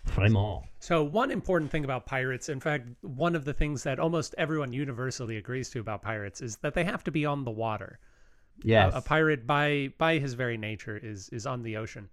Vraiment. 0.07 0.63
So 0.79 1.03
one 1.03 1.29
important 1.29 1.69
thing 1.69 1.83
about 1.83 2.05
pirates, 2.05 2.49
in 2.49 2.59
fact, 2.59 2.87
one 3.01 3.35
of 3.35 3.45
the 3.45 3.53
things 3.53 3.83
that 3.83 3.99
almost 3.99 4.33
everyone 4.37 4.73
universally 4.73 5.37
agrees 5.37 5.69
to 5.71 5.79
about 5.79 6.01
pirates 6.01 6.41
is 6.41 6.57
that 6.57 6.73
they 6.73 6.83
have 6.83 7.03
to 7.03 7.11
be 7.11 7.25
on 7.25 7.43
the 7.43 7.51
water. 7.51 7.99
yes 8.63 8.93
A, 8.93 8.97
a 8.97 9.01
pirate 9.01 9.45
by 9.45 9.93
by 9.97 10.17
his 10.17 10.33
very 10.33 10.57
nature 10.57 10.97
is 10.97 11.29
is 11.29 11.45
on 11.45 11.61
the 11.61 11.77
ocean. 11.77 12.09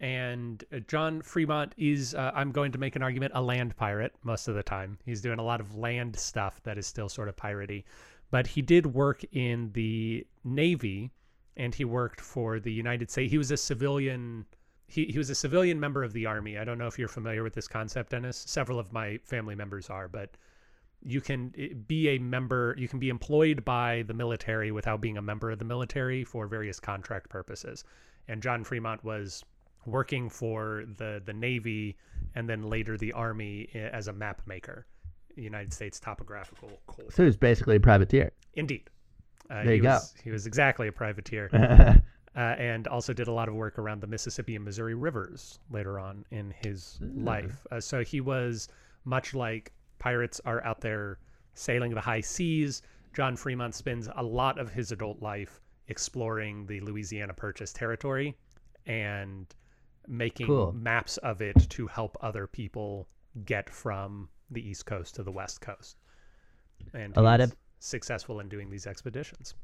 And 0.00 0.64
uh, 0.72 0.78
John 0.86 1.22
Fremont 1.22 1.74
is 1.76 2.14
uh, 2.14 2.30
I'm 2.34 2.52
going 2.52 2.72
to 2.72 2.78
make 2.78 2.96
an 2.96 3.02
argument 3.02 3.32
a 3.34 3.42
land 3.42 3.76
pirate 3.76 4.14
most 4.22 4.48
of 4.48 4.54
the 4.54 4.62
time. 4.62 4.98
He's 5.04 5.20
doing 5.20 5.38
a 5.38 5.44
lot 5.44 5.60
of 5.60 5.74
land 5.76 6.18
stuff 6.18 6.60
that 6.62 6.78
is 6.78 6.86
still 6.86 7.08
sort 7.08 7.28
of 7.28 7.36
piratey. 7.36 7.84
But 8.30 8.46
he 8.46 8.62
did 8.62 8.86
work 8.86 9.24
in 9.32 9.72
the 9.72 10.26
Navy 10.44 11.10
and 11.58 11.74
he 11.74 11.84
worked 11.84 12.20
for 12.20 12.60
the 12.60 12.72
United 12.72 13.10
States. 13.10 13.30
He 13.30 13.38
was 13.38 13.50
a 13.50 13.56
civilian 13.56 14.46
he, 14.88 15.04
he 15.04 15.18
was 15.18 15.28
a 15.28 15.34
civilian 15.34 15.78
member 15.78 16.02
of 16.02 16.14
the 16.14 16.24
army. 16.24 16.56
I 16.56 16.64
don't 16.64 16.78
know 16.78 16.86
if 16.86 16.98
you're 16.98 17.08
familiar 17.08 17.42
with 17.42 17.52
this 17.52 17.68
concept, 17.68 18.10
Dennis. 18.10 18.42
Several 18.46 18.78
of 18.78 18.90
my 18.90 19.18
family 19.18 19.54
members 19.54 19.90
are, 19.90 20.08
but 20.08 20.30
you 21.02 21.20
can 21.20 21.52
eh, 21.58 21.68
be 21.86 22.08
a 22.08 22.18
member, 22.18 22.74
you 22.78 22.88
can 22.88 22.98
be 22.98 23.10
employed 23.10 23.64
by 23.64 24.02
the 24.06 24.14
military 24.14 24.72
without 24.72 25.00
being 25.00 25.18
a 25.18 25.22
member 25.22 25.50
of 25.50 25.58
the 25.58 25.64
military 25.64 26.24
for 26.24 26.46
various 26.46 26.80
contract 26.80 27.28
purposes. 27.28 27.84
And 28.28 28.42
John 28.42 28.64
Fremont 28.64 29.04
was 29.04 29.44
working 29.86 30.28
for 30.28 30.84
the 30.96 31.22
the 31.24 31.32
Navy 31.32 31.96
and 32.34 32.48
then 32.48 32.62
later 32.62 32.96
the 32.96 33.12
Army 33.12 33.68
eh, 33.74 33.90
as 33.92 34.08
a 34.08 34.12
map 34.12 34.40
maker, 34.46 34.86
United 35.36 35.72
States 35.72 36.00
Topographical 36.00 36.70
Corps. 36.86 37.10
so 37.10 37.24
was 37.24 37.36
basically 37.36 37.76
a 37.76 37.80
privateer 37.80 38.32
Indeed. 38.54 38.88
Uh, 39.50 39.64
There 39.64 39.74
he 39.74 39.78
go. 39.80 39.90
was, 39.90 40.14
He 40.22 40.30
was 40.30 40.46
exactly 40.46 40.88
a 40.88 40.92
privateer 40.92 41.48
uh, 42.36 42.38
and 42.38 42.86
also 42.88 43.12
did 43.12 43.28
a 43.28 43.32
lot 43.32 43.48
of 43.48 43.54
work 43.54 43.78
around 43.78 44.00
the 44.00 44.06
Mississippi 44.06 44.56
and 44.56 44.64
Missouri 44.64 44.94
rivers 44.94 45.58
later 45.70 45.98
on 45.98 46.24
in 46.30 46.52
his 46.62 46.98
life. 47.14 47.66
Uh, 47.70 47.80
so 47.80 48.04
he 48.04 48.20
was 48.20 48.68
much 49.04 49.34
like 49.34 49.72
pirates 49.98 50.40
are 50.44 50.62
out 50.64 50.80
there 50.80 51.18
sailing 51.54 51.94
the 51.94 52.00
high 52.00 52.20
seas. 52.20 52.82
John 53.14 53.36
Fremont 53.36 53.74
spends 53.74 54.08
a 54.14 54.22
lot 54.22 54.58
of 54.58 54.70
his 54.70 54.92
adult 54.92 55.20
life 55.22 55.60
exploring 55.88 56.66
the 56.66 56.80
Louisiana 56.80 57.32
Purchase 57.32 57.72
territory 57.72 58.36
and 58.86 59.46
making 60.06 60.46
Cool. 60.46 60.72
maps 60.72 61.16
of 61.18 61.40
it 61.42 61.68
to 61.70 61.86
help 61.86 62.16
other 62.20 62.46
people 62.46 63.08
get 63.44 63.68
from 63.70 64.28
the 64.50 64.66
East 64.66 64.86
Coast 64.86 65.14
to 65.16 65.22
the 65.22 65.30
West 65.32 65.60
Coast. 65.60 65.96
And 66.94 67.16
A 67.16 67.22
lot 67.22 67.40
of- 67.40 67.54
successful 67.78 68.40
in 68.40 68.48
doing 68.48 68.70
these 68.70 68.86
expeditions. 68.86 69.54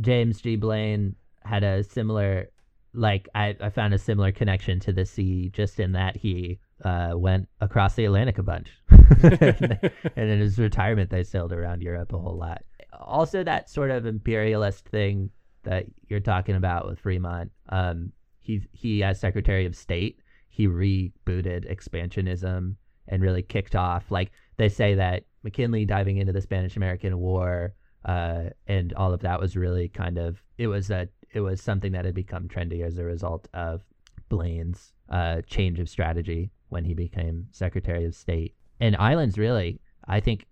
James 0.00 0.40
G. 0.40 0.56
Blaine 0.56 1.16
had 1.44 1.64
a 1.64 1.82
similar, 1.82 2.50
like 2.92 3.28
I, 3.34 3.56
I 3.60 3.70
found 3.70 3.94
a 3.94 3.98
similar 3.98 4.32
connection 4.32 4.80
to 4.80 4.92
the 4.92 5.04
sea, 5.04 5.50
just 5.50 5.80
in 5.80 5.92
that 5.92 6.16
he 6.16 6.58
uh, 6.84 7.12
went 7.14 7.48
across 7.60 7.94
the 7.94 8.04
Atlantic 8.04 8.38
a 8.38 8.42
bunch, 8.42 8.70
and 8.90 9.90
in 10.16 10.38
his 10.40 10.58
retirement 10.58 11.10
they 11.10 11.24
sailed 11.24 11.52
around 11.52 11.82
Europe 11.82 12.12
a 12.12 12.18
whole 12.18 12.36
lot. 12.36 12.62
Also, 13.00 13.42
that 13.42 13.68
sort 13.68 13.90
of 13.90 14.06
imperialist 14.06 14.88
thing 14.88 15.30
that 15.64 15.86
you're 16.08 16.20
talking 16.20 16.54
about 16.54 16.86
with 16.86 17.00
Fremont. 17.00 17.50
Um, 17.68 18.12
he 18.40 18.62
he 18.72 19.02
as 19.02 19.20
Secretary 19.20 19.66
of 19.66 19.74
State, 19.74 20.20
he 20.48 20.66
rebooted 20.66 21.70
expansionism 21.70 22.76
and 23.08 23.22
really 23.22 23.42
kicked 23.42 23.74
off. 23.74 24.10
Like 24.10 24.30
they 24.58 24.68
say 24.68 24.94
that 24.94 25.24
McKinley 25.42 25.84
diving 25.86 26.18
into 26.18 26.32
the 26.32 26.40
Spanish 26.42 26.76
American 26.76 27.18
War 27.18 27.74
uh, 28.04 28.50
and 28.66 28.92
all 28.94 29.12
of 29.12 29.20
that 29.20 29.40
was 29.40 29.56
really 29.56 29.88
kind 29.88 30.18
of 30.18 30.42
it 30.58 30.66
was 30.68 30.90
a 30.90 31.08
it 31.32 31.40
was 31.40 31.60
something 31.60 31.92
that 31.92 32.04
had 32.04 32.14
become 32.14 32.46
trendy 32.48 32.82
as 32.84 32.98
a 32.98 33.04
result 33.04 33.48
of 33.54 33.82
Blaine's 34.28 34.92
uh, 35.08 35.40
change 35.46 35.78
of 35.80 35.88
strategy 35.88 36.50
when 36.68 36.84
he 36.84 36.94
became 36.94 37.46
Secretary 37.50 38.04
of 38.04 38.14
State. 38.14 38.54
And 38.80 38.94
islands, 38.96 39.36
really, 39.38 39.80
I 40.06 40.20
think 40.20 40.46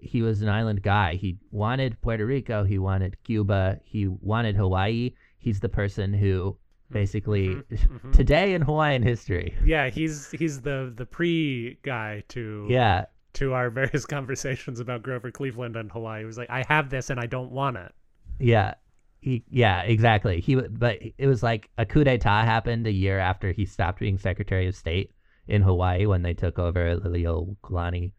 he 0.00 0.20
was 0.22 0.42
an 0.42 0.48
island 0.48 0.82
guy. 0.82 1.14
He 1.14 1.38
wanted 1.50 2.00
Puerto 2.00 2.26
Rico, 2.26 2.64
he 2.64 2.78
wanted 2.78 3.16
Cuba, 3.24 3.80
he 3.84 4.06
wanted 4.06 4.56
Hawaii. 4.56 5.12
He's 5.38 5.60
the 5.60 5.68
person 5.68 6.12
who 6.12 6.56
basically 6.90 7.48
Mhm. 7.48 8.12
today 8.12 8.54
in 8.54 8.62
Hawaiian 8.62 9.02
history. 9.02 9.54
Yeah, 9.64 9.88
he's 9.90 10.30
he's 10.30 10.60
the 10.60 10.92
the 10.94 11.06
pre 11.06 11.78
guy 11.82 12.22
to 12.28 12.66
Yeah, 12.68 13.06
to 13.34 13.52
our 13.52 13.70
various 13.80 14.06
conversations 14.06 14.80
about 14.80 15.02
Grover 15.02 15.30
Cleveland 15.30 15.76
and 15.76 15.90
Hawaii. 15.90 16.20
He 16.20 16.26
was 16.26 16.38
like, 16.38 16.50
I 16.50 16.64
have 16.68 16.90
this 16.90 17.10
and 17.10 17.20
I 17.20 17.26
don't 17.26 17.50
want 17.50 17.76
it. 17.76 17.92
Yeah. 18.38 18.74
He, 19.20 19.42
yeah, 19.48 19.80
exactly. 19.82 20.40
He 20.40 20.54
but 20.54 20.98
it 21.16 21.26
was 21.26 21.42
like 21.42 21.70
a 21.78 21.86
coup 21.86 22.04
d'état 22.04 22.44
happened 22.44 22.86
a 22.86 22.92
year 22.92 23.18
after 23.18 23.52
he 23.52 23.64
stopped 23.64 24.00
being 24.00 24.18
Secretary 24.18 24.68
of 24.68 24.76
State 24.76 25.12
in 25.48 25.62
Hawaii 25.62 26.04
when 26.04 26.22
they 26.22 26.34
took 26.34 26.58
over 26.58 26.96
Liliuokalani 26.96 28.12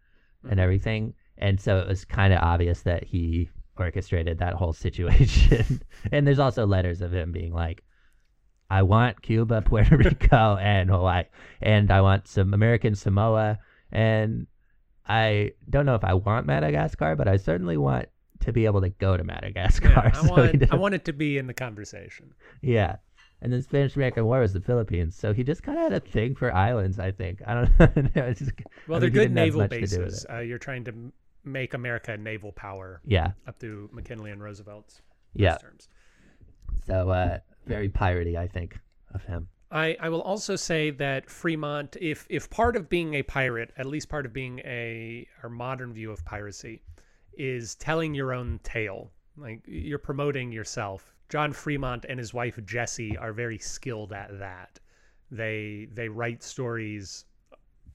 and 0.44 0.52
mm-hmm. 0.52 0.60
everything. 0.60 1.14
And 1.38 1.60
so 1.62 1.78
it 1.78 1.88
was 1.88 2.06
kind 2.06 2.34
of 2.34 2.40
obvious 2.42 2.82
that 2.82 3.04
he 3.04 3.50
orchestrated 3.78 4.40
that 4.40 4.54
whole 4.54 4.74
situation. 4.86 5.82
and 6.12 6.26
there's 6.26 6.40
also 6.40 6.66
letters 6.66 7.02
of 7.02 7.14
him 7.14 7.32
being 7.32 7.54
like 7.54 7.84
I 8.70 8.82
want 8.82 9.22
Cuba, 9.22 9.62
Puerto 9.66 9.98
Rico, 9.98 10.58
and 10.58 10.90
Hawaii, 10.90 11.26
and 11.62 11.92
I 11.92 12.02
want 12.02 12.28
some 12.28 12.54
American 12.54 12.96
Samoa, 12.96 13.60
and 13.92 14.48
I 15.08 15.52
don't 15.70 15.86
know 15.86 15.96
if 15.96 16.04
I 16.04 16.14
want 16.16 16.46
Madagascar, 16.48 17.16
but 17.16 17.28
I 17.28 17.38
certainly 17.38 17.78
want 17.78 18.08
to 18.42 18.52
be 18.54 18.66
able 18.66 18.82
to 18.82 18.90
go 18.90 19.16
to 19.18 19.24
Madagascar. 19.24 19.90
Yeah, 19.90 20.12
I 20.14 20.22
So 20.22 20.30
want 20.32 20.74
I 20.74 20.76
want 20.76 20.96
it 20.96 21.06
to 21.06 21.14
be 21.14 21.38
in 21.38 21.48
the 21.48 21.54
conversation. 21.54 22.34
yeah. 22.62 22.98
And 23.42 23.52
then 23.52 23.62
Spanish 23.62 23.96
American 23.96 24.26
War 24.26 24.40
was 24.40 24.54
the 24.54 24.62
Philippines, 24.62 25.16
so 25.16 25.34
he 25.34 25.44
just 25.44 25.62
kind 25.62 25.78
of 25.78 25.84
had 25.84 25.94
a 25.94 26.00
thing 26.00 26.36
for 26.36 26.52
islands. 26.54 27.00
I 27.00 27.12
think 27.12 27.42
I 27.46 27.54
don't 27.54 28.16
know. 28.16 28.34
Just, 28.34 28.52
Well, 28.88 28.98
I 28.98 29.00
they're 29.02 29.10
good 29.10 29.32
naval 29.32 29.62
much 29.62 29.72
to 29.72 29.76
do 29.76 29.82
with 29.82 29.90
bases. 30.06 30.26
Uh, 30.32 30.40
you're 30.40 30.58
trying 30.58 30.86
to 30.86 30.94
make 31.44 31.74
America 31.76 32.14
a 32.14 32.18
naval 32.18 32.54
power 32.54 33.02
Yeah, 33.06 33.32
up 33.46 33.60
through 33.60 33.90
McKinley 33.92 34.32
and 34.32 34.42
Roosevelt's 34.42 35.02
yeah. 35.34 35.58
terms. 35.58 35.90
So 36.88 37.10
uh, 37.10 37.40
very 37.68 37.90
piratey, 37.90 38.36
I 38.38 38.48
think, 38.48 38.80
of 39.14 39.24
him. 39.26 39.50
I, 39.72 39.98
I 40.00 40.10
will 40.10 40.22
also 40.22 40.56
say 40.56 40.92
that 40.92 41.30
Fremont, 41.30 41.98
if 42.00 42.26
if 42.30 42.50
part 42.50 42.76
of 42.76 42.88
being 42.88 43.16
a 43.16 43.24
pirate, 43.24 43.72
at 43.78 43.86
least 43.86 44.10
part 44.10 44.26
of 44.26 44.34
being 44.34 44.60
a 44.60 45.28
our 45.44 45.50
modern 45.50 45.94
view 45.94 46.12
of 46.12 46.24
piracy, 46.26 46.82
is 47.34 47.76
telling 47.76 48.14
your 48.14 48.34
own 48.34 48.60
tale, 48.64 49.12
like 49.38 49.62
you're 49.66 50.00
promoting 50.00 50.52
yourself. 50.52 51.14
John 51.30 51.52
Fremont 51.54 52.06
and 52.08 52.20
his 52.20 52.34
wife 52.34 52.60
Jessie 52.66 53.18
are 53.18 53.34
very 53.34 53.58
skilled 53.58 54.14
at 54.14 54.38
that. 54.40 54.80
They 55.32 55.88
they 55.92 56.10
write 56.10 56.44
stories 56.44 57.26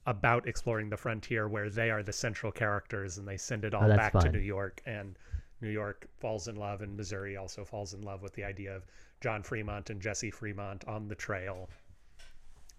about 0.07 0.47
exploring 0.47 0.89
the 0.89 0.97
frontier 0.97 1.47
where 1.47 1.69
they 1.69 1.89
are 1.91 2.03
the 2.03 2.13
central 2.13 2.51
characters 2.51 3.17
and 3.17 3.27
they 3.27 3.37
send 3.37 3.63
it 3.63 3.73
oh, 3.73 3.79
all 3.79 3.91
Oh, 3.91 3.95
back 3.95 4.13
to. 4.13 4.31
New 4.31 4.39
York 4.39 4.81
and 4.85 5.17
New 5.61 5.69
York 5.69 6.07
falls 6.19 6.47
in 6.47 6.55
love 6.55 6.81
and 6.81 6.97
Missouri 6.97 7.37
also 7.37 7.63
falls 7.63 7.93
in 7.93 8.01
love 8.01 8.21
with 8.21 8.33
the 8.33 8.43
idea 8.43 8.75
of 8.75 8.83
John 9.21 9.43
Fremont 9.43 9.89
and 9.89 10.01
Jessie 10.01 10.31
Fremont 10.31 10.83
on 10.87 11.07
the 11.07 11.15
trail, 11.15 11.69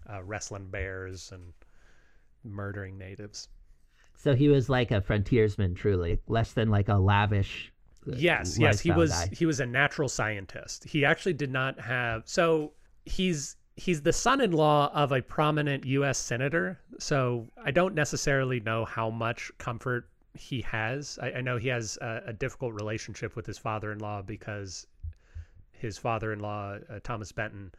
uh, 0.09 0.21
wrestling 0.23 0.67
bears 0.69 1.31
and 1.31 1.53
murdering 2.43 2.97
natives. 2.97 3.47
So 4.15 4.35
he 4.35 4.49
was 4.49 4.69
like 4.69 4.91
a 4.91 5.01
frontiersman, 5.01 5.75
truly, 5.75 6.19
less 6.27 6.53
than 6.53 6.69
like 6.69 6.89
a 6.89 6.95
lavish. 6.95 7.71
uh, 8.07 8.11
Yes, 8.15 8.57
yes, 8.59 8.79
he 8.81 8.91
was 8.91 9.11
guy. 9.11 9.29
he 9.31 9.45
was 9.45 9.59
a 9.59 9.65
natural 9.65 10.09
scientist. 10.09 10.83
He 10.83 11.05
actually 11.05 11.33
did 11.33 11.51
not 11.51 11.79
have 11.79 12.23
so 12.25 12.73
he's 13.05 13.55
he's 13.75 14.01
the 14.01 14.13
son-in-law 14.13 14.91
of 14.93 15.11
a 15.11 15.21
prominent 15.21 15.85
US 15.85 16.17
senator. 16.17 16.79
So 16.99 17.47
I 17.63 17.71
don't 17.71 17.95
necessarily 17.95 18.59
know 18.59 18.85
how 18.85 19.09
much 19.09 19.51
comfort 19.57 20.09
he 20.33 20.61
has. 20.61 21.19
I, 21.21 21.33
I 21.33 21.41
know 21.41 21.57
he 21.57 21.67
has 21.69 21.97
a, 22.01 22.21
a 22.27 22.33
difficult 22.33 22.73
relationship 22.73 23.35
with 23.35 23.45
his 23.45 23.57
father-in-law 23.57 24.23
because 24.23 24.87
his 25.71 25.97
father-in-law 25.97 26.77
uh, 26.89 26.99
Thomas 27.03 27.31
Benton 27.31 27.71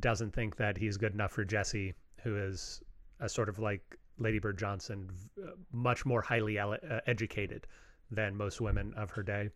doesn't 0.00 0.34
think 0.34 0.56
that 0.56 0.76
he's 0.76 0.96
good 0.96 1.12
enough 1.14 1.32
for 1.32 1.44
Jessie, 1.44 1.94
who 2.22 2.36
is 2.36 2.82
a 3.20 3.28
sort 3.28 3.48
of 3.48 3.58
like 3.58 3.96
Lady 4.18 4.38
Bird 4.38 4.58
Johnson, 4.58 5.10
uh, 5.42 5.50
much 5.72 6.06
more 6.06 6.22
highly 6.22 6.58
uh, 6.58 6.76
educated 7.06 7.66
than 8.10 8.36
most 8.36 8.60
women 8.60 8.94
of 8.94 9.10
her 9.10 9.22
day. 9.22 9.50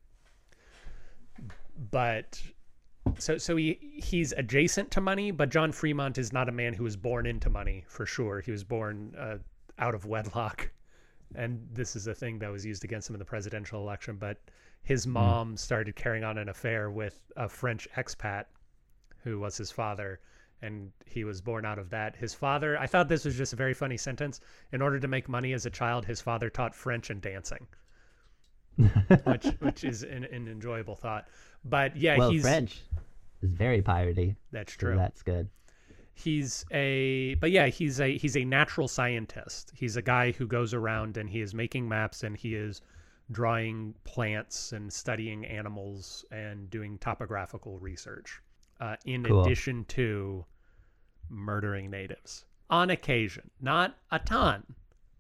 But 1.91 2.43
so 3.19 3.39
so 3.39 3.57
he 3.57 3.79
he's 4.03 4.33
adjacent 4.33 4.91
to 4.93 5.01
money, 5.01 5.31
but 5.31 5.49
John 5.49 5.73
Fremont 5.73 6.19
is 6.19 6.33
not 6.33 6.49
a 6.49 6.53
man 6.53 6.75
who 6.75 6.85
was 6.85 6.97
born 6.97 7.27
into 7.27 7.49
money 7.49 7.85
for 7.87 8.05
sure. 8.05 8.41
He 8.41 8.51
was 8.51 8.65
born 8.65 9.15
uh, 9.19 9.39
out 9.79 9.95
of 9.95 10.05
wedlock, 10.05 10.71
and 11.35 11.67
this 11.73 11.97
is 11.97 12.07
a 12.07 12.15
thing 12.15 12.39
that 12.41 12.51
was 12.51 12.65
used 12.65 12.85
against 12.85 13.09
him 13.09 13.15
in 13.15 13.19
the 13.19 13.25
presidential 13.25 13.81
election. 13.81 14.17
But 14.17 14.39
his 14.83 15.05
hmm. 15.05 15.13
mom 15.13 15.57
started 15.57 15.97
carrying 15.97 16.25
on 16.25 16.39
an 16.39 16.49
affair 16.49 16.91
with 16.91 17.19
a 17.37 17.49
French 17.49 17.89
expat 17.97 18.47
who 19.23 19.39
was 19.39 19.57
his 19.57 19.71
father. 19.71 20.21
And 20.63 20.93
he 21.07 21.25
was 21.25 21.41
born 21.41 21.65
out 21.65 21.79
of 21.79 21.89
that. 21.91 22.17
His 22.17 22.35
father, 22.35 22.79
I 22.79 22.87
thought 22.87 23.09
this 23.09 23.25
was 23.25 23.35
just 23.35 23.55
a 23.55 23.57
very 23.57 23.73
funny 23.73 23.97
sentence. 23.97 24.41
In 24.73 24.83
order 24.83 25.01
to 25.01 25.09
make 25.09 25.27
money 25.27 25.55
as 25.55 25.65
a 25.65 25.71
child, 25.71 26.05
his 26.05 26.21
father 26.21 26.51
taught 26.51 26.75
French 26.75 27.09
and 27.09 27.21
dancing 27.23 27.67
which 29.25 29.47
which 29.61 29.85
is 29.85 30.03
an, 30.03 30.25
an 30.25 30.49
enjoyable 30.49 30.95
thought. 30.95 31.29
But 31.65 31.97
yeah, 31.97 32.17
well, 32.17 32.31
he's 32.31 32.43
French 32.43 32.81
is 33.43 33.53
very 33.53 33.83
piratey. 33.83 34.37
that's 34.53 34.73
so 34.75 34.79
true. 34.79 34.97
That's 34.97 35.23
good. 35.23 35.49
He's 36.21 36.65
a 36.71 37.35
but 37.37 37.51
yeah, 37.51 37.67
he's 37.69 38.01
a 38.01 38.17
he's 38.19 38.37
a 38.37 38.45
natural 38.45 38.89
scientist. 38.89 39.73
He's 39.75 39.97
a 39.97 40.03
guy 40.03 40.33
who 40.33 40.47
goes 40.47 40.75
around 40.75 41.17
and 41.17 41.31
he 41.31 41.41
is 41.41 41.55
making 41.55 41.89
maps 41.89 42.23
and 42.23 42.37
he 42.37 42.55
is 42.55 42.83
drawing 43.31 43.95
plants 44.05 44.73
and 44.73 44.93
studying 44.93 45.47
animals 45.47 46.25
and 46.31 46.69
doing 46.69 46.99
topographical 46.99 47.79
research. 47.79 48.41
Uh, 48.81 48.97
in 49.05 49.23
Cool. 49.25 49.43
addition 49.45 49.85
to 49.87 50.45
murdering 51.29 51.91
natives 51.91 52.45
on 52.71 52.91
occasion, 52.91 53.51
not 53.61 53.97
a 54.11 54.19
ton, 54.19 54.65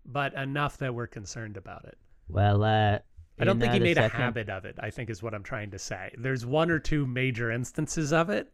but 0.07 0.32
enough 0.34 0.78
that 0.78 0.94
we're 0.94 1.07
concerned 1.07 1.57
about 1.57 1.84
it. 1.84 1.98
Well, 2.28 2.62
uh, 2.62 2.98
I 3.38 3.44
don't 3.44 3.59
think 3.61 3.72
he 3.72 3.80
made 3.80 3.98
a 3.98 4.09
habit 4.09 4.48
of 4.48 4.64
it, 4.64 4.76
I 4.80 4.90
think 4.90 5.11
is 5.11 5.22
what 5.22 5.34
I'm 5.34 5.42
trying 5.42 5.70
to 5.72 5.78
say. 5.78 6.14
There's 6.18 6.44
one 6.46 6.70
or 6.70 6.78
two 6.78 7.07
major 7.07 7.51
instances 7.51 8.12
of 8.12 8.30
it, 8.30 8.53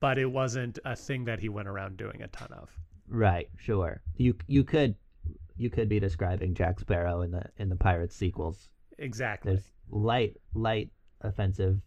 but 0.00 0.18
it 0.18 0.26
wasn't 0.26 0.78
a 0.84 0.96
thing 0.96 1.24
that 1.24 1.40
he 1.40 1.48
went 1.48 1.68
around 1.68 1.96
doing 1.96 2.22
a 2.22 2.28
ton 2.28 2.48
of. 2.52 2.70
Right, 3.08 3.48
sure. 3.56 4.00
You 4.16 4.34
you 4.46 4.64
could 4.64 4.94
you 5.56 5.70
could 5.70 5.88
be 5.88 6.00
describing 6.00 6.54
Jack 6.54 6.80
Sparrow 6.80 7.22
in 7.22 7.30
the 7.30 7.44
in 7.58 7.68
the 7.68 7.76
Pirates 7.76 8.16
sequels. 8.16 8.68
Exactly. 8.98 9.52
There's 9.52 9.72
light 9.90 10.36
light 10.54 10.90
offensive. 11.20 11.80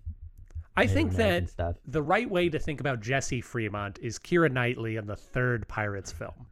I 0.76 0.86
think 0.86 1.13
that 1.13 1.49
stuff. 1.49 1.76
the 1.88 2.03
right 2.03 2.30
way 2.30 2.49
to 2.49 2.59
think 2.59 2.80
about 2.80 3.01
Jessie 3.01 3.41
Fremont 3.41 3.97
is 3.99 4.20
Keira 4.20 4.51
Knightley 4.51 4.97
in 4.97 5.07
the 5.07 5.15
third 5.15 5.68
Pirates 5.68 6.11
film. 6.11 6.45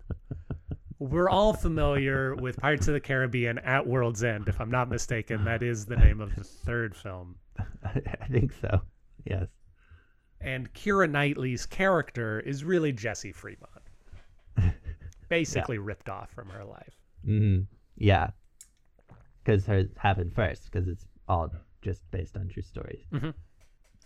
We're 0.99 1.29
all 1.29 1.53
familiar 1.53 2.33
with 2.35 2.57
Pirates 2.57 2.87
of 2.87 2.95
the 2.95 2.99
Caribbean 2.99 3.59
at 3.59 3.85
World's 3.85 4.23
End, 4.23 4.47
if 4.47 4.59
I'm 4.59 4.71
not 4.71 4.89
mistaken. 4.89 5.43
That 5.43 5.61
is 5.61 5.85
the 5.85 5.97
name 5.97 6.21
of 6.21 6.33
the 6.35 6.43
third 6.43 6.95
film. 6.95 7.35
I 7.83 8.27
think 8.31 8.51
so. 8.59 8.81
Yes. 9.25 9.47
And 10.41 10.71
Keira 10.73 11.09
Knightley's 11.09 11.65
character 11.65 12.39
is 12.39 12.63
really 12.63 12.91
Jessie 12.91 13.31
Fremont, 13.31 13.81
basically 15.29 15.77
ripped 15.79 16.09
off 16.09 16.29
from 16.31 16.49
her 16.49 16.63
life. 16.63 16.93
hmm 17.23 17.59
Yeah. 17.97 18.29
Because 19.43 19.65
hers 19.65 19.87
happened 19.97 20.33
first. 20.33 20.69
Because 20.71 20.87
it's 20.87 21.05
all 21.27 21.51
just 21.81 22.09
based 22.11 22.35
on 22.37 22.47
true 22.49 22.61
stories. 22.63 23.05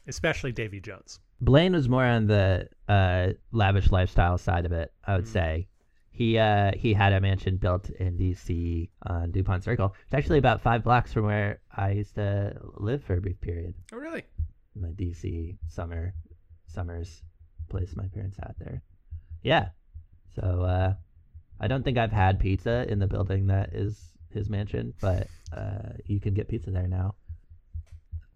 especially 0.08 0.52
Davy 0.52 0.80
Jones. 0.80 1.20
Blaine 1.42 1.74
was 1.74 1.88
more 1.88 2.04
on 2.06 2.28
the 2.28 2.68
uh, 2.88 3.30
lavish 3.52 3.92
lifestyle 3.92 4.38
side 4.38 4.66
of 4.66 4.72
it. 4.72 4.92
I 5.06 5.16
would 5.16 5.26
Mm. 5.26 5.34
say 5.34 5.68
he 6.12 6.38
uh, 6.38 6.72
he 6.76 6.94
had 6.94 7.14
a 7.14 7.22
mansion 7.22 7.56
built 7.58 7.90
in 7.92 8.18
D.C. 8.18 8.90
on 9.04 9.32
Dupont 9.32 9.64
Circle. 9.64 9.96
It's 10.06 10.14
actually 10.14 10.40
about 10.40 10.62
five 10.62 10.84
blocks 10.84 11.14
from 11.14 11.26
where 11.26 11.60
I 11.76 11.92
used 11.92 12.16
to 12.16 12.58
live 12.76 13.04
for 13.04 13.16
a 13.16 13.22
brief 13.22 13.40
period. 13.40 13.74
Oh, 13.94 13.98
really? 13.98 14.24
My 14.80 14.92
D.C. 14.92 15.58
summer 15.68 16.14
summers 16.68 17.24
place 17.70 17.96
my 17.96 18.08
parents 18.14 18.38
had 18.38 18.56
there. 18.60 18.82
Yeah. 19.44 19.70
So 20.36 20.64
uh, 20.64 20.94
I 21.60 21.68
don't 21.68 21.84
think 21.84 21.98
I've 21.98 22.12
had 22.12 22.40
pizza 22.40 22.86
in 22.90 23.00
the 23.00 23.08
building 23.08 23.48
that 23.48 23.74
is 23.74 24.14
his 24.32 24.50
mansion, 24.50 24.94
but 25.02 25.28
uh, 25.56 25.94
you 26.06 26.20
can 26.20 26.34
get 26.34 26.48
pizza 26.48 26.72
there 26.72 26.88
now. 26.88 27.16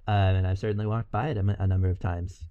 Um, 0.08 0.36
and 0.36 0.48
I've 0.48 0.60
certainly 0.60 0.86
walked 0.86 1.12
by 1.12 1.30
it 1.30 1.38
a 1.38 1.68
number 1.68 1.90
of 1.90 2.00
times. 2.00 2.44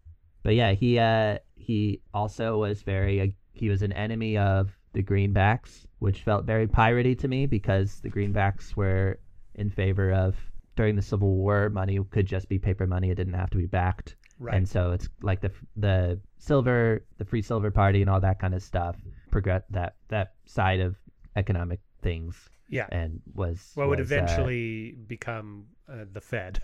But 0.42 0.54
yeah, 0.54 0.72
he 0.72 0.98
uh, 0.98 1.38
he 1.54 2.00
also 2.14 2.58
was 2.58 2.82
very 2.82 3.20
uh, 3.20 3.26
he 3.52 3.68
was 3.68 3.82
an 3.82 3.92
enemy 3.92 4.38
of 4.38 4.70
the 4.92 5.02
Greenbacks, 5.02 5.86
which 5.98 6.22
felt 6.22 6.44
very 6.44 6.66
piratey 6.66 7.18
to 7.18 7.28
me 7.28 7.46
because 7.46 8.00
the 8.00 8.10
Greenbacks 8.10 8.74
were 8.74 9.18
in 9.54 9.70
favor 9.70 10.12
of 10.12 10.34
during 10.76 10.96
the 10.96 11.02
Civil 11.02 11.34
War, 11.36 11.68
money 11.70 11.98
could 12.10 12.26
just 12.26 12.48
be 12.48 12.58
paper 12.58 12.86
money; 12.86 13.10
it 13.10 13.14
didn't 13.16 13.34
have 13.34 13.50
to 13.50 13.58
be 13.58 13.66
backed. 13.66 14.16
Right. 14.38 14.54
And 14.56 14.68
so 14.68 14.92
it's 14.92 15.08
like 15.22 15.40
the 15.40 15.52
the 15.76 16.18
silver, 16.38 17.04
the 17.18 17.24
free 17.24 17.42
silver 17.42 17.70
party, 17.70 18.00
and 18.02 18.10
all 18.10 18.20
that 18.20 18.38
kind 18.40 18.54
of 18.54 18.62
stuff. 18.62 18.96
progress 19.30 19.62
that 19.70 19.94
that 20.08 20.34
side 20.46 20.80
of 20.80 20.96
economic 21.36 21.80
things 22.02 22.48
Yeah. 22.68 22.86
and 22.90 23.20
was 23.34 23.70
What 23.74 23.88
would 23.88 23.98
was, 23.98 24.10
uh, 24.10 24.14
eventually 24.14 24.92
become 25.06 25.66
uh, 25.88 26.04
the 26.12 26.20
Fed. 26.20 26.60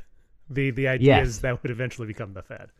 The 0.50 0.70
the 0.70 0.88
idea 0.88 1.16
Yes. 1.18 1.38
that 1.38 1.62
would 1.62 1.70
eventually 1.70 2.06
become 2.08 2.32
the 2.34 2.42
Fed 2.42 2.70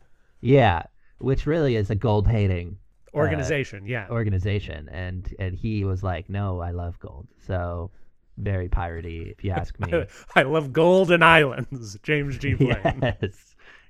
yeah, 0.41 0.83
which 1.19 1.45
really 1.45 1.75
is 1.75 1.89
a 1.89 1.95
gold 1.95 2.27
hating 2.27 2.77
organization. 3.13 3.85
yeah. 3.85 4.07
organization, 4.09 4.87
and 4.89 5.33
and 5.39 5.55
he 5.55 5.83
was 5.85 6.03
like, 6.03 6.29
no, 6.29 6.59
I 6.59 6.71
love 6.71 6.99
gold, 6.99 7.27
so 7.39 7.91
very 8.39 8.69
piratey 8.69 9.31
if 9.31 9.43
you 9.43 9.51
ask 9.51 9.79
me. 9.79 10.05
I 10.35 10.43
love 10.43 10.73
Golden 10.73 11.21
Islands, 11.21 11.97
James 12.03 12.37
G. 12.37 12.53
Blaine. 12.55 13.15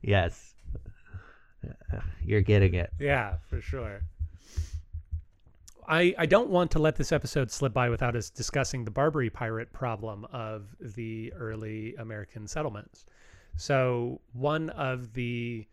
yes, 0.01 0.53
yes, 1.63 2.03
you're 2.23 2.41
getting 2.41 2.73
it. 2.73 2.91
Yeah, 2.99 3.35
for 3.49 3.61
sure. 3.61 4.01
I 5.87 6.13
I 6.17 6.25
don't 6.25 6.49
want 6.49 6.71
to 6.71 6.79
let 6.79 6.95
this 6.95 7.11
episode 7.11 7.51
slip 7.51 7.73
by 7.73 7.89
without 7.89 8.15
us 8.15 8.29
discussing 8.29 8.85
the 8.85 8.91
Barbary 8.91 9.29
pirate 9.29 9.73
problem 9.73 10.25
of 10.31 10.75
the 10.79 11.33
early 11.33 11.95
American 11.95 12.47
settlements. 12.47 13.05
So 13.57 14.21
one 14.33 14.69
of 14.71 15.13
the 15.13 15.65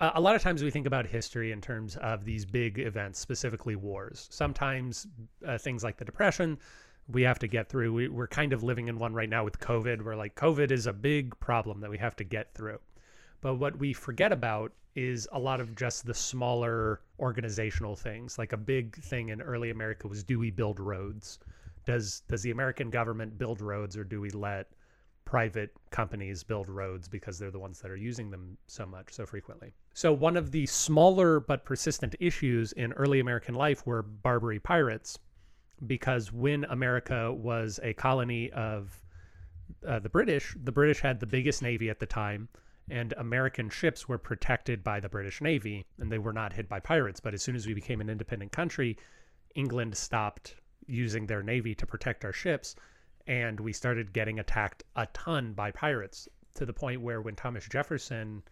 a 0.00 0.12
a 0.16 0.20
lot 0.20 0.34
of 0.34 0.42
times 0.42 0.62
we 0.62 0.70
think 0.70 0.86
about 0.86 1.06
history 1.06 1.52
in 1.52 1.60
terms 1.60 1.96
of 1.96 2.24
these 2.24 2.44
big 2.44 2.78
events, 2.78 3.18
specifically 3.18 3.76
wars. 3.76 4.26
Sometimes 4.30 5.06
uh, 5.46 5.58
things 5.58 5.84
like 5.84 5.96
the 5.96 6.04
Depression 6.04 6.58
we 7.08 7.22
have 7.22 7.38
to 7.38 7.46
get 7.46 7.68
through. 7.68 7.92
We, 7.92 8.08
we're 8.08 8.26
kind 8.26 8.52
of 8.52 8.62
living 8.62 8.88
in 8.88 8.98
one 8.98 9.14
right 9.14 9.28
now 9.28 9.44
with 9.44 9.58
COVID, 9.60 10.02
We're 10.02 10.16
like 10.16 10.34
COVID 10.34 10.70
is 10.70 10.86
a 10.86 10.92
big 10.92 11.38
problem 11.40 11.80
that 11.80 11.90
we 11.90 11.98
have 11.98 12.16
to 12.16 12.24
get 12.24 12.52
through. 12.54 12.78
But 13.40 13.56
what 13.56 13.78
we 13.78 13.92
forget 13.92 14.32
about 14.32 14.72
is 14.94 15.28
a 15.32 15.38
lot 15.38 15.60
of 15.60 15.76
just 15.76 16.06
the 16.06 16.14
smaller 16.14 17.00
organizational 17.20 17.94
things. 17.94 18.38
Like 18.38 18.52
a 18.52 18.56
big 18.56 18.96
thing 18.96 19.28
in 19.28 19.40
early 19.40 19.70
America 19.70 20.08
was 20.08 20.24
do 20.24 20.38
we 20.38 20.50
build 20.50 20.80
roads? 20.80 21.38
Does 21.84 22.22
does 22.28 22.42
the 22.42 22.50
American 22.50 22.90
government 22.90 23.38
build 23.38 23.60
roads 23.60 23.96
or 23.96 24.04
do 24.04 24.20
we 24.20 24.30
let 24.30 24.68
private 25.24 25.70
companies 25.90 26.42
build 26.42 26.68
roads 26.68 27.08
because 27.08 27.38
they're 27.38 27.50
the 27.50 27.58
ones 27.58 27.80
that 27.80 27.90
are 27.90 27.96
using 27.96 28.30
them 28.30 28.56
so 28.66 28.86
much 28.86 29.12
so 29.12 29.26
frequently? 29.26 29.74
So 29.92 30.12
one 30.12 30.36
of 30.36 30.50
the 30.50 30.66
smaller 30.66 31.40
but 31.40 31.64
persistent 31.64 32.16
issues 32.18 32.72
in 32.72 32.92
early 32.94 33.20
American 33.20 33.54
life 33.54 33.86
were 33.86 34.02
Barbary 34.02 34.58
pirates 34.58 35.18
because 35.86 36.32
when 36.32 36.64
America 36.64 37.32
was 37.32 37.80
a 37.82 37.92
colony 37.94 38.50
of 38.52 39.02
uh, 39.86 39.98
the 39.98 40.08
British, 40.08 40.56
the 40.62 40.72
British 40.72 41.00
had 41.00 41.20
the 41.20 41.26
biggest 41.26 41.62
navy 41.62 41.90
at 41.90 41.98
the 41.98 42.06
time, 42.06 42.48
and 42.88 43.12
American 43.18 43.68
ships 43.68 44.08
were 44.08 44.18
protected 44.18 44.84
by 44.84 45.00
the 45.00 45.08
British 45.08 45.40
Navy, 45.40 45.84
and 45.98 46.10
they 46.10 46.18
were 46.18 46.32
not 46.32 46.52
hit 46.52 46.68
by 46.68 46.78
pirates. 46.78 47.20
But 47.20 47.34
as 47.34 47.42
soon 47.42 47.56
as 47.56 47.66
we 47.66 47.74
became 47.74 48.00
an 48.00 48.08
independent 48.08 48.52
country, 48.52 48.96
England 49.54 49.96
stopped 49.96 50.54
using 50.86 51.26
their 51.26 51.42
navy 51.42 51.74
to 51.74 51.86
protect 51.86 52.24
our 52.24 52.32
ships, 52.32 52.76
and 53.26 53.58
we 53.58 53.72
started 53.72 54.12
getting 54.12 54.38
attacked 54.38 54.84
a 54.94 55.06
ton 55.06 55.52
by 55.52 55.72
pirates 55.72 56.28
to 56.54 56.64
the 56.64 56.72
point 56.72 57.00
where 57.00 57.20
when 57.20 57.34
Thomas 57.34 57.66
Jefferson 57.68 58.42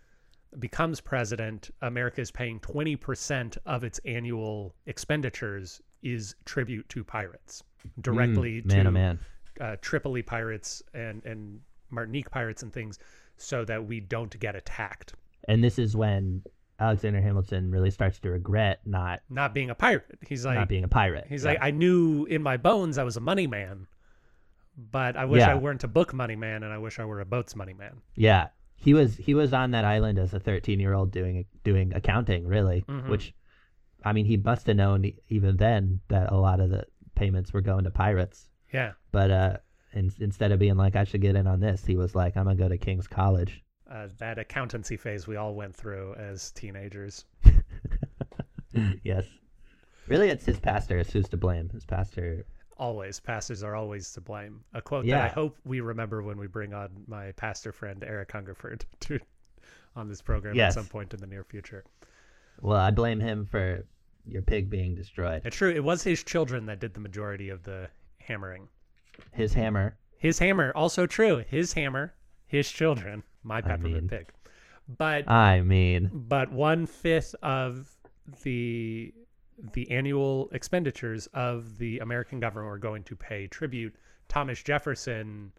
becomes 0.58 1.00
president, 1.00 1.70
America 1.80 2.20
is 2.20 2.30
paying 2.30 2.60
20% 2.60 3.56
of 3.66 3.84
its 3.84 4.00
annual 4.04 4.74
expenditures 4.86 5.80
is 6.04 6.36
tribute 6.44 6.88
to 6.90 7.02
pirates 7.02 7.62
directly 8.00 8.62
Mm, 8.62 8.66
man, 8.66 8.84
to 8.84 8.88
oh 8.88 8.92
man. 8.92 9.18
uh, 9.60 9.76
Tripoli 9.80 10.22
pirates 10.22 10.82
and 10.94 11.24
and 11.24 11.60
Martinique 11.90 12.30
pirates 12.30 12.62
and 12.62 12.72
things, 12.72 12.98
so 13.36 13.64
that 13.64 13.84
we 13.86 14.00
don't 14.00 14.38
get 14.38 14.54
attacked. 14.54 15.14
And 15.48 15.62
this 15.62 15.78
is 15.78 15.96
when 15.96 16.42
Alexander 16.80 17.20
Hamilton 17.20 17.70
really 17.70 17.90
starts 17.90 18.18
to 18.20 18.30
regret 18.30 18.80
not 18.84 19.20
Not 19.30 19.54
being 19.54 19.70
a 19.70 19.74
pirate, 19.74 20.18
he's 20.28 20.44
like 20.44 20.56
not 20.56 20.68
being 20.68 20.84
a 20.84 20.88
pirate. 20.88 21.26
he's 21.28 21.44
Yeah. 21.44 21.50
like 21.50 21.58
I 21.62 21.70
knew 21.70 22.24
in 22.24 22.42
my 22.42 22.56
bones 22.56 22.98
I 22.98 23.04
was 23.04 23.16
a 23.16 23.20
money 23.20 23.46
man, 23.46 23.86
but 24.76 25.16
I 25.16 25.24
wish 25.24 25.40
Yeah. 25.40 25.52
I 25.52 25.54
weren't 25.54 25.84
a 25.84 25.88
book 25.88 26.12
money 26.12 26.36
man, 26.36 26.62
and 26.62 26.72
I 26.72 26.78
wish 26.78 26.98
I 26.98 27.04
were 27.04 27.20
a 27.20 27.24
boats 27.26 27.54
money 27.54 27.74
man. 27.74 28.00
Yeah, 28.16 28.48
he 28.76 28.92
was 28.94 29.16
he 29.16 29.34
was 29.34 29.52
on 29.52 29.70
that 29.70 29.84
island 29.84 30.18
as 30.18 30.34
a 30.34 30.40
13 30.40 30.80
year 30.80 30.94
old 30.94 31.12
doing 31.12 31.44
doing 31.62 31.94
accounting, 31.94 32.46
really. 32.46 32.84
Mhm. 32.88 33.08
Which, 33.08 33.32
I 34.04 34.12
mean, 34.12 34.26
he 34.26 34.36
must 34.36 34.66
have 34.66 34.76
known 34.76 35.10
even 35.28 35.56
then 35.56 36.00
that 36.08 36.30
a 36.30 36.36
lot 36.36 36.60
of 36.60 36.70
the 36.70 36.84
payments 37.14 37.52
were 37.52 37.60
going 37.62 37.84
to 37.84 37.90
pirates. 37.90 38.50
Yeah, 38.72 38.92
But 39.12 39.30
uh, 39.30 39.56
in, 39.92 40.12
instead 40.20 40.50
of 40.52 40.58
being 40.58 40.76
like 40.76 40.96
I 40.96 41.04
should 41.04 41.20
get 41.22 41.36
in 41.36 41.46
on 41.46 41.60
this, 41.60 41.84
he 41.84 41.96
was 41.96 42.14
like 42.14 42.36
I'm 42.36 42.44
gonna 42.44 42.56
go 42.56 42.68
to 42.68 42.76
King's 42.76 43.06
College. 43.06 43.62
uh, 43.90 44.08
that 44.18 44.38
accountancy 44.38 44.96
phase 44.96 45.26
we 45.26 45.36
all 45.36 45.54
went 45.54 45.74
through 45.76 46.14
as 46.14 46.50
teenagers. 46.52 47.24
yes, 49.04 49.24
really, 50.08 50.28
it's 50.30 50.44
his 50.44 50.58
pastor. 50.58 50.98
It's 50.98 51.12
who's 51.12 51.28
to 51.28 51.36
blame. 51.36 51.68
His 51.70 51.84
pastor. 51.84 52.44
Always, 52.76 53.20
pastors 53.20 53.62
are 53.62 53.76
always 53.76 54.10
to 54.14 54.20
blame. 54.20 54.60
A 54.72 54.82
quote 54.82 55.06
that 55.06 55.20
I 55.22 55.28
hope 55.28 55.56
we 55.64 55.80
remember 55.80 56.22
when 56.24 56.36
we 56.38 56.48
bring 56.48 56.74
on 56.74 56.88
my 57.06 57.30
pastor 57.32 57.70
friend 57.72 58.02
Eric 58.04 58.32
Hungerford 58.32 58.84
to 59.00 59.20
on 59.94 60.08
this 60.08 60.20
program 60.20 60.56
Yes. 60.56 60.76
at 60.76 60.80
some 60.82 60.88
point 60.90 61.14
in 61.14 61.20
the 61.20 61.26
near 61.28 61.44
future. 61.44 61.84
Well, 62.60 62.78
I 62.80 62.90
blame 62.90 63.20
him 63.20 63.46
for 63.46 63.86
your 64.26 64.42
pig 64.42 64.70
being 64.70 64.94
destroyed. 64.94 65.42
It's 65.44 65.56
true. 65.56 65.70
It 65.70 65.84
was 65.84 66.02
his 66.02 66.22
children 66.22 66.66
that 66.66 66.80
did 66.80 66.94
the 66.94 67.00
majority 67.00 67.48
of 67.48 67.62
the 67.62 67.88
hammering. 68.18 68.68
His 69.32 69.54
hammer. 69.54 69.96
His 70.16 70.38
hammer, 70.38 70.72
also 70.74 71.06
true. 71.06 71.44
His 71.48 71.74
hammer, 71.74 72.14
his 72.46 72.70
children. 72.70 73.22
My 73.42 73.60
peppermint 73.60 73.94
mean- 73.94 74.08
pig. 74.08 74.32
But 74.98 75.30
I 75.30 75.62
mean, 75.62 76.10
but 76.12 76.52
one 76.52 76.86
fifth 76.86 77.34
of 77.42 77.90
the 78.42 79.14
the 79.72 79.90
annual 79.90 80.50
expenditures 80.52 81.26
of 81.28 81.78
the 81.78 82.00
American 82.00 82.40
government 82.40 82.70
were 82.70 82.78
going 82.78 83.02
to 83.04 83.16
pay 83.16 83.46
tribute. 83.46 83.94
Thomas 84.28 84.62
Jefferson 84.62 85.52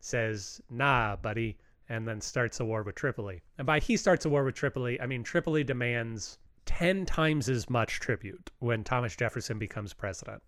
says, 0.00 0.62
"Nah, 0.70 1.16
buddy," 1.16 1.58
and 1.90 2.08
then 2.08 2.20
starts 2.22 2.60
a 2.60 2.64
war 2.64 2.82
with 2.82 2.94
Tripoli. 2.94 3.42
And 3.58 3.66
by 3.66 3.80
he 3.80 3.96
starts 3.98 4.24
a 4.24 4.30
war 4.30 4.44
with 4.44 4.54
Tripoli, 4.54 4.98
I 5.00 5.06
mean 5.06 5.24
Tripoli 5.24 5.62
demands 5.64 6.38
ten 6.70 7.04
times 7.04 7.48
as 7.48 7.68
much 7.68 7.98
tribute 7.98 8.48
when 8.60 8.84
Thomas 8.84 9.16
Jefferson 9.16 9.58
becomes 9.58 9.92
president 9.92 10.40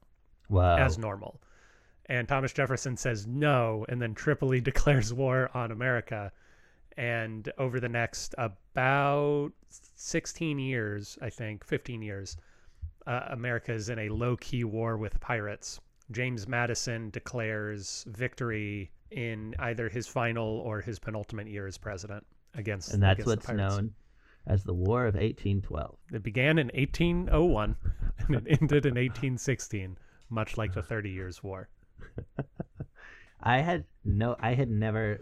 whoa. 0.46 0.76
as 0.78 0.96
normal. 0.96 1.42
And 2.06 2.28
Thomas 2.28 2.52
Jefferson 2.52 2.96
says 2.96 3.26
no, 3.26 3.84
and 3.88 4.00
then 4.00 4.14
Tripoli 4.14 4.60
declares 4.70 5.12
war 5.12 5.50
on 5.52 5.72
America. 5.72 6.30
And 6.96 7.50
over 7.58 7.80
the 7.80 7.88
next 7.88 8.36
about 8.38 9.50
16 9.96 10.60
years, 10.60 11.18
I 11.20 11.28
think, 11.28 11.64
15 11.64 12.02
years, 12.02 12.36
uh, 13.06 13.22
America 13.30 13.72
is 13.72 13.88
in 13.88 13.98
a 13.98 14.08
low 14.08 14.36
key 14.36 14.62
war 14.62 14.96
with 14.96 15.18
pirates. 15.18 15.80
James 16.12 16.46
Madison 16.46 17.10
declares 17.10 18.04
victory 18.06 18.92
in 19.10 19.56
either 19.58 19.88
his 19.88 20.06
final 20.06 20.46
or 20.60 20.80
his 20.80 21.00
penultimate 21.00 21.48
year 21.48 21.66
as 21.66 21.78
president 21.78 22.24
against 22.54 22.92
and 22.92 23.02
that's 23.02 23.20
against 23.20 23.48
what's 23.48 23.48
known 23.56 23.92
as 24.46 24.64
the 24.64 24.74
War 24.74 25.06
of 25.06 25.14
1812. 25.14 25.96
It 26.12 26.22
began 26.22 26.58
in 26.58 26.68
1801 26.74 27.76
and 28.18 28.36
it 28.36 28.60
ended 28.60 28.86
in 28.86 28.94
1816, 28.94 29.96
much 30.30 30.56
like 30.56 30.74
the 30.74 30.82
Thirty 30.82 31.10
Years' 31.10 31.42
War. 31.42 31.68
I 33.42 33.58
had 33.58 33.84
no, 34.04 34.36
I 34.40 34.54
had 34.54 34.70
never 34.70 35.20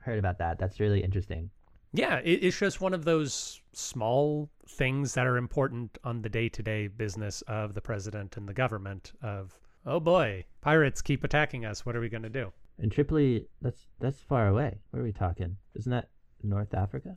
heard 0.00 0.18
about 0.18 0.38
that. 0.38 0.58
That's 0.58 0.80
really 0.80 1.02
interesting. 1.02 1.50
Yeah, 1.92 2.18
it, 2.18 2.44
it's 2.44 2.58
just 2.58 2.80
one 2.80 2.94
of 2.94 3.04
those 3.04 3.60
small 3.72 4.48
things 4.68 5.14
that 5.14 5.26
are 5.26 5.36
important 5.36 5.98
on 6.04 6.22
the 6.22 6.28
day 6.28 6.48
to 6.48 6.62
day 6.62 6.86
business 6.88 7.42
of 7.42 7.74
the 7.74 7.80
president 7.80 8.36
and 8.36 8.48
the 8.48 8.54
government. 8.54 9.12
Of 9.22 9.58
oh 9.86 10.00
boy, 10.00 10.44
pirates 10.60 11.02
keep 11.02 11.24
attacking 11.24 11.64
us. 11.64 11.84
What 11.84 11.96
are 11.96 12.00
we 12.00 12.08
going 12.08 12.22
to 12.22 12.28
do? 12.28 12.52
And 12.78 12.90
Tripoli, 12.90 13.46
that's 13.60 13.86
that's 13.98 14.20
far 14.20 14.48
away. 14.48 14.78
Where 14.90 15.02
are 15.02 15.04
we 15.04 15.12
talking? 15.12 15.56
Isn't 15.74 15.92
that 15.92 16.08
North 16.42 16.74
Africa? 16.74 17.16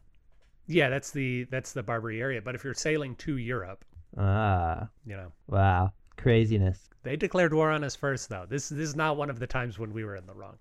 Yeah, 0.68 0.90
that's 0.90 1.12
the 1.12 1.44
that's 1.52 1.74
the 1.74 1.84
Barbary 1.84 2.22
area. 2.22 2.42
But 2.42 2.56
if 2.56 2.64
you're 2.64 2.74
sailing 2.74 3.16
to 3.18 3.38
Europe, 3.38 3.84
Ah, 4.18 4.88
you 5.06 5.16
know 5.16 5.32
wow, 5.48 5.92
craziness. 6.18 6.90
they 7.04 7.16
declared 7.16 7.54
war 7.54 7.70
on 7.72 7.84
us 7.84 7.96
first. 7.96 8.30
Though 8.30 8.46
this 8.48 8.70
this 8.70 8.88
is 8.90 8.96
not 8.96 9.18
one 9.18 9.30
of 9.30 9.40
the 9.40 9.48
times 9.48 9.78
when 9.80 9.92
we 9.94 10.04
were 10.06 10.16
in 10.16 10.26
the 10.26 10.34
wrong. 10.34 10.58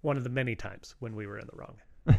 One 0.00 0.16
of 0.16 0.24
the 0.24 0.30
many 0.30 0.54
times 0.56 0.94
when 1.00 1.14
we 1.16 1.26
were 1.26 1.38
in 1.38 1.46
the 1.46 1.56
wrong. 1.56 1.76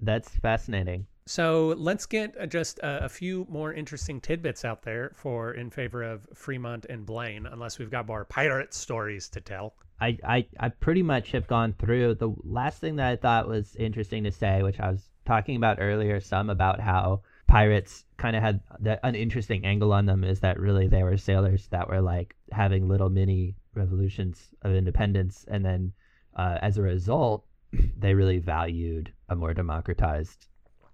That's 0.00 0.28
fascinating. 0.36 1.06
So 1.26 1.68
let's 1.78 2.04
get 2.04 2.34
uh, 2.38 2.44
just 2.46 2.78
a, 2.80 3.04
a 3.04 3.08
few 3.08 3.46
more 3.48 3.72
interesting 3.72 4.20
tidbits 4.20 4.64
out 4.64 4.82
there 4.82 5.12
for 5.16 5.52
in 5.54 5.70
favor 5.70 6.02
of 6.02 6.26
Fremont 6.34 6.84
and 6.90 7.06
Blaine, 7.06 7.46
unless 7.46 7.78
we've 7.78 7.90
got 7.90 8.06
more 8.06 8.26
pirate 8.26 8.74
stories 8.74 9.28
to 9.30 9.40
tell. 9.40 9.74
I, 10.00 10.18
I, 10.26 10.46
I 10.58 10.68
pretty 10.68 11.02
much 11.02 11.32
have 11.32 11.46
gone 11.46 11.72
through 11.72 12.16
the 12.16 12.34
last 12.42 12.80
thing 12.80 12.96
that 12.96 13.08
I 13.10 13.16
thought 13.16 13.48
was 13.48 13.76
interesting 13.76 14.24
to 14.24 14.32
say, 14.32 14.62
which 14.62 14.80
I 14.80 14.90
was 14.90 15.08
talking 15.24 15.56
about 15.56 15.78
earlier, 15.80 16.20
some 16.20 16.50
about 16.50 16.80
how 16.80 17.22
pirates 17.46 18.04
kind 18.16 18.34
of 18.36 18.42
had 18.42 18.60
the, 18.80 19.04
an 19.06 19.14
interesting 19.14 19.64
angle 19.64 19.92
on 19.92 20.06
them 20.06 20.24
is 20.24 20.40
that 20.40 20.58
really 20.58 20.88
they 20.88 21.02
were 21.02 21.16
sailors 21.16 21.68
that 21.68 21.88
were 21.88 22.00
like 22.00 22.34
having 22.50 22.88
little 22.88 23.10
mini 23.10 23.54
revolutions 23.74 24.50
of 24.62 24.72
independence. 24.72 25.44
And 25.48 25.64
then 25.64 25.92
uh, 26.36 26.58
as 26.60 26.78
a 26.78 26.82
result, 26.82 27.44
they 27.98 28.14
really 28.14 28.38
valued 28.38 29.12
a 29.28 29.36
more 29.36 29.54
democratized 29.54 30.46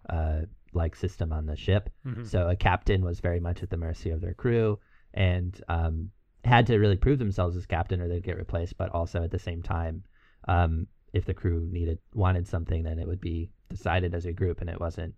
uh, 0.09 0.41
like 0.73 0.95
system 0.95 1.33
on 1.33 1.47
the 1.47 1.57
ship. 1.57 1.91
Mhm. 2.07 2.27
So 2.27 2.49
a 2.49 2.57
captain 2.57 3.05
was 3.05 3.21
very 3.21 3.41
much 3.41 3.63
at 3.63 3.71
the 3.71 3.77
mercy 3.77 4.11
of 4.11 4.21
their 4.21 4.35
crew 4.35 4.79
and 5.15 5.61
um, 5.69 6.11
had 6.45 6.67
to 6.67 6.79
really 6.79 6.97
prove 6.97 7.19
themselves 7.19 7.57
as 7.57 7.67
captain 7.67 8.01
or 8.01 8.09
they'd 8.09 8.23
get 8.23 8.39
replaced. 8.39 8.77
But 8.79 8.91
also 8.91 9.23
at 9.23 9.31
the 9.31 9.39
same 9.39 9.63
time, 9.63 10.05
um, 10.49 10.87
if 11.13 11.25
the 11.25 11.35
crew 11.35 11.69
needed 11.71 11.99
wanted 12.15 12.47
something, 12.47 12.85
then 12.85 12.99
it 12.99 13.07
would 13.07 13.21
be 13.21 13.51
decided 13.69 14.15
as 14.15 14.27
a 14.27 14.33
group, 14.33 14.61
and 14.61 14.71
it 14.71 14.81
wasn't. 14.81 15.15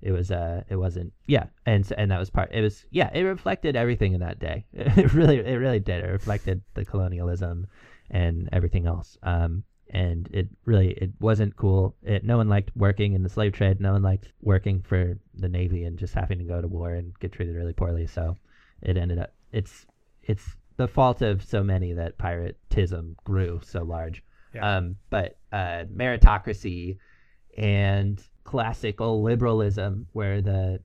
It 0.00 0.10
was 0.10 0.32
uh, 0.32 0.64
it 0.68 0.76
wasn't 0.76 1.12
yeah, 1.26 1.46
and 1.64 1.90
and 1.96 2.10
that 2.10 2.18
was 2.18 2.30
part. 2.30 2.50
It 2.52 2.60
was 2.60 2.84
yeah, 2.90 3.10
it 3.14 3.22
reflected 3.22 3.76
everything 3.76 4.14
in 4.14 4.20
that 4.20 4.38
day. 4.38 4.66
It 4.74 5.12
really 5.14 5.38
it 5.38 5.56
really 5.56 5.80
did. 5.80 6.04
It 6.04 6.08
reflected 6.08 6.62
the 6.74 6.84
colonialism 6.84 7.66
and 8.10 8.48
everything 8.52 8.86
else. 8.86 9.16
Um, 9.22 9.64
and 9.90 10.28
it 10.32 10.48
really 10.64 10.90
it 10.92 11.10
wasn't 11.20 11.56
cool. 11.56 11.94
It 12.02 12.24
no 12.24 12.38
one 12.38 12.48
liked 12.48 12.70
working 12.74 13.12
in 13.12 13.22
the 13.22 13.28
slave 13.28 13.52
trade. 13.52 13.80
No 13.80 13.92
one 13.92 14.02
liked 14.02 14.32
working 14.40 14.82
for 14.82 15.18
the 15.34 15.48
navy 15.48 15.84
and 15.84 15.98
just 15.98 16.14
having 16.14 16.38
to 16.38 16.44
go 16.44 16.60
to 16.60 16.68
war 16.68 16.94
and 16.94 17.18
get 17.20 17.32
treated 17.32 17.54
really 17.54 17.72
poorly. 17.74 18.06
So 18.06 18.36
it 18.80 18.96
ended 18.96 19.18
up 19.18 19.32
it's 19.52 19.86
it's 20.22 20.56
the 20.76 20.88
fault 20.88 21.22
of 21.22 21.42
so 21.42 21.62
many 21.62 21.92
that 21.92 22.18
piratism 22.18 23.14
grew 23.24 23.60
so 23.64 23.82
large. 23.82 24.22
Yeah. 24.54 24.76
Um, 24.76 24.96
but 25.10 25.38
uh, 25.52 25.84
meritocracy 25.94 26.98
and 27.56 28.22
classical 28.44 29.22
liberalism, 29.22 30.06
where 30.12 30.40
the 30.40 30.80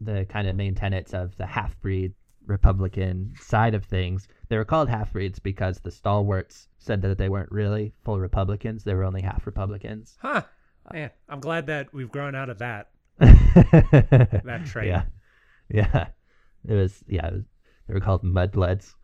the 0.00 0.26
kind 0.28 0.46
of 0.46 0.54
main 0.54 0.74
tenets 0.74 1.12
of 1.12 1.36
the 1.36 1.46
half 1.46 1.78
breed 1.80 2.14
Republican 2.46 3.34
side 3.40 3.74
of 3.74 3.84
things, 3.84 4.28
they 4.48 4.56
were 4.56 4.64
called 4.64 4.88
half 4.88 5.12
breeds 5.12 5.38
because 5.38 5.80
the 5.80 5.90
stalwarts 5.90 6.68
said 6.78 7.02
that 7.02 7.18
they 7.18 7.28
weren't 7.28 7.52
really 7.52 7.92
full 8.04 8.18
Republicans; 8.18 8.84
they 8.84 8.94
were 8.94 9.04
only 9.04 9.22
half 9.22 9.46
Republicans. 9.46 10.16
Huh. 10.20 10.42
Man, 10.92 11.10
I'm 11.28 11.40
glad 11.40 11.66
that 11.66 11.92
we've 11.92 12.10
grown 12.10 12.34
out 12.34 12.48
of 12.48 12.58
that. 12.58 12.88
that 13.18 14.62
trait. 14.66 14.88
Yeah, 14.88 15.02
yeah. 15.68 16.08
It 16.66 16.74
was 16.74 17.04
yeah. 17.06 17.26
It 17.26 17.32
was, 17.34 17.44
they 17.88 17.94
were 17.94 18.00
called 18.00 18.22
mudbloods. 18.22 18.94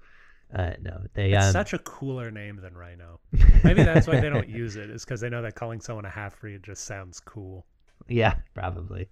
Uh, 0.54 0.72
no, 0.80 1.00
they 1.14 1.32
It's 1.32 1.46
um, 1.46 1.52
such 1.52 1.72
a 1.72 1.78
cooler 1.78 2.30
name 2.30 2.60
than 2.62 2.74
RINO. 2.74 3.18
Maybe 3.64 3.82
that's 3.82 4.06
why 4.06 4.20
they 4.20 4.28
don't 4.28 4.48
use 4.48 4.76
it, 4.76 4.88
is 4.88 5.04
because 5.04 5.20
they 5.20 5.28
know 5.28 5.42
that 5.42 5.56
calling 5.56 5.80
someone 5.80 6.04
a 6.04 6.10
half 6.10 6.38
breed 6.40 6.62
just 6.62 6.84
sounds 6.84 7.18
cool. 7.18 7.66
Yeah, 8.08 8.36
probably. 8.54 9.08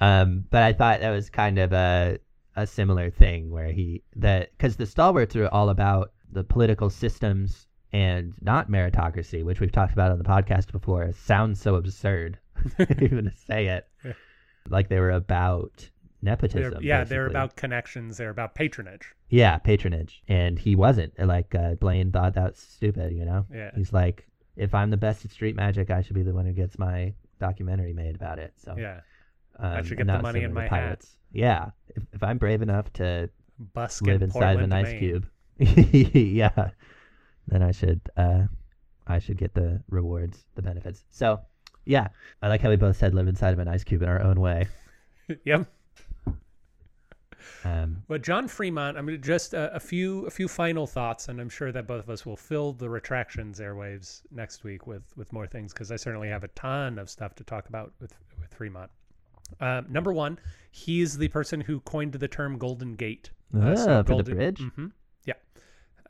Um, 0.00 0.46
but 0.50 0.62
I 0.62 0.72
thought 0.72 1.00
that 1.00 1.10
was 1.10 1.28
kind 1.28 1.58
of 1.58 1.72
a 1.72 2.18
a 2.56 2.66
similar 2.66 3.10
thing 3.10 3.50
where 3.50 3.70
he 3.70 4.02
that 4.16 4.50
because 4.56 4.76
the 4.76 4.86
stalwarts 4.86 5.36
are 5.36 5.48
all 5.48 5.68
about 5.68 6.12
the 6.32 6.44
political 6.44 6.88
systems 6.88 7.66
and 7.92 8.32
not 8.40 8.70
meritocracy, 8.70 9.44
which 9.44 9.60
we've 9.60 9.72
talked 9.72 9.92
about 9.92 10.12
on 10.12 10.18
the 10.18 10.24
podcast 10.24 10.72
before. 10.72 11.12
sounds 11.12 11.60
so 11.60 11.74
absurd 11.74 12.38
even 13.00 13.24
to 13.24 13.32
say 13.36 13.66
it. 13.66 13.86
Yeah. 14.04 14.12
Like 14.68 14.88
they 14.88 15.00
were 15.00 15.10
about 15.10 15.90
They're, 16.22 16.32
nepotism. 16.32 16.82
yeah, 16.82 17.04
they're 17.04 17.26
about 17.26 17.56
connections. 17.56 18.16
They're 18.18 18.30
about 18.30 18.54
patronage. 18.54 19.14
yeah 19.28 19.58
patronage, 19.58 20.22
and 20.28 20.58
he 20.58 20.74
wasn't. 20.76 21.18
Like 21.18 21.54
uh, 21.54 21.74
Blaine 21.74 22.12
thought 22.12 22.34
that 22.34 22.50
was 22.52 22.58
stupid. 22.58 23.12
You 23.12 23.24
know, 23.24 23.46
Yeah. 23.52 23.70
he's 23.74 23.92
like, 23.92 24.26
if 24.56 24.74
I'm 24.74 24.90
the 24.90 24.96
best 24.96 25.24
at 25.24 25.30
street 25.30 25.56
magic, 25.56 25.90
I 25.90 26.02
should 26.02 26.14
be 26.16 26.22
the 26.22 26.34
one 26.34 26.44
who 26.46 26.52
gets 26.52 26.78
my 26.78 27.14
documentary 27.38 27.92
made 27.92 28.14
about 28.16 28.38
it. 28.38 28.52
So 28.56 28.74
Yeah. 28.76 29.00
um, 29.58 29.82
should 29.84 29.96
get 29.98 30.06
the 30.06 30.20
money 30.20 30.42
in 30.42 30.52
my 30.52 30.66
hat. 30.66 31.04
Yeah, 31.32 31.70
if, 31.96 32.02
if 32.12 32.22
I'm 32.22 32.38
brave 32.38 32.60
enough 32.60 32.92
to 32.94 33.30
Busk 33.74 34.02
live 34.02 34.16
in 34.16 34.22
inside 34.24 34.56
of 34.56 34.62
an 34.62 34.72
ice 34.72 34.86
Maine. 34.86 34.98
cube, 34.98 35.26
yeah, 36.14 36.70
then 37.46 37.62
I 37.62 37.70
should 37.72 38.00
uh, 38.16 38.44
I 39.06 39.18
should 39.18 39.36
get 39.38 39.54
the 39.54 39.82
rewards, 39.88 40.44
the 40.54 40.62
benefits. 40.62 41.04
So 41.10 41.40
yeah, 41.84 42.08
I 42.42 42.48
like 42.48 42.60
how 42.60 42.68
we 42.70 42.76
both 42.76 42.96
said 42.96 43.14
live 43.14 43.28
inside 43.28 43.52
of 43.52 43.58
an 43.58 43.68
ice 43.68 43.84
cube 43.84 44.02
in 44.02 44.08
our 44.08 44.22
own 44.22 44.40
way. 44.40 44.68
yep. 45.44 45.66
Um, 47.64 48.02
But 48.08 48.22
John 48.22 48.48
Fremont, 48.48 48.96
I 48.98 49.02
mean, 49.02 49.20
just 49.22 49.54
a, 49.54 49.74
a 49.74 49.80
few 49.80 50.26
a 50.26 50.30
few 50.30 50.48
final 50.48 50.86
thoughts, 50.86 51.28
and 51.28 51.40
I'm 51.40 51.48
sure 51.48 51.72
that 51.72 51.86
both 51.86 52.04
of 52.04 52.10
us 52.10 52.26
will 52.26 52.36
fill 52.36 52.72
the 52.72 52.88
retractions 52.88 53.60
airwaves 53.60 54.22
next 54.30 54.64
week 54.64 54.86
with 54.86 55.04
with 55.16 55.32
more 55.32 55.46
things 55.46 55.72
because 55.72 55.90
I 55.90 55.96
certainly 55.96 56.28
have 56.28 56.44
a 56.44 56.48
ton 56.48 56.98
of 56.98 57.08
stuff 57.10 57.34
to 57.36 57.44
talk 57.44 57.68
about 57.68 57.92
with 58.00 58.14
with 58.40 58.52
Fremont. 58.54 58.90
Uh, 59.58 59.82
number 59.88 60.12
one, 60.12 60.38
he's 60.70 61.18
the 61.18 61.28
person 61.28 61.60
who 61.60 61.80
coined 61.80 62.12
the 62.12 62.28
term 62.28 62.58
Golden 62.58 62.94
Gate. 62.94 63.30
Ah, 63.54 64.02
for 64.04 64.22
the 64.22 64.34
bridge? 64.34 64.60
Mm 64.60 64.72
-hmm, 64.76 64.92
yeah. 65.24 65.34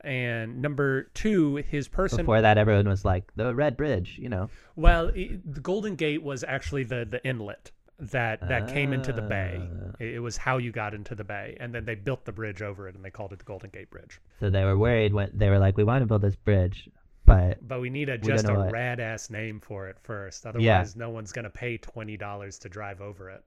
And 0.03 0.61
number 0.61 1.11
two, 1.15 1.57
his 1.57 1.89
person. 1.89 2.19
before 2.19 2.43
that, 2.43 2.59
everyone 2.59 2.89
was 2.89 3.05
like 3.05 3.33
the 3.37 3.55
Red 3.55 3.77
Bridge, 3.77 4.19
you 4.19 4.29
know. 4.29 4.51
Well, 4.77 5.09
i 5.15 5.41
the 5.45 5.61
Golden 5.61 5.97
Gate 5.97 6.23
was 6.23 6.45
actually 6.45 6.85
the 6.85 7.07
the 7.11 7.21
inlet 7.23 7.73
that 8.01 8.47
that 8.49 8.69
came 8.69 8.93
into 8.93 9.13
the 9.13 9.23
bay. 9.23 9.61
Ah. 9.61 9.91
It, 9.99 10.21
was 10.23 10.37
how 10.37 10.57
you 10.59 10.73
got 10.73 10.95
into 10.95 11.15
the 11.15 11.25
bay, 11.25 11.57
and 11.61 11.75
then 11.75 11.85
they 11.85 11.95
built 11.95 12.25
the 12.25 12.33
bridge 12.33 12.63
over 12.63 12.89
it, 12.89 12.95
and 12.95 13.05
they 13.05 13.11
called 13.11 13.33
it 13.33 13.39
the 13.39 13.45
Golden 13.45 13.71
Gate 13.71 13.91
Bridge. 13.91 14.21
So 14.41 14.51
they 14.51 14.65
were 14.65 14.79
worried 14.79 15.13
when 15.13 15.31
they 15.35 15.49
were 15.51 15.59
like, 15.59 15.77
we 15.77 15.85
want 15.85 16.03
to 16.03 16.07
build 16.07 16.23
this 16.23 16.37
bridge, 16.37 16.89
but 17.27 17.67
But 17.67 17.81
we 17.81 17.91
need 17.91 18.09
a 18.09 18.13
We 18.13 18.29
just 18.29 18.49
a 18.49 18.55
what- 18.55 18.73
rad 18.73 19.01
ass 19.01 19.31
name 19.31 19.61
for 19.61 19.89
it 19.89 19.99
first. 20.03 20.47
Otherwise, 20.47 20.97
no 20.97 21.11
one's 21.11 21.33
gonna 21.33 21.51
pay 21.51 21.77
twenty 21.79 22.17
dollars 22.17 22.59
to 22.61 22.69
drive 22.69 23.01
over 23.01 23.31
it. 23.31 23.45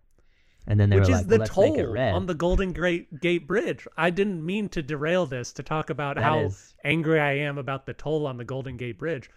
and 0.68 0.80
then 0.80 0.90
they 0.90 0.98
Which 1.00 1.10
were 1.10 1.16
is 1.16 1.18
like, 1.22 1.28
the 1.28 1.32
well, 1.32 1.40
let's 1.40 1.58
make 1.58 1.74
it 1.80 1.84
toll 1.84 1.98
on 2.16 2.26
the 2.26 2.34
Golden 2.36 2.72
Gate 2.72 3.20
Gate 3.20 3.48
Bridge. 3.48 3.86
I 3.98 4.12
didn't 4.12 4.46
mean 4.46 4.70
to 4.70 4.82
derail 4.82 5.26
this 5.26 5.52
to 5.54 5.64
talk 5.64 5.90
about 5.90 6.16
That 6.16 6.24
how 6.24 6.40
is- 6.42 6.74
angry 6.84 7.20
I 7.20 7.34
am 7.40 7.58
about 7.58 7.86
the 7.86 7.94
toll 7.94 8.26
on 8.28 8.38
the 8.38 8.46
Golden 8.46 8.78
Gate 8.78 8.98
Bridge. 8.98 9.30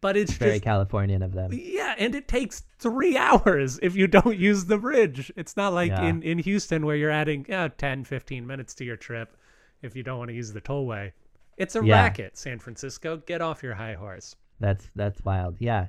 But 0.00 0.16
it's 0.16 0.32
Very 0.32 0.52
just 0.52 0.64
Californian 0.64 1.22
of 1.22 1.32
them. 1.32 1.50
Yeah, 1.52 1.94
and 1.98 2.14
it 2.14 2.28
takes 2.28 2.62
three 2.78 3.16
hours 3.28 3.78
if 3.82 3.94
you 3.96 4.06
don't 4.06 4.36
use 4.38 4.64
the 4.66 4.78
bridge. 4.78 5.32
It's 5.36 5.56
not 5.56 5.72
like 5.72 5.90
Yeah. 5.90 6.06
in, 6.06 6.22
in 6.22 6.38
Houston 6.38 6.84
where 6.84 6.96
you're 6.96 7.10
adding 7.10 7.46
yeah, 7.48 7.68
10, 7.68 8.04
15 8.04 8.46
minutes 8.46 8.74
to 8.74 8.84
your 8.84 8.96
trip 8.96 9.36
if 9.82 9.94
you 9.96 10.02
don't 10.02 10.18
want 10.18 10.28
to 10.28 10.34
use 10.34 10.52
the 10.52 10.60
tollway. 10.60 11.12
It's 11.56 11.76
a 11.76 11.84
Yeah. 11.84 12.02
racket, 12.02 12.36
San 12.36 12.58
Francisco. 12.58 13.18
Get 13.18 13.40
off 13.40 13.62
your 13.62 13.74
high 13.74 13.94
horse. 13.94 14.36
That's 14.60 14.90
that's 14.94 15.24
wild. 15.24 15.56
Yeah, 15.60 15.88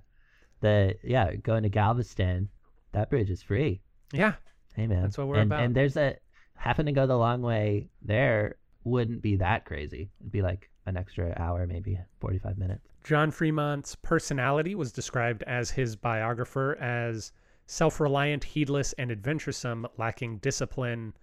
the 0.61 0.95
yeah 1.03 1.35
going 1.35 1.63
to 1.63 1.69
Galveston, 1.69 2.49
that 2.91 3.09
bridge 3.09 3.29
is 3.29 3.41
free. 3.41 3.81
Yeah, 4.13 4.33
Hey 4.75 4.87
man, 4.87 5.01
That's 5.03 5.17
what 5.17 5.27
we're 5.27 5.37
and, 5.37 5.51
about. 5.51 5.63
And 5.63 5.75
there's 5.75 5.97
a 5.97 6.15
having 6.55 6.85
to 6.85 6.91
go 6.91 7.07
the 7.07 7.17
long 7.17 7.41
way 7.41 7.89
there 8.01 8.55
wouldn't 8.83 9.21
be 9.21 9.37
that 9.37 9.65
crazy. 9.65 10.09
It'd 10.19 10.31
be 10.31 10.41
like 10.41 10.69
an 10.85 10.97
extra 10.97 11.33
hour, 11.37 11.65
maybe 11.67 11.99
forty 12.19 12.39
five 12.39 12.57
minutes. 12.57 12.87
John 13.07 13.31
Fremont's 13.31 13.95
personality 13.95 14.75
was 14.75 14.91
described 14.91 15.41
as 15.43 15.71
his 15.71 15.95
biographer 15.95 16.75
as 16.75 17.31
self 17.65 18.01
reliant, 18.01 18.43
heedless, 18.43 18.91
and 18.97 19.09
adventuresome, 19.13 19.87
lacking 19.97 20.39
discipline 20.39 21.13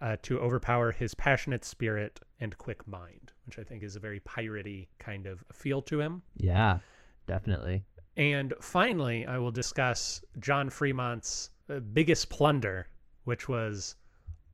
uh, 0.00 0.16
to 0.22 0.38
overpower 0.38 0.92
his 0.92 1.12
passionate 1.16 1.64
spirit 1.64 2.20
and 2.38 2.56
quick 2.56 2.86
mind, 2.86 3.32
which 3.46 3.58
I 3.58 3.64
think 3.64 3.82
is 3.82 3.96
a 3.96 3.98
very 3.98 4.20
piratey 4.20 4.86
kind 5.00 5.26
of 5.26 5.42
feel 5.52 5.82
to 5.82 6.00
him. 6.00 6.22
Yeah, 6.36 6.78
definitely. 7.26 7.82
And 8.16 8.54
finally, 8.60 9.26
I 9.26 9.38
will 9.38 9.50
discuss 9.50 10.22
John 10.38 10.70
Fremont's 10.70 11.50
uh, 11.68 11.80
biggest 11.80 12.30
plunder, 12.30 12.86
which 13.24 13.48
was 13.48 13.96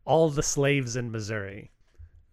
all 0.07 0.31
the 0.31 0.43
slaves 0.43 0.97
in 0.97 1.11
Missouri, 1.11 1.73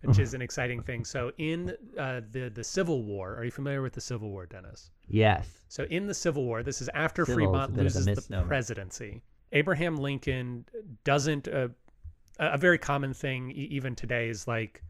which 0.08 0.20
is 0.20 0.34
an 0.38 0.42
exciting 0.42 0.82
thing. 0.82 1.06
So, 1.06 1.32
in 1.38 1.76
uh, 1.98 2.22
the 2.32 2.50
the 2.50 2.64
Civil 2.64 3.04
War, 3.04 3.36
are 3.36 3.44
you 3.44 3.52
familiar 3.52 3.82
with 3.82 3.94
the 3.94 4.02
Civil 4.02 4.30
War, 4.30 4.46
Dennis? 4.46 4.90
Yes. 5.08 5.48
So, 5.68 5.84
in 5.86 6.08
the 6.08 6.14
Civil 6.14 6.44
War, 6.46 6.64
this 6.64 6.82
is 6.82 6.90
after 6.94 7.26
Civil's 7.26 7.44
Fremont 7.44 7.76
loses 7.76 8.06
the 8.06 8.44
presidency. 8.48 9.22
Abraham 9.52 9.98
Lincoln 9.98 10.66
doesn't. 11.04 11.48
Uh, 11.48 11.70
a 12.40 12.52
a 12.54 12.58
very 12.58 12.78
common 12.78 13.14
thing, 13.14 13.52
even 13.52 13.96
today, 13.96 14.30
is 14.30 14.48
like 14.48 14.84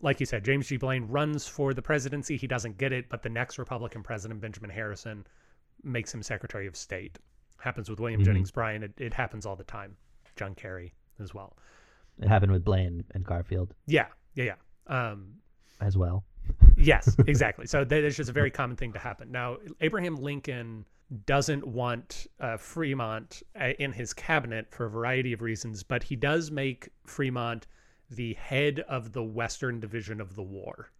like 0.00 0.20
you 0.20 0.26
said, 0.26 0.44
James 0.44 0.68
G. 0.68 0.76
Blaine 0.76 1.06
runs 1.08 1.48
for 1.48 1.74
the 1.74 1.82
presidency. 1.82 2.36
He 2.36 2.46
doesn't 2.46 2.78
get 2.78 2.92
it, 2.92 3.08
but 3.08 3.22
the 3.22 3.28
next 3.28 3.58
Republican 3.58 4.02
president, 4.02 4.40
Benjamin 4.40 4.70
Harrison, 4.70 5.26
makes 5.82 6.14
him 6.14 6.22
Secretary 6.22 6.66
of 6.68 6.76
State. 6.76 7.18
Happens 7.58 7.90
with 7.90 7.98
William 7.98 8.20
Mhm. 8.20 8.24
Jennings 8.26 8.52
Bryan. 8.52 8.84
It, 8.84 8.92
it 8.98 9.12
happens 9.12 9.44
all 9.44 9.56
the 9.56 9.64
time. 9.64 9.96
John 10.36 10.54
Kerry 10.54 10.94
as 11.18 11.34
well. 11.34 11.56
It 12.22 12.28
happened 12.28 12.52
with 12.52 12.64
Blaine 12.64 13.04
and 13.14 13.24
Garfield 13.24 13.74
Yeah, 13.86 14.06
yeah, 14.44 14.54
yeah. 14.88 15.10
Um, 15.10 15.34
as 15.80 15.96
well. 15.96 16.24
yes, 16.76 17.16
exactly. 17.26 17.66
So 17.66 17.84
that 17.84 18.04
is 18.04 18.16
just 18.16 18.30
a 18.30 18.32
very 18.32 18.50
common 18.50 18.76
thing 18.76 18.92
to 18.92 18.98
happen. 18.98 19.30
Now, 19.30 19.58
Abraham 19.80 20.16
Lincoln 20.16 20.84
doesn't 21.26 21.66
want 21.66 22.26
uh, 22.40 22.56
Fremont 22.56 23.42
uh, 23.60 23.70
in 23.78 23.92
his 23.92 24.12
cabinet 24.12 24.66
for 24.70 24.86
a 24.86 24.90
variety 24.90 25.32
of 25.32 25.42
reasons, 25.42 25.82
but 25.82 26.02
he 26.02 26.16
does 26.16 26.50
make 26.50 26.88
Fremont 27.06 27.66
the 28.10 28.34
head 28.34 28.80
of 28.88 29.12
the 29.12 29.22
Western 29.22 29.80
Division 29.80 30.20
of 30.20 30.34
the 30.34 30.42
war. 30.42 30.90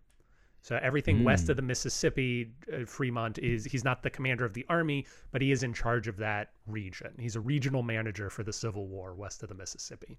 So 0.61 0.79
everything 0.83 1.25
west 1.25 1.49
of 1.49 1.57
the 1.57 1.63
Mississippi, 1.63 2.51
uh, 2.73 2.85
Fremont 2.85 3.39
is 3.39 3.65
he's 3.65 3.85
not 3.85 4.03
the 4.03 4.11
commander 4.11 4.45
of 4.45 4.53
the 4.53 4.67
army, 4.69 5.07
but 5.31 5.41
he 5.41 5.53
is 5.53 5.63
in 5.63 5.73
charge 5.73 6.09
of 6.09 6.17
that 6.17 6.51
region. 6.67 7.15
He's 7.19 7.37
a 7.37 7.41
regional 7.41 7.83
manager 7.83 8.29
for 8.29 8.43
the 8.43 8.53
Civil 8.53 8.87
War 8.89 9.15
west 9.15 9.43
of 9.43 9.49
the 9.49 9.55
Mississippi. 9.55 10.19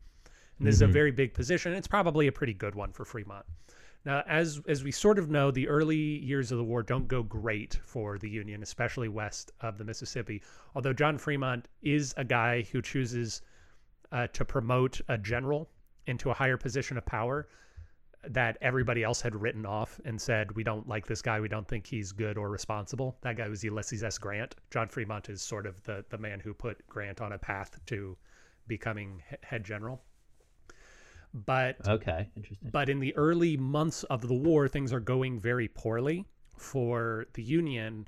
And 0.59 0.67
this 0.67 0.75
is 0.75 0.81
a 0.81 0.87
very 0.87 1.11
big 1.11 1.33
position. 1.33 1.73
It's 1.73 1.87
probably 1.87 2.27
a 2.27 2.31
pretty 2.31 2.53
good 2.53 2.75
one 2.75 2.91
for 2.91 3.05
Fremont. 3.05 3.45
Now, 4.05 4.23
as 4.27 4.61
as 4.67 4.83
we 4.83 4.91
sort 4.91 5.19
of 5.19 5.29
know, 5.29 5.51
the 5.51 5.67
early 5.67 5.97
years 5.97 6.51
of 6.51 6.57
the 6.57 6.63
war 6.63 6.83
don't 6.83 7.07
go 7.07 7.23
great 7.23 7.79
for 7.83 8.17
the 8.17 8.29
Union, 8.29 8.63
especially 8.63 9.09
west 9.09 9.51
of 9.61 9.77
the 9.77 9.83
Mississippi. 9.83 10.41
Although 10.75 10.93
John 10.93 11.17
Fremont 11.17 11.67
is 11.81 12.13
a 12.17 12.23
guy 12.23 12.63
who 12.71 12.81
chooses 12.81 13.41
uh, 14.11 14.27
to 14.27 14.45
promote 14.45 15.01
a 15.07 15.17
general 15.17 15.69
into 16.07 16.29
a 16.29 16.33
higher 16.33 16.57
position 16.57 16.97
of 16.97 17.05
power 17.05 17.47
that 18.27 18.57
everybody 18.61 19.03
else 19.03 19.21
had 19.21 19.35
written 19.35 19.65
off 19.65 19.99
and 20.03 20.19
said, 20.19 20.51
we 20.53 20.63
don't 20.63 20.87
like 20.87 21.07
this 21.07 21.21
guy. 21.21 21.39
We 21.39 21.47
don't 21.47 21.67
think 21.67 21.87
he's 21.87 22.11
good 22.11 22.37
or 22.37 22.49
responsible. 22.49 23.17
That 23.21 23.37
guy 23.37 23.47
was 23.47 23.63
Ulysses 23.63 24.03
S. 24.03 24.17
Grant. 24.17 24.55
John 24.71 24.89
Fremont 24.89 25.29
is 25.29 25.41
sort 25.41 25.65
of 25.65 25.81
the, 25.83 26.03
the 26.09 26.17
man 26.17 26.39
who 26.41 26.53
put 26.53 26.85
Grant 26.87 27.21
on 27.21 27.31
a 27.31 27.37
path 27.37 27.79
to 27.85 28.17
becoming 28.67 29.23
head 29.41 29.63
general. 29.63 30.01
But 31.33 31.87
okay, 31.87 32.29
interesting. 32.35 32.69
But 32.71 32.89
in 32.89 32.99
the 32.99 33.15
early 33.15 33.57
months 33.57 34.03
of 34.05 34.27
the 34.27 34.33
war, 34.33 34.67
things 34.67 34.91
are 34.91 34.99
going 34.99 35.39
very 35.39 35.67
poorly 35.67 36.25
for 36.57 37.25
the 37.33 37.43
Union 37.43 38.07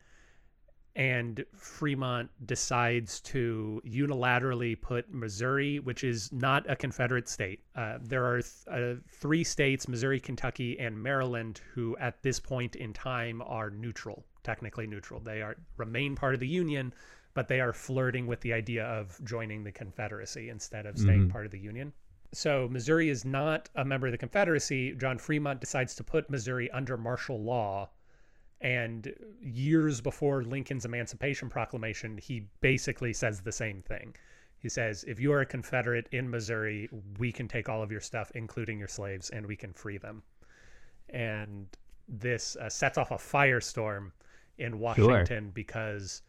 and 0.96 1.46
Fremont 1.56 2.30
decides 2.46 3.22
to 3.22 3.82
unilaterally 3.86 4.80
put 4.80 5.14
Missouri, 5.14 5.80
which 5.80 6.04
is 6.04 6.32
not 6.34 6.70
a 6.70 6.76
Confederate 6.76 7.30
state. 7.30 7.62
Uh, 7.76 7.98
there 8.02 8.26
are 8.26 8.42
th 8.42 8.68
uh, 8.70 8.96
three 9.08 9.44
states, 9.44 9.88
Missouri, 9.88 10.20
Kentucky, 10.20 10.78
and 10.80 11.02
Maryland, 11.02 11.62
who 11.74 11.96
at 11.98 12.22
this 12.24 12.40
point 12.40 12.76
in 12.76 12.92
time 12.92 13.42
are 13.44 13.70
neutral, 13.70 14.26
technically 14.44 14.86
neutral. 14.86 15.22
They 15.22 15.42
are 15.42 15.56
remain 15.78 16.16
part 16.16 16.34
of 16.34 16.42
the 16.42 16.48
Union, 16.48 16.94
but 17.34 17.48
they 17.48 17.62
are 17.62 17.72
flirting 17.72 18.28
with 18.28 18.42
the 18.42 18.52
idea 18.52 18.86
of 18.86 19.18
joining 19.24 19.64
the 19.64 19.72
Confederacy 19.72 20.50
instead 20.50 20.86
of 20.86 20.98
staying 20.98 21.22
mm 21.22 21.28
-hmm. 21.28 21.32
part 21.32 21.46
of 21.46 21.52
the 21.52 21.70
Union. 21.70 21.94
So 22.34 22.68
Missouri 22.70 23.10
is 23.10 23.26
not 23.26 23.70
a 23.76 23.84
member 23.84 24.08
of 24.08 24.12
the 24.12 24.18
Confederacy. 24.18 24.96
John 24.96 25.18
Fremont 25.18 25.60
decides 25.60 25.96
to 25.96 26.04
put 26.04 26.30
Missouri 26.30 26.72
under 26.72 26.98
martial 26.98 27.42
law 27.42 27.90
and 28.62 29.14
years 29.42 30.02
before 30.02 30.44
Lincoln's 30.44 30.86
Emancipation 30.86 31.50
Proclamation, 31.50 32.18
he 32.18 32.48
basically 32.62 33.12
says 33.12 33.42
the 33.42 33.52
same 33.52 33.82
thing. 33.82 34.16
He 34.60 34.70
says, 34.70 35.04
if 35.08 35.20
you 35.20 35.34
are 35.34 35.42
a 35.42 35.46
Confederate 35.46 36.08
in 36.12 36.30
Missouri, 36.30 36.88
we 37.18 37.32
can 37.32 37.48
take 37.48 37.68
all 37.68 37.82
of 37.82 37.92
your 37.92 38.00
stuff, 38.00 38.32
including 38.36 38.78
your 38.78 38.88
slaves, 38.88 39.32
and 39.32 39.46
we 39.46 39.56
can 39.56 39.74
free 39.74 39.98
them. 39.98 40.22
And 41.10 41.66
this 42.08 42.56
uh, 42.58 42.70
sets 42.70 43.00
off 43.00 43.10
a 43.10 43.16
firestorm 43.16 44.12
in 44.60 44.78
Washington 44.78 45.46
sure. 45.46 45.52
because 45.54 46.22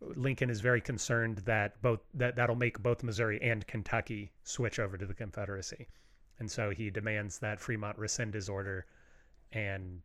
Lincoln 0.00 0.50
is 0.50 0.60
very 0.60 0.80
concerned 0.80 1.38
that 1.38 1.80
both 1.82 2.00
that 2.14 2.36
that'll 2.36 2.56
make 2.56 2.82
both 2.82 3.02
Missouri 3.02 3.40
and 3.42 3.66
Kentucky 3.66 4.32
switch 4.44 4.78
over 4.78 4.96
to 4.96 5.06
the 5.06 5.14
Confederacy. 5.14 5.88
And 6.38 6.50
so 6.50 6.70
he 6.70 6.90
demands 6.90 7.38
that 7.40 7.58
Fremont 7.58 7.98
rescind 7.98 8.34
his 8.34 8.48
order 8.48 8.86
and 9.52 10.02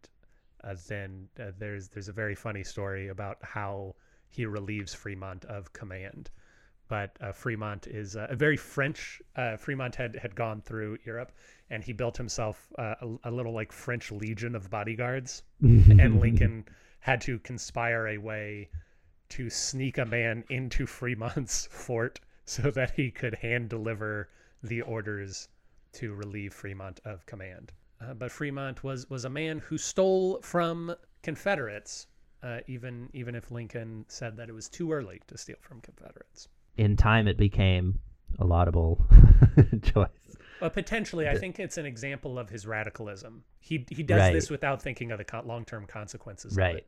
uh, 0.64 0.76
then 0.88 1.28
uh, 1.40 1.52
there's 1.58 1.90
there's 1.90 2.08
a 2.08 2.14
very 2.14 2.36
funny 2.36 2.64
story 2.64 3.10
about 3.10 3.38
how 3.42 3.96
he 4.30 4.46
relieves 4.46 4.94
Fremont 4.94 5.46
of 5.46 5.72
command. 5.74 6.30
But 6.88 7.18
uh, 7.22 7.32
Fremont 7.32 7.88
is 7.88 8.16
a 8.16 8.36
very 8.36 8.58
French. 8.58 9.22
Uh, 9.36 9.58
Fremont 9.58 9.96
had 9.96 10.16
had 10.16 10.36
gone 10.36 10.62
through 10.62 10.98
Europe, 11.06 11.32
and 11.70 11.84
he 11.84 11.94
built 11.94 12.18
himself 12.18 12.68
uh, 12.78 12.96
a, 13.02 13.30
a, 13.30 13.32
little 13.32 13.54
like 13.54 13.72
French 13.72 14.12
legion 14.12 14.56
of 14.56 14.70
bodyguards. 14.70 15.44
and 15.62 16.20
Lincoln 16.20 16.66
had 17.00 17.22
to 17.22 17.40
conspire 17.40 18.08
a 18.08 18.18
way 18.18 18.70
to 19.34 19.50
sneak 19.50 19.98
a 19.98 20.06
man 20.06 20.44
into 20.50 20.86
Fremont's 20.86 21.66
fort 21.72 22.20
so 22.46 22.70
that 22.70 22.92
he 22.92 23.10
could 23.10 23.34
hand 23.34 23.68
deliver 23.68 24.30
the 24.62 24.80
orders 24.82 25.48
to 25.94 26.14
relieve 26.14 26.54
Fremont 26.54 27.00
of 27.04 27.26
command. 27.26 27.72
Uh, 28.00 28.14
but 28.14 28.32
Fremont 28.32 28.84
was 28.84 29.10
was 29.10 29.26
a 29.26 29.30
man 29.30 29.58
who 29.58 29.76
stole 29.80 30.40
from 30.44 30.96
Confederates, 31.24 32.06
uh, 32.44 32.60
even 32.68 33.10
even 33.14 33.34
if 33.34 33.50
Lincoln 33.50 34.06
said 34.08 34.38
that 34.38 34.50
it 34.50 34.52
was 34.52 34.70
too 34.70 34.92
early 34.92 35.20
to 35.26 35.36
steal 35.36 35.56
from 35.62 35.82
Confederates. 35.82 36.48
In 36.78 36.96
time, 36.96 37.28
it 37.28 37.38
became 37.38 37.98
a 38.38 38.46
laudable 38.46 39.04
choice. 39.82 40.10
But 40.60 40.74
potentially, 40.74 41.28
I 41.28 41.38
think 41.38 41.60
it's 41.60 41.80
an 41.80 41.88
example 41.88 42.38
of 42.38 42.50
his 42.50 42.68
radicalism. 42.68 43.44
He 43.60 43.84
he 43.90 44.04
does 44.04 44.20
right. 44.20 44.34
this 44.34 44.52
without 44.52 44.80
thinking 44.80 45.12
of 45.12 45.18
the 45.18 45.42
long 45.44 45.66
term 45.66 45.88
consequences. 45.88 46.56
Right. 46.56 46.86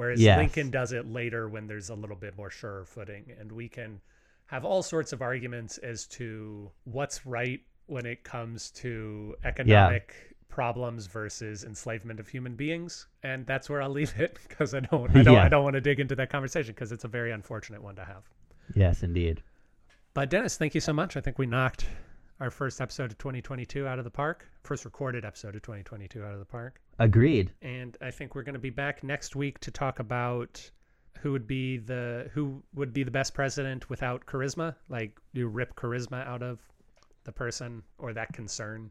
Whereas 0.00 0.18
yes. 0.18 0.38
Lincoln 0.38 0.70
does 0.70 0.92
it 0.92 1.12
later 1.12 1.46
when 1.46 1.66
there's 1.66 1.90
a 1.90 1.94
little 1.94 2.16
bit 2.16 2.34
more 2.34 2.48
sure 2.48 2.86
footing, 2.86 3.32
and 3.38 3.52
we 3.52 3.68
can 3.68 4.00
have 4.46 4.64
all 4.64 4.82
sorts 4.82 5.12
of 5.12 5.20
arguments 5.20 5.76
as 5.76 6.06
to 6.06 6.70
what's 6.84 7.26
right 7.26 7.60
when 7.84 8.06
it 8.06 8.24
comes 8.24 8.70
to 8.70 9.36
economic 9.44 10.14
yeah. 10.16 10.32
problems 10.48 11.06
versus 11.06 11.64
enslavement 11.64 12.18
of 12.18 12.28
human 12.28 12.56
beings 12.56 13.08
and 13.22 13.46
that's 13.46 13.68
where 13.68 13.82
i'll 13.82 13.90
leave 13.90 14.18
it 14.18 14.38
because 14.48 14.74
i 14.78 14.80
don't 14.80 15.14
i 15.14 15.22
don't 15.22 15.34
yeah. 15.34 15.44
i 15.44 15.48
don't 15.48 15.64
want 15.64 15.74
to 15.74 15.80
dig 15.80 16.00
into 16.00 16.16
that 16.16 16.30
conversation 16.30 16.72
because 16.72 16.92
it's 16.92 17.04
a 17.04 17.08
very 17.08 17.30
unfortunate 17.30 17.82
one 17.82 17.94
to 17.94 18.04
have 18.04 18.22
yes 18.74 19.02
indeed 19.02 19.42
but 20.14 20.30
dennis 20.30 20.56
thank 20.56 20.74
you 20.74 20.80
so 20.80 20.92
much 20.92 21.16
i 21.16 21.20
think 21.20 21.38
we 21.38 21.46
knocked 21.46 21.86
our 22.40 22.50
first 22.50 22.80
episode 22.80 23.10
of 23.10 23.18
2022 23.18 23.86
out 23.86 23.98
of 23.98 24.04
the 24.04 24.10
park 24.10 24.48
first 24.64 24.84
recorded 24.84 25.24
episode 25.24 25.54
of 25.54 25.62
2022 25.62 26.24
out 26.24 26.32
of 26.32 26.38
the 26.38 26.44
park 26.44 26.80
agreed 26.98 27.52
and 27.62 27.96
i 28.00 28.10
think 28.10 28.34
we're 28.34 28.42
going 28.42 28.54
to 28.54 28.58
be 28.58 28.70
back 28.70 29.04
next 29.04 29.36
week 29.36 29.58
to 29.60 29.70
talk 29.70 29.98
about 29.98 30.70
who 31.20 31.32
would 31.32 31.46
be 31.46 31.76
the 31.76 32.30
who 32.32 32.62
would 32.74 32.92
be 32.92 33.02
the 33.02 33.10
best 33.10 33.34
president 33.34 33.88
without 33.90 34.24
charisma 34.26 34.74
like 34.88 35.18
you 35.32 35.46
rip 35.48 35.74
charisma 35.76 36.26
out 36.26 36.42
of 36.42 36.58
the 37.24 37.32
person 37.32 37.82
or 37.98 38.12
that 38.12 38.32
concern 38.32 38.90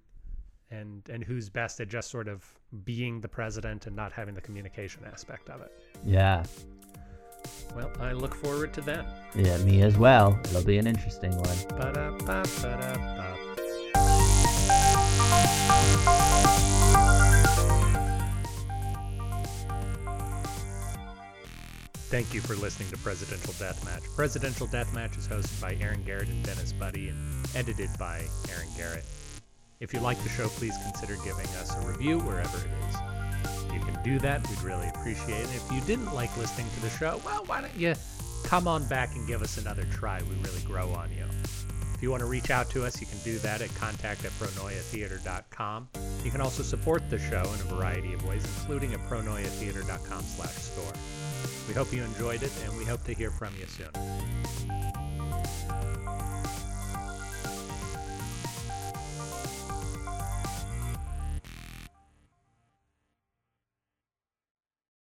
and 0.71 1.01
and 1.09 1.23
who's 1.23 1.49
best 1.49 1.79
at 1.79 1.89
just 1.89 2.09
sort 2.09 2.27
of 2.27 2.45
being 2.83 3.21
the 3.21 3.27
president 3.27 3.87
and 3.87 3.95
not 3.95 4.11
having 4.11 4.33
the 4.33 4.41
communication 4.41 5.03
aspect 5.11 5.49
of 5.49 5.61
it. 5.61 5.71
Yeah. 6.05 6.43
Well, 7.75 7.91
I 7.99 8.11
look 8.11 8.35
forward 8.35 8.73
to 8.73 8.81
that. 8.81 9.05
Yeah, 9.35 9.57
me 9.59 9.81
as 9.81 9.97
well. 9.97 10.37
It'll 10.45 10.63
be 10.63 10.77
an 10.77 10.87
interesting 10.87 11.31
one. 11.31 11.57
Ba 11.69 11.91
-da 11.93 12.17
-ba, 12.17 12.25
ba 12.25 12.43
-da. 12.43 13.28
Thank 22.09 22.33
you 22.33 22.41
for 22.41 22.55
listening 22.55 22.89
to 22.89 22.97
Presidential 22.97 23.53
Deathmatch. 23.53 24.03
Presidential 24.15 24.67
Deathmatch 24.67 25.15
is 25.17 25.27
hosted 25.27 25.61
by 25.61 25.77
Aaron 25.79 26.03
Garrett 26.03 26.27
and 26.27 26.43
Dennis 26.43 26.73
Buddy 26.73 27.09
and 27.09 27.47
edited 27.55 27.89
by 27.99 28.25
Aaron 28.51 28.67
Garrett. 28.75 29.05
If 29.79 29.93
you 29.93 29.99
like 29.99 30.21
the 30.23 30.29
show, 30.29 30.47
please 30.47 30.75
consider 30.83 31.15
giving 31.23 31.45
us 31.57 31.75
a 31.75 31.87
review 31.87 32.19
wherever 32.19 32.57
it 32.57 32.71
is. 32.89 32.95
You 33.71 33.79
can 33.79 34.03
do 34.03 34.17
that, 34.19 34.45
we'd 34.49 34.61
really 34.63 34.89
appreciate 34.89 35.39
it. 35.41 35.55
If 35.55 35.71
you 35.71 35.81
didn't 35.81 36.11
like 36.13 36.35
listening 36.35 36.67
to 36.73 36.81
the 36.81 36.89
show, 36.89 37.21
well, 37.23 37.43
why 37.45 37.61
don't 37.61 37.75
you 37.75 37.93
come 38.43 38.67
on 38.67 38.87
back 38.87 39.15
and 39.15 39.27
give 39.27 39.43
us 39.43 39.57
another 39.57 39.85
try? 39.91 40.19
We 40.23 40.35
really 40.43 40.61
grow 40.65 40.89
on 40.89 41.11
you. 41.11 41.25
If 41.99 42.03
you 42.03 42.11
want 42.11 42.21
to 42.21 42.27
reach 42.27 42.49
out 42.49 42.69
to 42.69 42.85
us, 42.85 43.01
you 43.01 43.07
can 43.07 43.17
do 43.25 43.39
that 43.39 43.61
at 43.61 43.75
contact 43.75 44.23
at 44.23 44.31
pronoiatheater.com. 44.39 45.89
You 46.23 46.31
can 46.31 46.39
also 46.39 46.63
support 46.63 47.09
the 47.09 47.19
show 47.19 47.41
in 47.41 47.59
a 47.59 47.75
variety 47.75 48.13
of 48.13 48.25
ways, 48.25 48.45
including 48.61 48.93
at 48.93 49.01
pronoiatheater.com 49.01 50.23
slash 50.23 50.53
store. 50.53 50.93
We 51.67 51.73
hope 51.73 51.91
you 51.91 52.01
enjoyed 52.01 52.41
it, 52.41 52.53
and 52.63 52.77
we 52.77 52.85
hope 52.85 53.03
to 53.03 53.13
hear 53.13 53.31
from 53.31 53.53
you 53.59 53.65
soon. 53.65 53.89